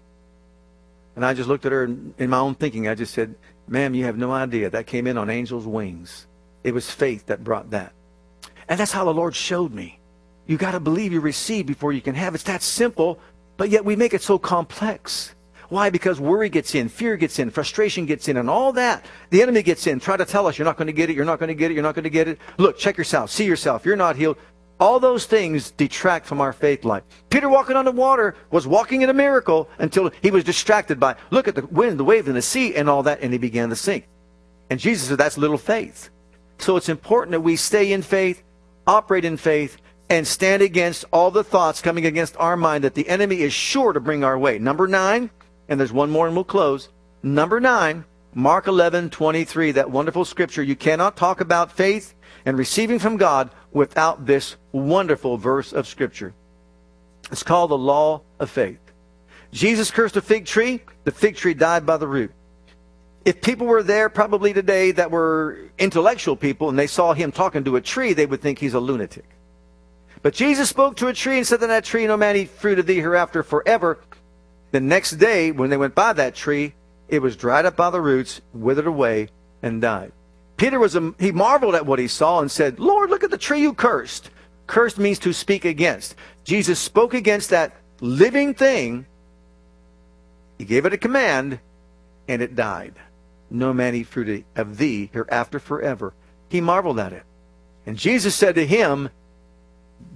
And 1.15 1.25
I 1.25 1.33
just 1.33 1.49
looked 1.49 1.65
at 1.65 1.71
her 1.71 1.85
in 1.85 2.29
my 2.29 2.38
own 2.38 2.53
thinking. 2.53 2.88
I 2.88 2.93
just 2.93 3.13
said, 3.13 3.35
Ma'am, 3.68 3.93
you 3.93 4.05
have 4.05 4.18
no 4.18 4.32
idea. 4.32 4.70
That 4.70 4.88
came 4.88 5.07
in 5.07 5.18
on 5.18 5.30
angel's 5.30 5.68
wings. 5.68 6.28
It 6.63 6.74
was 6.74 6.89
faith 6.89 7.26
that 7.28 7.43
brought 7.43 7.72
that. 7.72 7.93
And 8.70 8.80
that's 8.80 8.91
how 8.91 9.05
the 9.05 9.13
Lord 9.13 9.36
showed 9.36 9.74
me. 9.74 9.99
You 10.45 10.57
got 10.57 10.72
to 10.72 10.80
believe 10.80 11.11
you 11.11 11.20
receive 11.20 11.65
before 11.65 11.91
you 11.91 12.01
can 12.01 12.15
have. 12.15 12.34
It's 12.34 12.43
that 12.45 12.61
simple, 12.61 13.20
but 13.57 13.70
yet 13.70 13.84
we 13.84 13.95
make 13.95 14.13
it 14.13 14.22
so 14.22 14.38
complex. 14.38 15.34
Why? 15.70 15.89
Because 15.89 16.20
worry 16.20 16.47
gets 16.47 16.76
in, 16.76 16.88
fear 16.88 17.18
gets 17.18 17.39
in, 17.39 17.49
frustration 17.49 18.05
gets 18.05 18.30
in, 18.30 18.38
and 18.38 18.49
all 18.49 18.72
that. 18.74 19.05
The 19.32 19.41
enemy 19.41 19.63
gets 19.63 19.86
in, 19.86 19.99
try 19.99 20.15
to 20.15 20.24
tell 20.24 20.47
us 20.47 20.57
you're 20.57 20.65
not 20.65 20.78
going 20.78 20.88
to 20.88 20.93
get 20.93 21.09
it, 21.09 21.15
you're 21.15 21.26
not 21.26 21.39
going 21.39 21.49
to 21.49 21.55
get 21.55 21.72
it, 21.72 21.74
you're 21.74 21.84
not 21.84 21.95
going 21.95 22.03
to 22.03 22.09
get 22.09 22.30
it. 22.30 22.39
Look, 22.57 22.78
check 22.78 22.97
yourself, 22.97 23.32
see 23.32 23.45
yourself, 23.45 23.86
you're 23.86 23.97
not 23.97 24.15
healed. 24.15 24.38
All 24.80 24.99
those 24.99 25.25
things 25.25 25.71
detract 25.71 26.25
from 26.25 26.39
our 26.39 26.53
faith 26.53 26.86
life. 26.86 27.03
Peter 27.30 27.49
walking 27.49 27.75
on 27.75 27.86
the 27.86 27.91
water 27.91 28.36
was 28.51 28.67
walking 28.67 29.01
in 29.01 29.09
a 29.09 29.13
miracle 29.13 29.69
until 29.80 30.11
he 30.21 30.30
was 30.30 30.43
distracted 30.43 30.99
by, 30.99 31.15
look 31.32 31.47
at 31.47 31.55
the 31.55 31.65
wind, 31.65 31.99
the 31.99 32.03
wave, 32.03 32.28
and 32.28 32.38
the 32.38 32.41
sea, 32.41 32.75
and 32.75 32.88
all 32.89 33.03
that, 33.03 33.21
and 33.21 33.34
he 33.34 33.39
began 33.39 33.69
to 33.69 33.75
sink. 33.75 34.07
And 34.69 34.80
Jesus 34.80 35.07
said, 35.07 35.17
that's 35.17 35.38
little 35.38 35.57
faith. 35.57 36.09
So 36.59 36.78
it's 36.78 36.89
important 36.89 37.32
that 37.32 37.41
we 37.41 37.55
stay 37.55 37.91
in 37.91 38.01
faith, 38.01 38.43
operate 38.86 39.25
in 39.25 39.38
faith, 39.38 39.78
and 40.09 40.28
stand 40.28 40.61
against 40.61 41.05
all 41.11 41.32
the 41.32 41.43
thoughts 41.43 41.82
coming 41.82 42.05
against 42.05 42.38
our 42.38 42.55
mind 42.55 42.84
that 42.84 42.95
the 42.95 43.09
enemy 43.09 43.41
is 43.41 43.53
sure 43.53 43.93
to 43.93 43.99
bring 43.99 44.23
our 44.23 44.38
way. 44.38 44.59
Number 44.59 44.88
nine, 44.88 45.30
and 45.67 45.80
there's 45.80 45.91
one 45.91 46.09
more 46.09 46.28
and 46.28 46.36
we'll 46.36 46.45
close. 46.45 46.89
Number 47.23 47.59
nine, 47.59 48.05
Mark 48.34 48.67
11, 48.67 49.09
23, 49.09 49.71
that 49.73 49.89
wonderful 49.89 50.23
scripture. 50.23 50.63
You 50.63 50.75
cannot 50.75 51.17
talk 51.17 51.41
about 51.41 51.71
faith 51.71 52.13
and 52.45 52.57
receiving 52.57 52.99
from 52.99 53.17
God 53.17 53.49
without 53.78 54.25
this 54.25 54.57
wonderful 54.71 55.38
verse 55.38 55.71
of 55.71 55.88
scripture. 55.88 56.34
It's 57.32 57.43
called 57.43 57.71
the 57.71 57.78
law 57.78 58.21
of 58.39 58.49
faith. 58.49 58.80
Jesus 59.53 59.91
cursed 59.91 60.17
a 60.17 60.21
fig 60.21 60.45
tree. 60.45 60.82
The 61.03 61.11
fig 61.11 61.36
tree 61.36 61.53
died 61.53 61.86
by 61.86 61.97
the 61.97 62.07
root. 62.07 62.32
If 63.23 63.41
people 63.41 63.67
were 63.67 63.84
there 63.84 64.09
probably 64.09 64.53
today 64.53 64.91
that 64.91 65.11
were 65.11 65.59
intellectual 65.78 66.36
people 66.36 66.69
and 66.69 66.80
they 66.80 66.88
saw 66.88 67.13
him 67.13 67.32
talking 67.32 67.63
to 67.65 67.75
a 67.75 67.82
tree, 67.82 68.13
they 68.13 68.25
would 68.25 68.41
think 68.41 68.59
he's 68.59 68.73
a 68.73 68.80
lunatic. 68.80 69.25
But 70.21 70.34
Jesus 70.34 70.69
spoke 70.69 70.97
to 70.97 71.07
a 71.07 71.13
tree 71.13 71.38
and 71.38 71.45
said 71.45 71.59
to 71.59 71.67
that 71.67 71.84
tree, 71.84 72.07
No 72.07 72.17
man 72.17 72.36
eat 72.36 72.49
fruit 72.49 72.80
of 72.80 72.86
thee 72.86 72.95
hereafter 72.95 73.43
forever. 73.43 73.99
The 74.71 74.80
next 74.80 75.11
day, 75.11 75.51
when 75.51 75.69
they 75.69 75.78
went 75.78 75.95
by 75.95 76.13
that 76.13 76.36
tree, 76.36 76.73
it 77.07 77.21
was 77.21 77.36
dried 77.36 77.65
up 77.65 77.75
by 77.75 77.89
the 77.89 78.01
roots, 78.01 78.41
withered 78.53 78.88
away, 78.88 79.30
and 79.61 79.82
died. 79.82 80.11
Peter 80.57 80.79
was 80.79 80.95
a, 80.95 81.13
he 81.19 81.31
marveled 81.31 81.75
at 81.75 81.85
what 81.85 81.99
he 81.99 82.07
saw 82.07 82.39
and 82.39 82.51
said, 82.51 82.79
Lord, 82.79 83.09
look 83.09 83.23
at 83.23 83.31
the 83.31 83.37
tree 83.37 83.61
you 83.61 83.73
cursed. 83.73 84.31
Cursed 84.65 84.97
means 84.97 85.19
to 85.19 85.33
speak 85.33 85.65
against. 85.65 86.15
Jesus 86.43 86.79
spoke 86.79 87.13
against 87.13 87.51
that 87.51 87.75
living 88.01 88.53
thing. 88.53 89.05
He 90.57 90.65
gave 90.65 90.85
it 90.85 90.93
a 90.93 90.97
command, 90.97 91.59
and 92.27 92.41
it 92.41 92.55
died. 92.55 92.95
No 93.49 93.71
man 93.71 93.95
eat 93.95 94.07
fruit 94.07 94.43
of 94.55 94.77
thee 94.77 95.09
hereafter 95.13 95.59
forever. 95.59 96.13
He 96.49 96.59
marveled 96.59 96.99
at 96.99 97.13
it. 97.13 97.23
And 97.85 97.97
Jesus 97.97 98.35
said 98.35 98.55
to 98.55 98.65
him 98.65 99.09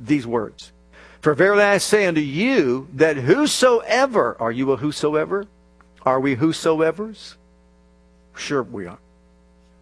these 0.03 0.27
words 0.27 0.73
for 1.21 1.35
verily 1.35 1.63
I 1.63 1.77
say 1.77 2.07
unto 2.07 2.19
you 2.19 2.87
that 2.93 3.15
whosoever, 3.15 4.35
are 4.39 4.51
you 4.51 4.71
a 4.71 4.77
whosoever? 4.77 5.45
Are 6.03 6.19
we 6.19 6.35
whosoevers? 6.35 7.35
Sure 8.35 8.63
we 8.63 8.87
are. 8.87 8.97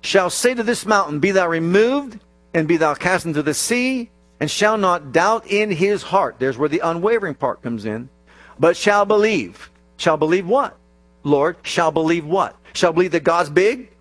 Shall 0.01 0.29
say 0.29 0.53
to 0.53 0.63
this 0.63 0.85
mountain, 0.85 1.19
Be 1.19 1.31
thou 1.31 1.47
removed, 1.47 2.19
and 2.53 2.67
be 2.67 2.77
thou 2.77 2.93
cast 2.93 3.25
into 3.25 3.43
the 3.43 3.53
sea, 3.53 4.09
and 4.39 4.49
shall 4.49 4.77
not 4.77 5.11
doubt 5.11 5.47
in 5.47 5.71
his 5.71 6.03
heart. 6.03 6.37
There's 6.39 6.57
where 6.57 6.69
the 6.69 6.79
unwavering 6.79 7.35
part 7.35 7.61
comes 7.61 7.85
in. 7.85 8.09
But 8.57 8.77
shall 8.77 9.05
believe. 9.05 9.69
Shall 9.97 10.17
believe 10.17 10.47
what? 10.47 10.77
Lord, 11.23 11.57
shall 11.63 11.91
believe 11.91 12.25
what? 12.25 12.55
Shall 12.73 12.93
believe 12.93 13.11
that 13.11 13.23
God's 13.23 13.49
big? 13.49 13.91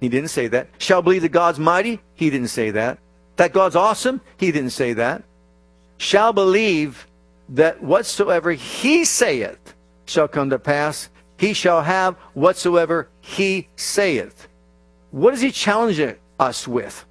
He 0.00 0.08
didn't 0.08 0.30
say 0.30 0.46
that. 0.48 0.68
Shall 0.78 1.02
believe 1.02 1.22
that 1.22 1.30
God's 1.30 1.58
mighty? 1.58 2.00
He 2.14 2.30
didn't 2.30 2.48
say 2.48 2.70
that. 2.70 2.98
That 3.36 3.52
God's 3.52 3.76
awesome? 3.76 4.20
He 4.36 4.52
didn't 4.52 4.70
say 4.70 4.92
that 4.94 5.24
shall 5.98 6.32
believe 6.32 7.06
that 7.50 7.82
whatsoever 7.82 8.52
he 8.52 9.04
saith 9.04 9.74
shall 10.06 10.28
come 10.28 10.50
to 10.50 10.58
pass. 10.58 11.10
He 11.36 11.52
shall 11.52 11.82
have 11.82 12.16
whatsoever 12.34 13.08
he 13.20 13.68
saith. 13.76 14.47
What 15.18 15.34
is 15.34 15.40
he 15.40 15.50
challenging 15.50 16.14
us 16.38 16.68
with? 16.68 17.04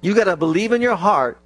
You 0.00 0.14
got 0.14 0.24
to 0.24 0.36
believe 0.36 0.72
in 0.72 0.80
your 0.80 0.96
heart 0.96 1.38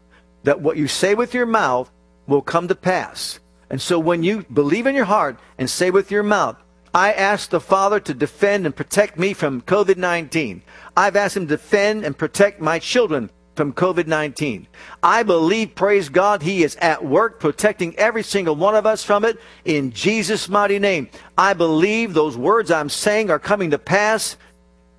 that 0.45 0.61
what 0.61 0.77
you 0.77 0.87
say 0.87 1.17
with 1.17 1.35
your 1.35 1.45
mouth 1.45 1.91
will 2.29 2.41
come 2.41 2.69
to 2.69 2.77
pass. 2.77 3.41
And 3.69 3.83
so 3.83 3.99
when 3.99 4.23
you 4.23 4.45
believe 4.45 4.87
in 4.87 4.95
your 4.95 5.07
heart 5.07 5.41
and 5.59 5.69
say 5.69 5.91
with 5.91 6.13
your 6.13 6.23
mouth, 6.23 6.57
I 6.95 7.13
ask 7.13 7.51
the 7.51 7.59
Father 7.59 7.99
to 7.99 8.15
defend 8.15 8.65
and 8.65 8.77
protect 8.77 9.19
me 9.19 9.33
from 9.33 9.61
COVID 9.63 9.97
19. 9.97 10.63
I've 10.97 11.17
asked 11.17 11.37
him 11.37 11.49
to 11.49 11.57
defend 11.57 12.05
and 12.05 12.17
protect 12.17 12.61
my 12.61 12.79
children 12.79 13.29
from 13.57 13.73
COVID 13.73 14.07
19. 14.07 14.69
I 15.03 15.25
believe, 15.25 15.75
praise 15.75 16.09
God, 16.09 16.43
He 16.43 16.63
is 16.63 16.77
at 16.77 17.05
work 17.05 17.41
protecting 17.41 17.97
every 17.97 18.23
single 18.23 18.55
one 18.55 18.77
of 18.77 18.87
us 18.87 19.03
from 19.03 19.25
it 19.25 19.41
in 19.65 19.91
Jesus' 19.91 20.49
mighty 20.49 20.79
name. 20.79 21.09
I 21.37 21.55
believe 21.55 22.15
those 22.15 22.37
words 22.37 22.71
I'm 22.71 22.89
saying 22.89 23.31
are 23.31 23.41
coming 23.41 23.73
to 23.73 23.79
pass 23.79 24.37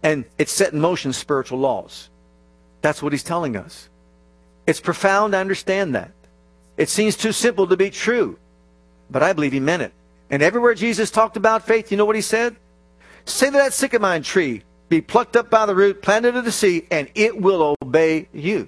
and 0.04 0.26
it's 0.38 0.52
set 0.52 0.74
in 0.74 0.82
motion 0.82 1.14
spiritual 1.14 1.60
laws. 1.60 2.10
That's 2.82 3.02
what 3.02 3.14
He's 3.14 3.24
telling 3.24 3.56
us. 3.56 3.90
It's 4.68 4.80
profound, 4.80 5.36
I 5.36 5.40
understand 5.40 5.96
that. 5.96 6.12
It 6.78 6.90
seems 6.90 7.16
too 7.16 7.32
simple 7.32 7.68
to 7.68 7.78
be 7.78 7.90
true, 7.90 8.38
but 9.10 9.24
I 9.24 9.34
believe 9.34 9.54
He 9.54 9.60
meant 9.60 9.82
it. 9.82 9.94
And 10.30 10.44
everywhere 10.44 10.74
Jesus 10.74 11.10
talked 11.10 11.38
about 11.38 11.66
faith, 11.66 11.92
you 11.92 11.98
know 11.98 12.06
what 12.06 12.16
He 12.16 12.22
said? 12.22 12.56
Say 13.26 13.48
to 13.48 13.54
that 13.54 13.74
sycamore 13.74 14.20
tree, 14.20 14.64
be 14.90 15.02
plucked 15.02 15.36
up 15.36 15.50
by 15.50 15.66
the 15.66 15.76
root, 15.76 16.02
planted 16.02 16.36
in 16.36 16.44
the 16.44 16.52
sea, 16.52 16.86
and 16.92 17.10
it 17.16 17.40
will 17.40 17.76
obey 17.82 18.28
you. 18.34 18.68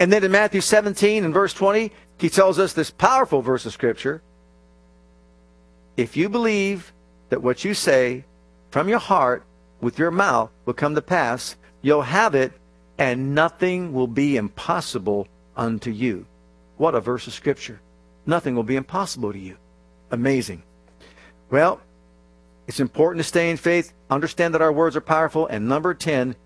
And 0.00 0.12
then 0.12 0.22
in 0.22 0.30
Matthew 0.30 0.60
17 0.60 1.24
and 1.24 1.34
verse 1.34 1.52
20, 1.52 1.90
he 2.18 2.28
tells 2.28 2.58
us 2.58 2.72
this 2.72 2.90
powerful 2.90 3.42
verse 3.42 3.66
of 3.66 3.72
Scripture. 3.72 4.22
If 5.96 6.16
you 6.16 6.28
believe 6.28 6.92
that 7.30 7.42
what 7.42 7.64
you 7.64 7.74
say 7.74 8.24
from 8.70 8.88
your 8.88 9.00
heart 9.00 9.44
with 9.80 9.98
your 9.98 10.10
mouth 10.10 10.50
will 10.64 10.74
come 10.74 10.94
to 10.94 11.02
pass, 11.02 11.56
you'll 11.82 12.02
have 12.02 12.34
it, 12.34 12.52
and 12.98 13.34
nothing 13.34 13.92
will 13.92 14.06
be 14.06 14.36
impossible 14.36 15.28
unto 15.56 15.90
you. 15.90 16.26
What 16.76 16.94
a 16.94 17.00
verse 17.00 17.26
of 17.26 17.32
Scripture. 17.32 17.80
Nothing 18.26 18.54
will 18.54 18.62
be 18.62 18.76
impossible 18.76 19.32
to 19.32 19.38
you. 19.38 19.56
Amazing. 20.10 20.62
Well, 21.50 21.80
it's 22.66 22.80
important 22.80 23.20
to 23.20 23.28
stay 23.28 23.50
in 23.50 23.56
faith, 23.56 23.92
understand 24.10 24.54
that 24.54 24.62
our 24.62 24.72
words 24.72 24.96
are 24.96 25.00
powerful, 25.00 25.46
and 25.46 25.68
number 25.68 25.94
10, 25.94 26.36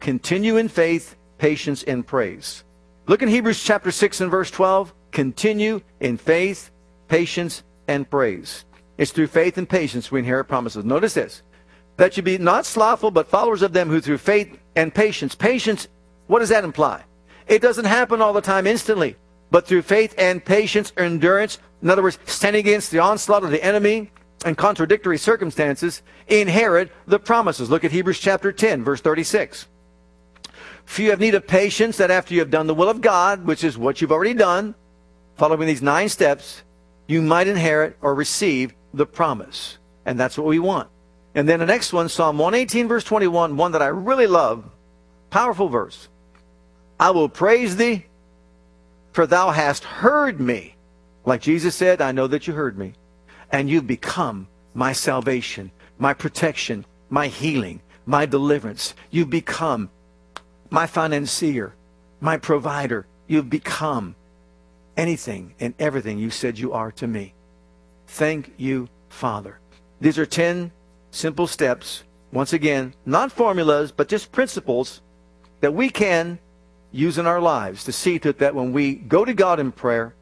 continue 0.00 0.56
in 0.56 0.68
faith, 0.68 1.16
patience, 1.38 1.82
and 1.82 2.06
praise. 2.06 2.62
Look 3.06 3.22
in 3.22 3.28
Hebrews 3.28 3.62
chapter 3.62 3.90
6 3.90 4.20
and 4.20 4.30
verse 4.30 4.50
12. 4.50 4.94
Continue 5.10 5.80
in 6.00 6.16
faith, 6.16 6.70
patience, 7.08 7.64
and 7.88 8.08
praise. 8.08 8.64
It's 8.96 9.10
through 9.10 9.26
faith 9.26 9.58
and 9.58 9.68
patience 9.68 10.12
we 10.12 10.20
inherit 10.20 10.46
promises. 10.46 10.84
Notice 10.84 11.14
this 11.14 11.42
that 11.96 12.16
you 12.16 12.22
be 12.22 12.38
not 12.38 12.66
slothful, 12.66 13.10
but 13.10 13.28
followers 13.28 13.62
of 13.62 13.72
them 13.72 13.88
who 13.88 14.00
through 14.00 14.18
faith 14.18 14.58
and 14.76 14.94
patience. 14.94 15.34
Patience, 15.34 15.88
what 16.26 16.40
does 16.40 16.48
that 16.48 16.64
imply? 16.64 17.04
It 17.46 17.62
doesn't 17.62 17.84
happen 17.84 18.22
all 18.22 18.32
the 18.32 18.40
time 18.40 18.66
instantly, 18.66 19.16
but 19.50 19.66
through 19.66 19.82
faith 19.82 20.14
and 20.16 20.44
patience, 20.44 20.92
endurance. 20.96 21.58
In 21.82 21.90
other 21.90 22.02
words, 22.02 22.18
standing 22.26 22.60
against 22.60 22.90
the 22.90 23.00
onslaught 23.00 23.44
of 23.44 23.50
the 23.50 23.62
enemy, 23.62 24.10
and 24.44 24.56
contradictory 24.56 25.18
circumstances 25.18 26.02
inherit 26.26 26.90
the 27.06 27.18
promises. 27.18 27.70
Look 27.70 27.84
at 27.84 27.92
Hebrews 27.92 28.18
chapter 28.18 28.52
10, 28.52 28.84
verse 28.84 29.00
36. 29.00 29.66
For 30.84 31.02
you 31.02 31.10
have 31.10 31.20
need 31.20 31.34
of 31.34 31.46
patience 31.46 31.98
that 31.98 32.10
after 32.10 32.34
you 32.34 32.40
have 32.40 32.50
done 32.50 32.66
the 32.66 32.74
will 32.74 32.88
of 32.88 33.00
God, 33.00 33.44
which 33.46 33.62
is 33.64 33.78
what 33.78 34.00
you've 34.00 34.12
already 34.12 34.34
done, 34.34 34.74
following 35.36 35.66
these 35.66 35.82
nine 35.82 36.08
steps, 36.08 36.62
you 37.06 37.22
might 37.22 37.46
inherit 37.46 37.96
or 38.00 38.14
receive 38.14 38.74
the 38.92 39.06
promise. 39.06 39.78
And 40.04 40.18
that's 40.18 40.36
what 40.36 40.46
we 40.46 40.58
want. 40.58 40.88
And 41.34 41.48
then 41.48 41.60
the 41.60 41.66
next 41.66 41.92
one, 41.92 42.08
Psalm 42.08 42.38
118, 42.38 42.88
verse 42.88 43.04
21, 43.04 43.56
one 43.56 43.72
that 43.72 43.82
I 43.82 43.86
really 43.86 44.26
love. 44.26 44.64
Powerful 45.30 45.68
verse. 45.68 46.08
I 47.00 47.10
will 47.10 47.28
praise 47.28 47.76
thee, 47.76 48.06
for 49.12 49.26
thou 49.26 49.50
hast 49.50 49.84
heard 49.84 50.40
me. 50.40 50.76
Like 51.24 51.40
Jesus 51.40 51.74
said, 51.74 52.00
I 52.02 52.12
know 52.12 52.26
that 52.26 52.46
you 52.46 52.52
heard 52.52 52.76
me. 52.78 52.94
and 53.52 53.68
you've 53.68 53.86
become 53.86 54.48
my 54.74 54.92
salvation, 54.92 55.70
my 55.98 56.14
protection, 56.14 56.84
my 57.10 57.28
healing, 57.28 57.80
my 58.06 58.24
deliverance. 58.26 58.94
You've 59.10 59.30
become 59.30 59.90
my 60.70 60.86
financier, 60.86 61.74
my 62.20 62.38
provider. 62.38 63.06
You've 63.28 63.50
become 63.50 64.16
anything 64.96 65.54
and 65.60 65.74
everything 65.78 66.18
you 66.18 66.30
said 66.30 66.58
you 66.58 66.72
are 66.72 66.90
to 66.92 67.06
me. 67.06 67.34
Thank 68.06 68.54
you, 68.56 68.88
Father. 69.10 69.60
These 70.00 70.18
are 70.18 70.26
10 70.26 70.72
simple 71.12 71.46
steps. 71.46 72.02
Once 72.32 72.52
again, 72.52 72.94
not 73.06 73.30
formulas, 73.30 73.92
but 73.92 74.08
just 74.08 74.32
principles 74.32 75.00
that 75.60 75.72
we 75.72 75.88
can 75.88 76.40
use 76.90 77.18
in 77.18 77.26
our 77.26 77.40
lives 77.40 77.84
to 77.84 77.92
see 77.92 78.18
to 78.18 78.30
it 78.30 78.38
that 78.38 78.54
when 78.54 78.72
we 78.72 78.94
go 78.94 79.24
to 79.24 79.32
God 79.32 79.60
in 79.60 79.70
prayer, 79.70 80.14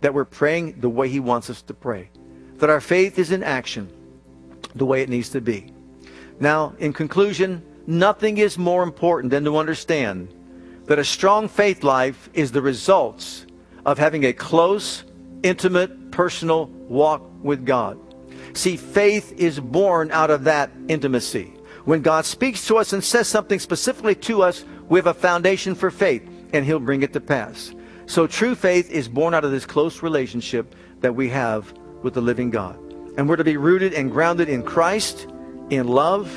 that 0.00 0.12
we're 0.12 0.24
praying 0.24 0.80
the 0.80 0.88
way 0.88 1.08
He 1.08 1.20
wants 1.20 1.48
us 1.48 1.62
to 1.62 1.74
pray. 1.74 2.10
That 2.58 2.70
our 2.70 2.80
faith 2.80 3.18
is 3.18 3.30
in 3.30 3.42
action 3.42 3.88
the 4.74 4.84
way 4.84 5.02
it 5.02 5.08
needs 5.08 5.30
to 5.30 5.40
be. 5.40 5.72
Now, 6.40 6.74
in 6.78 6.92
conclusion, 6.92 7.64
nothing 7.86 8.38
is 8.38 8.58
more 8.58 8.82
important 8.82 9.30
than 9.30 9.44
to 9.44 9.56
understand 9.56 10.34
that 10.84 10.98
a 10.98 11.04
strong 11.04 11.48
faith 11.48 11.82
life 11.82 12.28
is 12.34 12.52
the 12.52 12.62
results 12.62 13.46
of 13.84 13.98
having 13.98 14.24
a 14.24 14.32
close, 14.32 15.04
intimate, 15.42 16.10
personal 16.10 16.66
walk 16.66 17.22
with 17.42 17.64
God. 17.64 17.98
See, 18.54 18.76
faith 18.76 19.32
is 19.38 19.60
born 19.60 20.10
out 20.10 20.30
of 20.30 20.44
that 20.44 20.70
intimacy. 20.88 21.52
When 21.84 22.02
God 22.02 22.24
speaks 22.24 22.66
to 22.66 22.76
us 22.76 22.92
and 22.92 23.02
says 23.02 23.28
something 23.28 23.58
specifically 23.58 24.14
to 24.16 24.42
us, 24.42 24.64
we 24.88 24.98
have 24.98 25.06
a 25.06 25.14
foundation 25.14 25.74
for 25.74 25.90
faith, 25.90 26.28
and 26.52 26.64
He'll 26.64 26.80
bring 26.80 27.02
it 27.02 27.12
to 27.12 27.20
pass. 27.20 27.74
So 28.06 28.26
true 28.26 28.54
faith 28.54 28.90
is 28.90 29.08
born 29.08 29.34
out 29.34 29.44
of 29.44 29.50
this 29.50 29.66
close 29.66 30.02
relationship 30.02 30.74
that 31.00 31.14
we 31.14 31.28
have 31.28 31.72
with 32.02 32.14
the 32.14 32.20
living 32.20 32.50
God. 32.50 32.76
And 33.16 33.28
we're 33.28 33.36
to 33.36 33.44
be 33.44 33.56
rooted 33.56 33.94
and 33.94 34.10
grounded 34.10 34.48
in 34.48 34.62
Christ, 34.62 35.26
in 35.70 35.88
love 35.88 36.34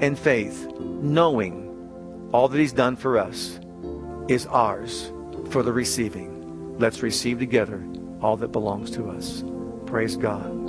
and 0.00 0.18
faith, 0.18 0.68
knowing 0.78 2.28
all 2.32 2.48
that 2.48 2.58
He's 2.58 2.72
done 2.72 2.96
for 2.96 3.18
us 3.18 3.58
is 4.28 4.46
ours 4.46 5.10
for 5.50 5.62
the 5.62 5.72
receiving. 5.72 6.78
Let's 6.78 7.02
receive 7.02 7.38
together 7.38 7.82
all 8.20 8.36
that 8.36 8.48
belongs 8.48 8.90
to 8.92 9.10
us. 9.10 9.42
Praise 9.86 10.16
God. 10.16 10.67